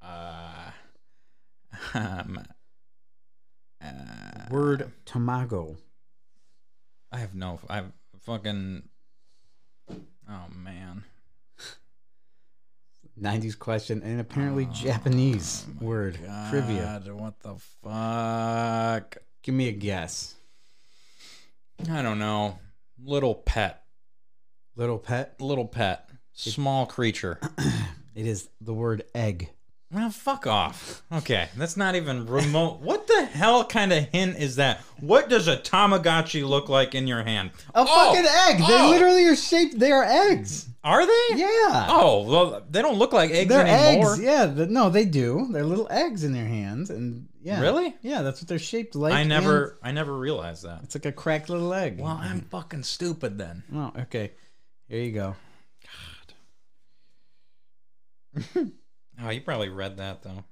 [0.06, 0.72] Uh,
[1.94, 2.40] um,
[3.84, 5.78] uh, Word tamago.
[7.12, 7.60] I have no.
[7.70, 7.92] I have
[8.22, 8.84] fucking.
[9.90, 11.04] Oh man.
[13.22, 16.20] 90s question and apparently Japanese word.
[16.50, 17.02] Trivia.
[17.14, 19.18] What the fuck?
[19.42, 20.36] Give me a guess.
[21.90, 22.60] I don't know.
[23.02, 23.84] Little pet.
[24.76, 25.40] Little pet.
[25.40, 26.10] Little pet.
[26.34, 27.40] Small creature.
[28.16, 29.50] It is the word egg.
[29.96, 31.04] Well, fuck off.
[31.10, 32.82] Okay, that's not even remote.
[32.82, 34.82] What the hell kind of hint is that?
[35.00, 37.52] What does a Tamagotchi look like in your hand?
[37.74, 38.58] A Oh, fucking egg.
[38.68, 38.90] They oh.
[38.90, 39.80] literally are shaped.
[39.80, 40.68] They are eggs.
[40.84, 41.38] Are they?
[41.38, 41.88] Yeah.
[41.90, 44.16] Oh, well, they don't look like eggs They're anymore.
[44.16, 44.22] eggs.
[44.22, 44.48] Yeah.
[44.48, 45.48] the- no, they do.
[45.52, 47.62] They're little eggs in their hands, and yeah.
[47.62, 47.96] Really?
[48.02, 49.14] Yeah, that's what they're shaped like.
[49.14, 50.82] I never, I never realized that.
[50.84, 52.00] It's like a cracked little egg.
[52.02, 53.64] Well, I'm fucking stupid then.
[53.74, 54.32] Oh, okay.
[54.90, 55.36] Here you go.
[59.22, 60.44] Oh, you probably read that though.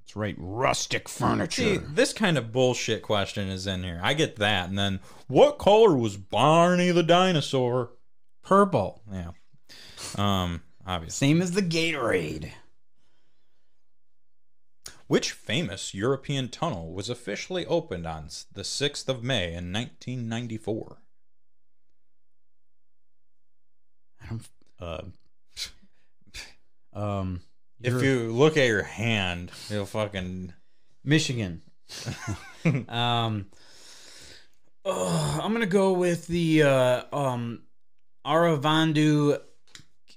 [0.00, 0.36] That's right.
[0.38, 1.62] Rustic furniture.
[1.62, 4.00] See, this kind of bullshit question is in here.
[4.02, 7.92] I get that, and then what color was Barney the dinosaur?
[8.42, 9.02] Purple.
[9.10, 9.30] Yeah.
[10.16, 11.28] Um, obviously.
[11.28, 12.50] Same as the Gatorade.
[15.06, 20.98] Which famous European tunnel was officially opened on the 6th of May in 1994?
[24.21, 24.21] I don't.
[24.80, 25.02] Uh,
[26.92, 27.40] um.
[27.84, 30.52] If you look at your hand, you'll fucking.
[31.04, 31.62] Michigan.
[32.88, 33.46] um,
[34.84, 37.62] oh, I'm gonna go with the uh, um,
[38.24, 39.40] Aravandu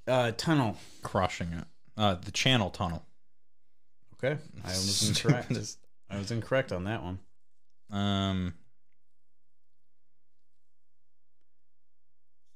[0.08, 0.78] uh, tunnel.
[1.02, 1.66] crushing it.
[1.98, 3.04] Uh, the Channel Tunnel.
[4.16, 5.52] Okay, I was incorrect.
[6.10, 7.20] I was incorrect on that one.
[7.90, 8.54] Um.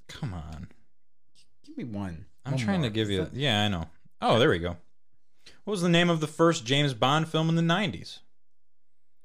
[0.07, 0.68] Come on.
[1.80, 2.26] Give me one.
[2.45, 2.89] I'm One trying more.
[2.89, 3.23] to give you.
[3.23, 3.85] that- Yeah, I know.
[4.22, 4.76] Oh, there we go.
[5.64, 8.19] What was the name of the first James Bond film in the 90s?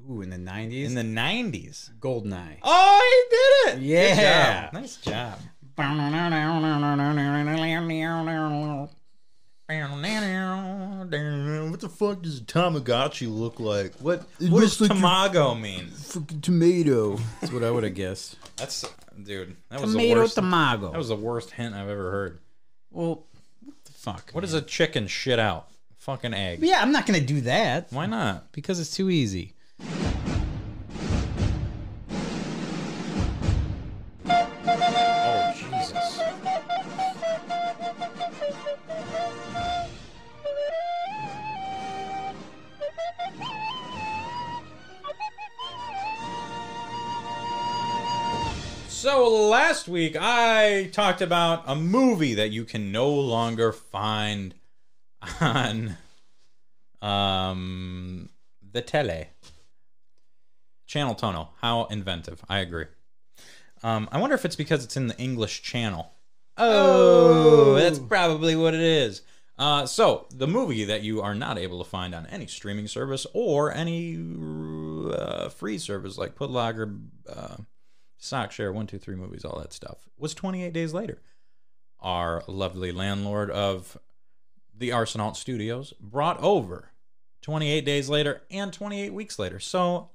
[0.08, 0.84] Ooh, in the '90s.
[0.84, 1.90] In the 90s.
[1.98, 2.58] Goldeneye.
[2.62, 3.80] Oh, he did it!
[3.80, 4.64] Good Yeah.
[4.66, 4.72] job.
[4.74, 5.38] Nice job.
[11.70, 13.94] What the fuck does Tamagotchi look like?
[13.96, 15.90] What What does Tamago mean?
[16.42, 17.18] Tomato.
[17.40, 18.36] That's what I would have guessed.
[18.56, 18.84] That's
[19.20, 19.56] dude.
[19.70, 20.36] That was the Tomato worst.
[20.36, 20.92] tamago.
[20.92, 22.38] That was the worst hint I've ever heard.
[22.94, 23.24] Well,
[23.64, 24.30] what the fuck?
[24.32, 25.68] What does a chicken shit out?
[25.98, 26.60] Fucking egg.
[26.62, 28.52] Yeah, I'm not gonna do that Why not?
[28.52, 29.54] because it's too easy.
[49.04, 54.54] So last week I talked about a movie that you can no longer find
[55.42, 55.98] on
[57.02, 58.30] um
[58.72, 59.26] the tele.
[60.86, 61.50] Channel tunnel.
[61.60, 62.42] How inventive.
[62.48, 62.86] I agree.
[63.82, 66.12] Um, I wonder if it's because it's in the English channel.
[66.56, 69.20] Oh, that's probably what it is.
[69.58, 73.26] Uh, so the movie that you are not able to find on any streaming service
[73.34, 74.18] or any
[75.12, 77.56] uh, free service like Putlocker, uh,
[78.24, 81.18] Sockshare, One Two Three Movies, all that stuff was 28 Days Later.
[82.00, 83.98] Our lovely landlord of
[84.76, 86.90] the Arsenault Studios brought over
[87.42, 89.60] 28 Days Later and 28 Weeks Later.
[89.60, 90.10] So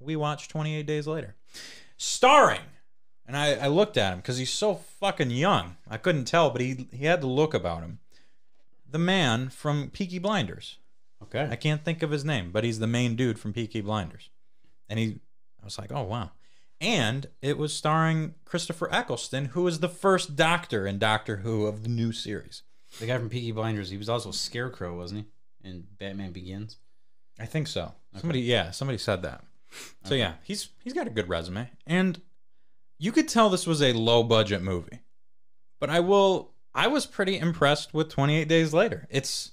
[0.00, 1.36] we watched 28 Days Later,
[1.96, 2.60] starring
[3.26, 5.76] and I, I looked at him because he's so fucking young.
[5.88, 7.98] I couldn't tell, but he he had the look about him.
[8.88, 10.78] The man from Peaky Blinders.
[11.22, 11.48] Okay.
[11.50, 14.30] I can't think of his name, but he's the main dude from Peaky Blinders.
[14.88, 15.18] And he,
[15.60, 16.30] I was like, oh wow.
[16.80, 21.82] And it was starring Christopher Eccleston, who was the first Doctor in Doctor Who of
[21.82, 22.62] the new series.
[23.00, 23.90] The guy from Peaky Blinders.
[23.90, 25.26] He was also Scarecrow, wasn't
[25.62, 25.68] he?
[25.68, 26.76] In Batman Begins.
[27.38, 27.92] I think so.
[28.16, 29.44] Somebody, yeah, somebody said that.
[30.04, 32.20] So yeah, he's he's got a good resume, and
[32.98, 35.00] you could tell this was a low budget movie.
[35.80, 39.06] But I will I was pretty impressed with 28 Days Later.
[39.10, 39.52] It's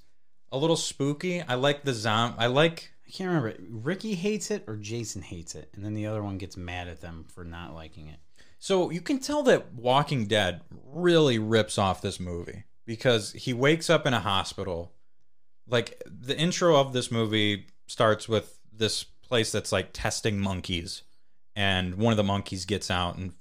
[0.52, 1.42] a little spooky.
[1.42, 2.36] I like the zombie.
[2.38, 3.56] I like can't remember.
[3.70, 7.02] Ricky hates it or Jason hates it, and then the other one gets mad at
[7.02, 8.20] them for not liking it.
[8.60, 10.62] So you can tell that Walking Dead
[10.92, 14.94] really rips off this movie because he wakes up in a hospital.
[15.68, 21.04] Like the intro of this movie starts with this place that's like testing monkeys,
[21.56, 23.34] and one of the monkeys gets out, and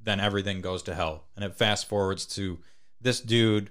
[0.00, 1.24] then everything goes to hell.
[1.34, 2.58] And it fast forwards to
[3.00, 3.70] this dude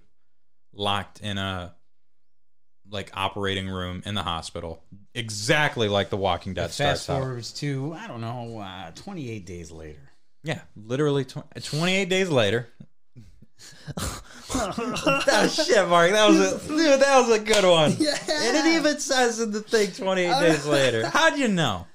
[0.73, 1.75] locked in a
[2.91, 4.81] like operating room in the hospital,
[5.13, 9.71] exactly like The Walking Dead Fast starts forwards to I don't know, uh, 28 days
[9.71, 9.99] later.
[10.43, 12.67] Yeah, literally tw- 28 days later.
[14.53, 16.11] that was shit, Mark.
[16.11, 16.99] That was a dude.
[17.01, 17.91] That was a good one.
[18.31, 21.07] And it even says in the thing 28 days later.
[21.07, 21.87] How'd you know?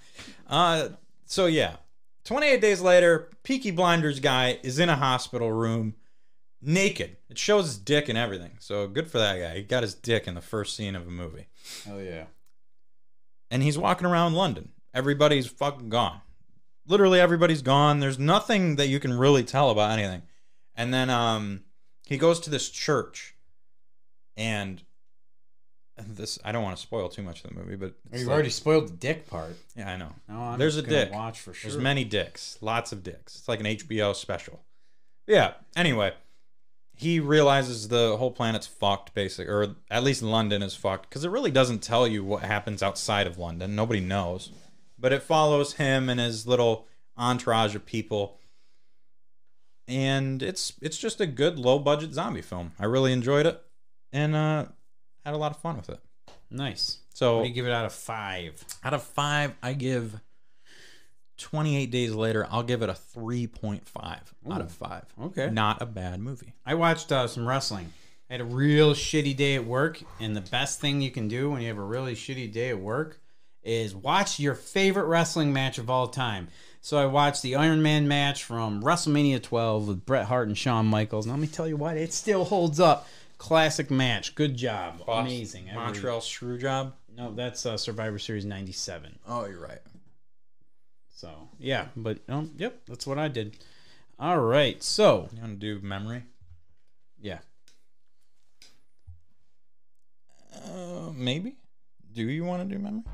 [0.48, 0.90] Uh,
[1.26, 1.76] so yeah,
[2.24, 5.94] 28 days later, Peaky Blinders guy is in a hospital room,
[6.66, 7.16] naked.
[7.28, 8.52] It shows his dick and everything.
[8.60, 9.56] So good for that guy.
[9.56, 11.46] He got his dick in the first scene of a movie,
[11.88, 12.24] Oh yeah.
[13.50, 14.70] and he's walking around London.
[14.92, 16.20] Everybody's fucking gone.
[16.86, 18.00] Literally everybody's gone.
[18.00, 20.22] There's nothing that you can really tell about anything.
[20.74, 21.64] And then um
[22.06, 23.34] he goes to this church
[24.36, 24.82] and
[25.96, 28.50] this I don't want to spoil too much of the movie, but You've like- already
[28.50, 29.56] spoiled the dick part.
[29.76, 30.12] yeah, I know.
[30.28, 31.12] No, I'm There's a dick.
[31.12, 31.70] Watch for sure.
[31.70, 33.36] There's many dicks, lots of dicks.
[33.36, 34.60] It's like an HBO special.
[35.26, 35.54] Yeah.
[35.76, 36.12] Anyway,
[36.96, 41.30] he realizes the whole planet's fucked, basically, or at least London is fucked, because it
[41.30, 43.74] really doesn't tell you what happens outside of London.
[43.74, 44.50] Nobody knows,
[44.98, 48.38] but it follows him and his little entourage of people,
[49.86, 52.72] and it's it's just a good low budget zombie film.
[52.78, 53.60] I really enjoyed it,
[54.12, 54.66] and uh,
[55.24, 56.00] had a lot of fun with it.
[56.50, 56.98] Nice.
[57.12, 58.64] So What do you give it out of five?
[58.82, 60.20] out of five, I give
[61.38, 63.80] 28 Days Later, I'll give it a 3.5
[64.50, 65.04] out of five.
[65.20, 65.50] Okay.
[65.50, 66.54] Not a bad movie.
[66.64, 67.92] I watched uh, some wrestling.
[68.30, 71.50] I had a real shitty day at work, and the best thing you can do
[71.50, 73.20] when you have a really shitty day at work
[73.62, 76.48] is watch your favorite wrestling match of all time.
[76.80, 80.86] So I watched the Iron Man match from WrestleMania 12 with Bret Hart and Shawn
[80.86, 81.24] Michaels.
[81.24, 83.08] And let me tell you what, it still holds up.
[83.38, 84.34] Classic match.
[84.34, 85.02] Good job.
[85.08, 85.68] Amazing.
[85.68, 86.92] Every- Montreal Screwjob.
[87.16, 89.18] No, that's uh, Survivor Series 97.
[89.28, 89.78] Oh, you're right.
[91.24, 91.86] So, yeah.
[91.96, 93.56] But, um, yep, that's what I did.
[94.18, 94.82] All right.
[94.82, 96.24] So, You want to do memory?
[97.18, 97.38] yeah.
[100.54, 101.56] Uh, maybe.
[102.12, 103.04] Do you want to do memory?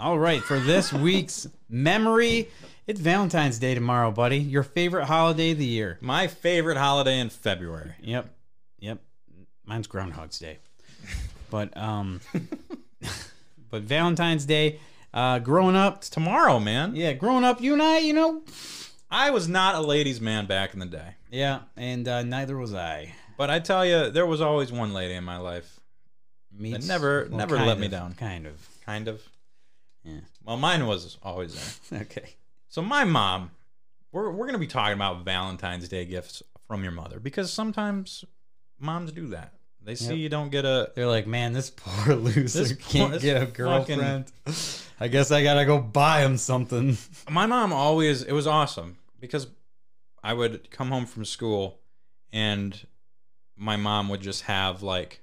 [0.00, 2.48] All right, for this week's memory,
[2.86, 4.38] it's Valentine's Day tomorrow, buddy.
[4.38, 5.98] Your favorite holiday of the year.
[6.00, 7.92] My favorite holiday in February.
[8.00, 8.30] Yep.
[8.78, 8.98] Yep.
[9.66, 10.56] Mine's Groundhog's Day.
[11.50, 12.20] But um
[13.70, 14.80] but Valentine's Day,
[15.12, 16.96] uh growing up, It's tomorrow, man.
[16.96, 18.42] yeah, growing up, you and I, you know,
[19.10, 21.14] I was not a ladies' man back in the day.
[21.30, 23.12] yeah, and uh neither was I.
[23.36, 25.78] But I tell you, there was always one lady in my life.
[26.56, 28.14] Me never- never kind let me down.
[28.14, 28.66] Kind of.
[28.86, 29.20] Kind of.
[30.04, 30.20] Yeah.
[30.44, 32.00] Well, mine was always there.
[32.02, 32.34] Okay.
[32.68, 33.50] So my mom,
[34.12, 38.24] we're we're gonna be talking about Valentine's Day gifts from your mother because sometimes
[38.78, 39.52] moms do that.
[39.82, 40.16] They see Yep.
[40.18, 43.40] you don't get a They're like, man, this poor loser This can't poor- get a
[43.46, 44.32] fucking- girlfriend.
[45.00, 46.96] I guess I gotta go buy him something.
[47.30, 49.46] my mom always it was awesome because
[50.22, 51.80] I would come home from school
[52.32, 52.86] and
[53.56, 55.22] my mom would just have like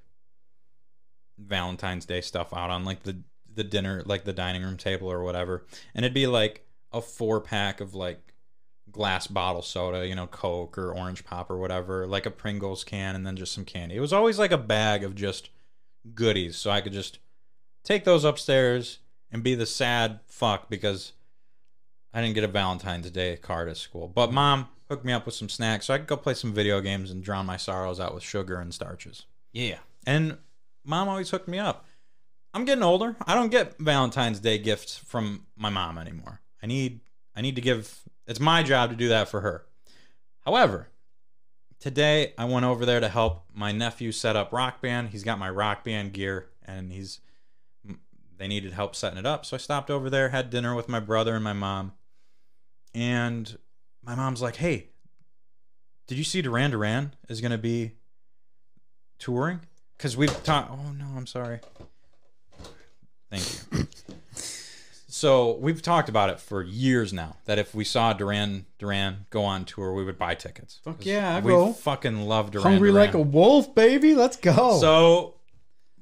[1.37, 3.17] Valentine's Day stuff out on like the
[3.57, 7.41] the dinner like the dining room table or whatever and it'd be like a four
[7.41, 8.27] pack of like
[8.91, 13.15] glass bottle soda, you know, Coke or orange pop or whatever, like a Pringles can
[13.15, 13.95] and then just some candy.
[13.95, 15.49] It was always like a bag of just
[16.13, 17.19] goodies so I could just
[17.84, 18.99] take those upstairs
[19.31, 21.13] and be the sad fuck because
[22.13, 24.07] I didn't get a Valentine's Day card at school.
[24.07, 26.79] But mom hooked me up with some snacks so I could go play some video
[26.79, 29.25] games and drown my sorrows out with sugar and starches.
[29.51, 29.79] Yeah.
[30.05, 30.38] And
[30.85, 31.85] mom always hooked me up.
[32.53, 33.15] I'm getting older.
[33.26, 36.41] I don't get Valentine's Day gifts from my mom anymore.
[36.61, 37.02] I need
[37.36, 39.65] I need to give it's my job to do that for her.
[40.45, 40.90] However,
[41.80, 45.10] today I went over there to help my nephew set up rock band.
[45.10, 47.19] He's got my rock band gear and he's
[48.38, 49.45] they needed help setting it up.
[49.45, 51.94] So I stopped over there, had dinner with my brother and my mom.
[52.94, 53.57] And
[54.03, 54.90] my mom's like, "Hey,
[56.07, 57.94] did you see Duran Duran is going to be
[59.19, 59.61] touring?"
[59.99, 61.60] Cuz we've talked Oh no, I'm sorry.
[63.29, 63.87] Thank you.
[65.09, 67.37] So we've talked about it for years now.
[67.45, 70.79] That if we saw Duran Duran go on tour, we would buy tickets.
[70.83, 71.73] Fuck yeah, I'd we go.
[71.73, 72.63] fucking love Duran.
[72.73, 73.05] Hungry Duran.
[73.07, 74.13] like a wolf, baby.
[74.13, 74.77] Let's go.
[74.79, 75.33] So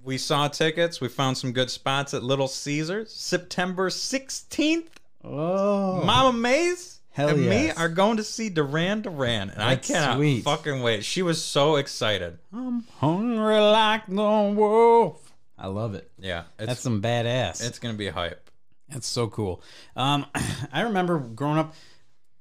[0.04, 1.00] we saw tickets.
[1.00, 3.14] We found some good spots at Little Caesars.
[3.14, 9.64] September sixteenth, oh, Mama Mays Hell and me are going to see Duran Duran, and
[9.64, 10.44] I cannot sweet.
[10.44, 11.06] fucking wait.
[11.06, 12.40] She was so excited.
[12.52, 14.14] I'm hungry like the
[14.54, 15.25] wolf.
[15.58, 16.10] I love it.
[16.20, 17.66] Yeah, it's That's some badass.
[17.66, 18.50] it's gonna be hype.
[18.90, 19.62] That's so cool.
[19.96, 20.26] Um,
[20.72, 21.74] I remember growing up,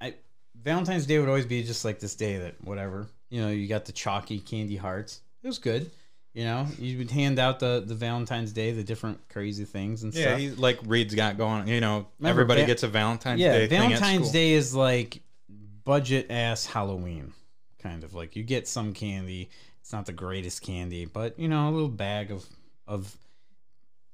[0.00, 0.14] I
[0.60, 3.48] Valentine's Day would always be just like this day that whatever you know.
[3.48, 5.20] You got the chalky candy hearts.
[5.42, 5.90] It was good.
[6.34, 10.12] You know, you would hand out the the Valentine's Day, the different crazy things and
[10.12, 10.38] Yeah, stuff.
[10.40, 11.68] he, like Reed's got going.
[11.68, 13.66] You know, Remember, everybody Va- gets a Valentine's yeah, Day.
[13.68, 14.32] Valentine's.
[14.32, 15.22] Day is like
[15.84, 17.32] budget ass Halloween,
[17.78, 19.48] kind of like you get some candy.
[19.80, 22.44] It's not the greatest candy, but you know, a little bag of
[22.86, 23.16] of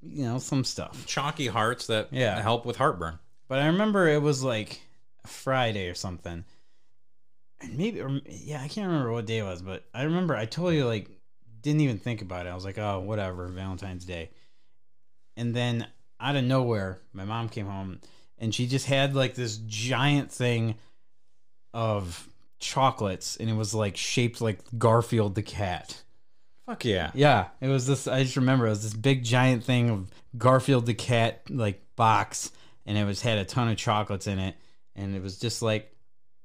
[0.02, 1.06] you know some stuff.
[1.06, 2.40] chalky hearts that Yeah.
[2.40, 3.18] help with heartburn.
[3.48, 4.80] But I remember it was like
[5.26, 6.44] Friday or something.
[7.60, 10.47] And maybe, or yeah, I can't remember what day it was, but I remember I
[10.47, 11.10] totally like
[11.60, 12.48] didn't even think about it.
[12.51, 14.30] I was like, oh, whatever, Valentine's Day.
[15.36, 15.86] And then
[16.18, 18.01] out of nowhere, my mom came home
[18.38, 20.76] and she just had like this giant thing
[21.74, 22.28] of
[22.59, 26.02] chocolates and it was like shaped like Garfield the cat.
[26.70, 27.10] Fuck yeah.
[27.14, 28.06] Yeah, it was this.
[28.06, 32.52] I just remember it was this big giant thing of Garfield the cat like box,
[32.86, 34.55] and it was had a ton of chocolates in it,
[34.94, 35.92] and it was just like,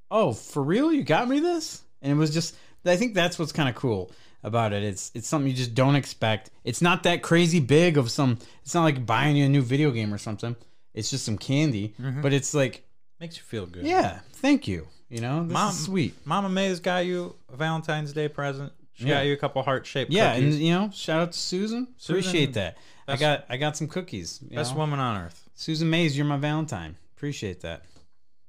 [0.10, 2.56] oh, for real, you got me this, and it was just.
[2.88, 4.12] I think that's what's kind of cool
[4.42, 4.82] about it.
[4.82, 6.50] It's it's something you just don't expect.
[6.64, 8.40] It's not that crazy big of some.
[8.64, 10.56] It's not like buying you a new video game or something.
[10.96, 12.22] It's just some candy, mm-hmm.
[12.24, 12.84] but it's like,
[13.20, 13.86] Makes you feel good.
[13.86, 14.88] yeah, thank you.
[15.08, 16.16] You know, this Mom- is sweet.
[16.26, 18.74] Mama May's got you a Valentine's Day present.
[18.96, 19.16] She Yeah.
[19.16, 20.56] got you a couple heart shaped Yeah, cookies.
[20.56, 21.88] and you know, shout out to Susan.
[21.98, 22.78] Susan, Appreciate that.
[23.08, 24.40] I got I got some cookies.
[24.50, 24.80] you Best know?
[24.80, 25.48] woman on earth.
[25.56, 26.98] Susan Mays, you're my Valentine.
[27.16, 27.84] Appreciate that.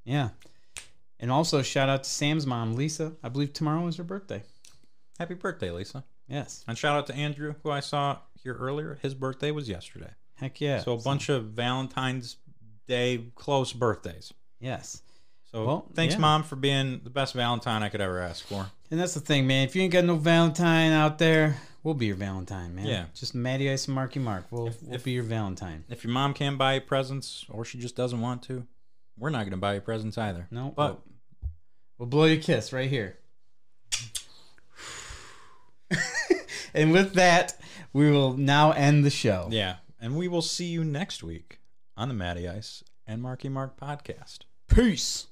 [0.05, 0.31] Yeah.
[1.19, 3.13] And also shout out to Sam's mom, Lisa.
[3.23, 4.43] I believe tomorrow is her birthday.
[5.19, 6.05] Happy birthday, Lisa.
[6.29, 6.65] Yes.
[6.69, 8.99] And shout out to Andrew, who I saw here earlier.
[9.03, 10.11] His birthday was yesterday.
[10.35, 10.81] Heck yeah.
[10.81, 12.37] So a bunch of Valentine's
[12.87, 14.33] Day close birthdays.
[14.61, 15.03] Yes.
[15.51, 16.21] So Well, thanks, yeah.
[16.21, 18.71] Mom, for being the best Valentine I could ever ask for.
[18.91, 19.65] And that's the thing, man.
[19.67, 22.87] If you ain't got no Valentine out there, we'll be your Valentine, man.
[22.87, 23.05] Yeah.
[23.15, 24.45] Just Matty Ice and Marky Mark.
[24.51, 25.85] We'll, we'll if- be your Valentine.
[25.89, 28.67] If your mom can't buy you presents, or she just doesn't want to,
[29.19, 30.47] we're not going to buy you presents either.
[30.51, 31.03] No, but we'll,
[31.99, 33.19] we'll blow you a kiss right here.
[36.75, 37.59] and with that,
[37.93, 39.49] we will now end the show.
[39.51, 41.61] yeah, and we will see you next week
[41.97, 44.41] on the Matty Ice and Marky Mark podcast.
[44.69, 45.27] Peace.